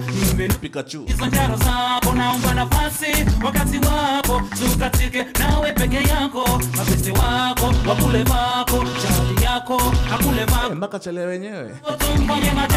Pikachu 0.62 1.04
hizo 1.06 1.26
njaro 1.26 1.56
zako, 1.58 2.16
naomba 2.16 2.54
nafasi. 2.54 3.06
Wakati 3.46 3.78
wako, 3.78 4.42
tukatike 4.72 5.26
nawe 5.40 5.72
peke 5.72 5.96
yako, 6.10 6.62
mapesi 6.78 7.12
wako 7.12 7.74
wakule 7.90 8.24
vako, 8.24 8.78
chali 9.02 9.44
yako 9.46 9.82
akule 10.14 10.46
vako, 10.46 10.76
mpaka 10.76 11.00
chale 11.00 11.26
wenyewe. 11.26 11.70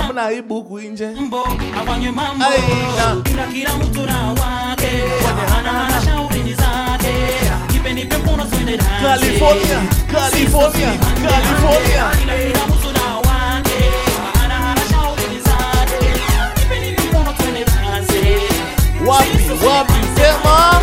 Hamna 0.03 0.23
aibu 0.23 0.55
huku 0.55 0.81
nje. 0.81 1.09
Afanye 1.83 2.11
mambo. 2.11 2.45
Kila 3.25 3.47
kila 3.47 3.77
mtu 3.77 4.03
na 4.07 4.27
wake, 4.27 4.82
hana 5.55 5.73
hana 5.73 6.03
shauri 6.05 6.43
ni 6.43 6.55
zake, 6.55 7.15
nipe 7.73 7.93
nipe 7.93 8.17
mkono 8.17 8.45
twende. 8.45 8.77
California, 8.77 9.79
California, 10.13 10.91
California. 11.29 12.05
Kila 12.21 12.35
kila 12.37 12.67
mtu 12.67 12.93
na 12.93 13.17
wake, 13.17 13.81
hana 14.41 14.55
hana 14.55 14.81
zake, 15.39 16.11
nipe 16.59 16.81
nipe 16.87 17.03
mkono 17.03 17.33
twende 17.33 17.65
wapi 19.07 19.67
wapi 19.67 19.93
sema 20.17 20.82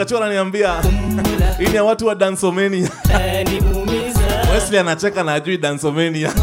Pikachu 0.00 0.16
ananiambia 0.16 0.82
hii 1.58 1.74
ya 1.74 1.84
watu 1.84 2.06
wa 2.06 2.14
dansomania. 2.14 2.90
Wesley 4.54 4.78
anacheka 4.80 5.22
na 5.22 5.34
ajui 5.34 5.58
dansomania. 5.58 6.32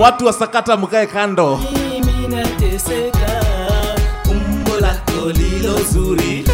Watu 0.00 0.26
wa 0.26 0.32
sakata 0.32 0.76
mkae 0.76 1.06
kando. 1.06 1.60
Zuri 5.92 6.44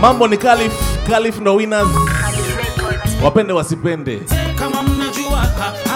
Mambo 0.00 0.28
ni 0.28 0.36
Calif, 0.36 0.72
Calif 1.08 1.38
ndo 1.40 1.54
winners. 1.54 1.88
Wapende 3.24 3.52
wasipende. 3.52 4.20
kama 4.58 4.82
mnajua 4.82 5.38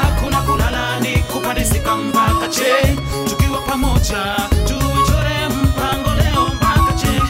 hakuna 0.03 0.37
kulala 0.43 1.01
ni 1.01 1.17
kupandisika 1.17 1.97
mpaka 1.97 2.49
che 2.49 2.97
tukiwa 3.29 3.59
pamoja 3.59 4.37
tuichore 4.67 5.49
mpango 5.49 6.11
leo 6.15 6.47
mpaka 6.55 6.93
che 6.93 7.23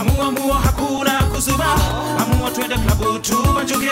amua 0.00 0.30
mua 0.30 0.54
hakuna 0.60 1.10
kuzuba 1.22 1.66
amua 2.22 2.50
twende 2.50 2.74
klabu 2.78 3.18
tubanjuke 3.18 3.90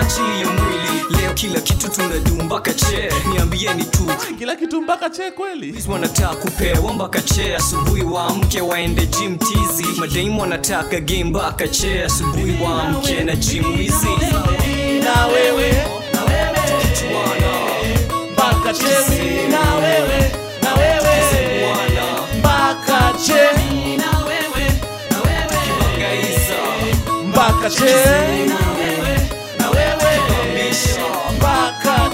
akili, 0.00 0.22
waachilie 0.26 0.44
mwili. 0.44 1.20
Leo 1.22 1.32
kila 1.34 1.60
kitu 1.60 1.88
tunadu 1.90 2.34
mpaka 2.44 2.74
che, 2.74 3.10
niambieni 3.32 3.84
tu. 3.84 4.06
Kila 4.38 4.56
kitu 4.56 4.82
mpaka 4.82 5.10
che 5.10 5.30
kweli. 5.30 5.74
Wanataka 5.88 6.34
kupewa 6.36 6.92
mpaka 6.92 7.20
che, 7.20 7.56
asubuhi 7.56 8.02
waamke 8.02 8.60
waende 8.60 9.06
jim 9.06 9.38
tizi. 9.38 9.86
Madaimu 10.00 10.40
wanataka 10.40 11.00
game 11.00 11.24
mpaka 11.24 11.68
che, 11.68 12.04
asubuhi 12.04 12.58
waamke 12.64 13.24
na 13.24 13.36
jim 13.36 13.64
wizi. 13.78 14.06
Na 15.04 15.26
wewe, 15.26 15.84
mpaka 18.32 18.72
che, 18.72 19.48
na 19.48 19.74
wewe, 19.74 20.32
na 20.62 20.74
wewe, 20.74 21.16
mpaka 22.38 23.12
che, 23.26 23.50
mpaka 27.26 27.70
che, 27.70 27.94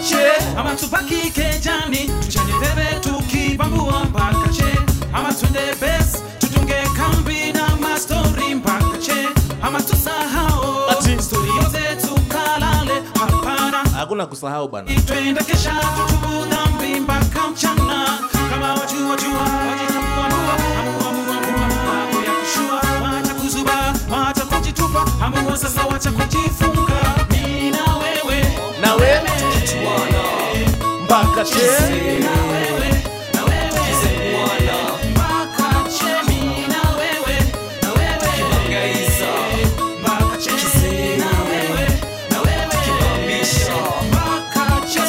che. 0.09 0.57
ama 0.59 0.75
tupaki 0.77 1.31
kejani 1.31 2.11
tuchane 2.23 2.53
bebe 2.61 3.01
tukibambua 3.01 4.05
mpaka 4.05 4.49
che. 4.53 4.79
Ama 5.13 5.33
twende 5.33 5.75
bes 5.81 6.23
tutunge 6.39 6.75
kambi 6.97 7.53
na 7.53 7.77
mastori 7.77 8.55
mpaka 8.55 8.99
che. 8.99 9.29
Ama 9.63 9.81
tusahao 9.83 10.91
stori 11.21 11.49
yote 11.49 11.97
tukalale 12.07 13.03
hapana. 13.21 13.85
Hakuna 13.97 14.27
kusahau 14.27 14.69
bana. 14.69 14.87
twende 15.07 15.45
kesha 15.45 15.73
tutubu 15.97 16.45
dhambi 16.51 17.01
mpaka 17.01 17.49
mchana. 17.49 18.19
Kama 18.51 18.69
wajua 18.75 19.17
jua 19.17 19.43
wajitamuanua 19.69 20.55
amua 20.81 21.13
mua 21.13 21.35
mua 21.35 21.69
mambo 21.69 22.19
ya 22.27 22.33
kushua. 22.41 22.81
Wacha 23.03 23.35
kuzuba 23.35 23.95
wacha 24.11 24.45
kujitupa. 24.45 25.05
Amua 25.23 25.57
sasa 25.57 25.83
wacha 25.87 26.11
kujifunga. 26.13 27.27
Mimi 27.31 27.71
na 27.71 27.85
wewe. 27.97 28.47
Na 28.81 28.95
wewe, 28.95 29.31
mpaka 31.05 31.45
che. 31.45 31.67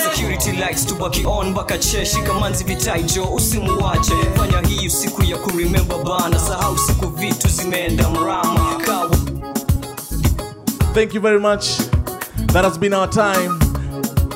Security 0.03 0.51
lights 0.59 0.85
tubaki 0.85 1.25
on 1.25 1.49
mpaka 1.51 1.77
che 1.77 2.05
shikamanzi 2.05 2.63
vitaijo 2.63 3.23
usimuwache 3.33 4.13
fanya 4.35 4.67
hii 4.67 4.89
siku 4.89 5.23
ya 5.23 5.37
kuremember 5.37 5.97
bana 6.03 6.39
sahau 6.39 6.77
siku 6.77 7.07
vitu 7.07 7.47
zimeenda 7.49 8.09
mrama 8.09 8.75
Kawa 8.85 9.09
Thank 10.93 11.13
you 11.13 11.21
very 11.21 11.39
much. 11.39 11.77
That 12.53 12.63
has 12.65 12.77
been 12.79 12.93
our 12.93 13.07
time. 13.09 13.66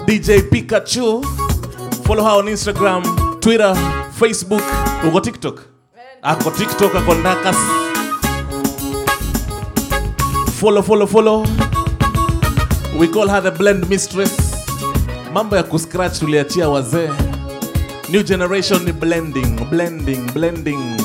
DJ 0.06 0.42
Pikachu. 0.50 1.24
Follow 2.06 2.24
her 2.24 2.30
on 2.40 2.46
Instagram, 2.48 3.04
Twitter, 3.42 3.74
Facebook. 4.20 4.62
Uko 5.04 5.24
TikTok? 5.24 5.68
Ako 6.24 6.50
TikTok, 6.52 6.96
ako 6.96 7.14
Ndakas. 7.22 7.58
Follow, 10.60 10.82
follow, 10.82 11.06
follow. 11.08 11.46
We 13.00 13.08
call 13.08 13.28
her 13.30 13.42
the 13.42 13.52
blend 13.52 13.90
mistress. 13.90 14.34
Mambo 15.34 15.56
ya 15.56 15.64
kuscratch 15.64 16.20
tuliachia 16.20 16.70
wazee. 16.70 17.10
New 18.10 18.24
generation 18.24 18.92
blending, 19.00 19.56
blending, 19.70 20.26
blending. 20.34 20.98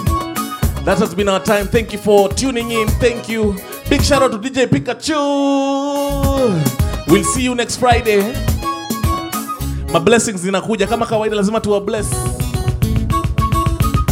That 0.85 0.99
has 0.99 1.15
been 1.15 1.29
our 1.29 1.41
time. 1.43 1.67
Thank 1.69 1.93
you 1.93 1.99
for 1.99 2.29
tuning 2.29 2.71
in. 2.71 2.89
Thank 3.01 3.29
you. 3.29 3.57
Big 3.89 4.03
shout 4.03 4.23
out 4.23 4.33
to 4.33 4.39
DJ 4.39 4.67
Pikachu. 4.67 5.17
We'll 7.09 7.25
see 7.25 7.43
you 7.43 7.55
next 7.55 7.77
Friday. 7.77 8.56
My 9.97 10.01
blessings 10.03 10.41
zinakuja 10.41 10.87
kama 10.87 11.07
kawaida, 11.07 11.37
lazima 11.37 11.61
tuwa 11.61 11.81
bless. 11.81 12.07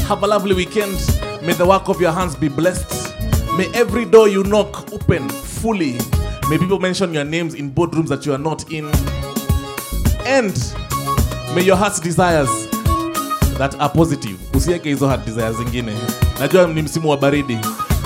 Have 0.09 0.25
a 0.25 0.27
lovely 0.27 0.55
weekend. 0.55 0.97
May 1.47 1.53
the 1.55 1.65
work 1.67 1.89
of 1.89 2.01
your 2.01 2.13
hands 2.13 2.37
be 2.37 2.49
blessed. 2.49 3.13
May 3.59 3.67
every 3.75 4.07
door 4.07 4.27
you 4.29 4.43
knock 4.45 4.93
open 4.95 5.29
fully. 5.29 5.99
May 6.49 6.57
people 6.59 6.79
mention 6.79 7.13
your 7.13 7.25
names 7.25 7.55
in 7.55 7.71
boardrooms 7.71 8.09
that 8.09 8.25
you 8.25 8.33
are 8.33 8.39
not 8.43 8.73
in. 8.73 8.87
And 10.27 10.57
may 11.55 11.63
your 11.63 11.77
heart's 11.77 12.01
desires 12.01 12.49
that 13.59 13.77
are 13.79 13.91
positive. 13.91 14.39
Usiweke 14.55 14.89
hizo 14.91 15.07
heart 15.09 15.25
desires 15.27 15.57
zingine. 15.57 15.93
Najua 16.41 16.67
ni 16.67 16.83
msimu 16.83 17.11
wa 17.11 17.17
baridi. 17.17 17.59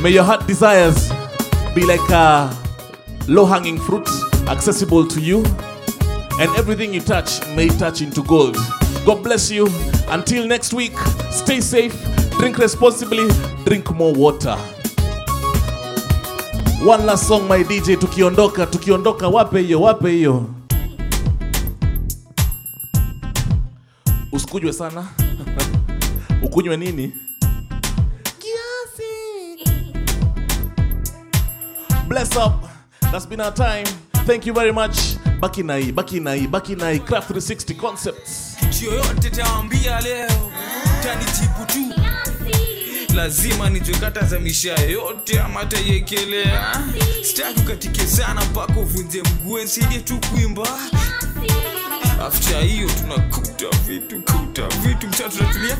May 0.02 0.14
your 0.14 0.24
heart 0.26 0.46
desires 0.46 1.12
be 1.74 1.80
like 1.80 2.14
a 2.14 2.50
low 3.28 3.46
hanging 3.46 3.78
fruit 3.78 4.08
accessible 4.48 5.04
to 5.08 5.20
you. 5.20 5.44
And 6.40 6.54
everything 6.56 6.94
you 6.94 7.00
touch 7.00 7.44
may 7.56 7.66
touch 7.68 8.00
into 8.00 8.22
gold. 8.22 8.56
God 9.04 9.22
bless 9.24 9.50
you. 9.50 9.66
Until 10.08 10.46
next 10.46 10.72
week, 10.72 10.96
stay 11.30 11.60
safe, 11.60 11.94
drink 12.38 12.58
responsibly, 12.58 13.26
drink 13.64 13.90
more 13.90 14.12
water. 14.14 14.56
One 16.84 17.06
last 17.06 17.26
song 17.26 17.48
my 17.48 17.64
DJ 17.64 17.96
tukiondoka, 17.96 18.66
tukiondoka 18.66 19.28
wape 19.28 19.60
hiyo, 19.60 19.80
wape 19.80 20.10
hiyo. 20.10 20.46
Usikujwe 24.32 24.72
sana. 24.72 25.06
Ukunywe 26.42 26.76
nini? 26.76 27.12
Bless 32.08 32.36
up. 32.36 32.52
That's 33.12 33.26
been 33.26 33.40
our 33.40 33.54
time. 33.54 33.84
Thank 34.26 34.46
you 34.46 34.54
very 34.54 34.72
much. 34.72 35.17
Baki 35.40 35.62
na 35.62 35.76
hii, 35.76 35.92
baki 35.92 36.20
na 36.20 36.32
hii, 36.34 36.46
baki 36.46 36.76
na 36.76 36.90
hii. 36.90 36.98
Craft 36.98 37.30
360 37.30 37.74
Concepts. 37.76 38.56
yoyote 38.82 39.30
tawambia 39.30 40.00
leo 40.00 40.50
tanijibu 41.02 41.64
tu 41.66 42.00
lazima 43.14 43.70
nijokatazamisha 43.70 44.74
yote 44.80 45.40
ama 45.40 45.66
taiekelea 45.66 46.76
sitaki 47.22 47.60
ukatike 47.60 48.06
sana 48.06 48.44
mpaka 48.44 48.80
uvunje 48.80 49.22
mguu 49.22 49.58
tu 50.04 50.20
kuimba 50.30 50.68
afta 52.26 52.60
hiyo 52.60 52.88
tunakuta 53.00 53.66
vitu 53.86 54.16
kuta 54.22 54.66
vitu 54.68 55.06
mcha 55.08 55.28
tunatulia 55.28 55.76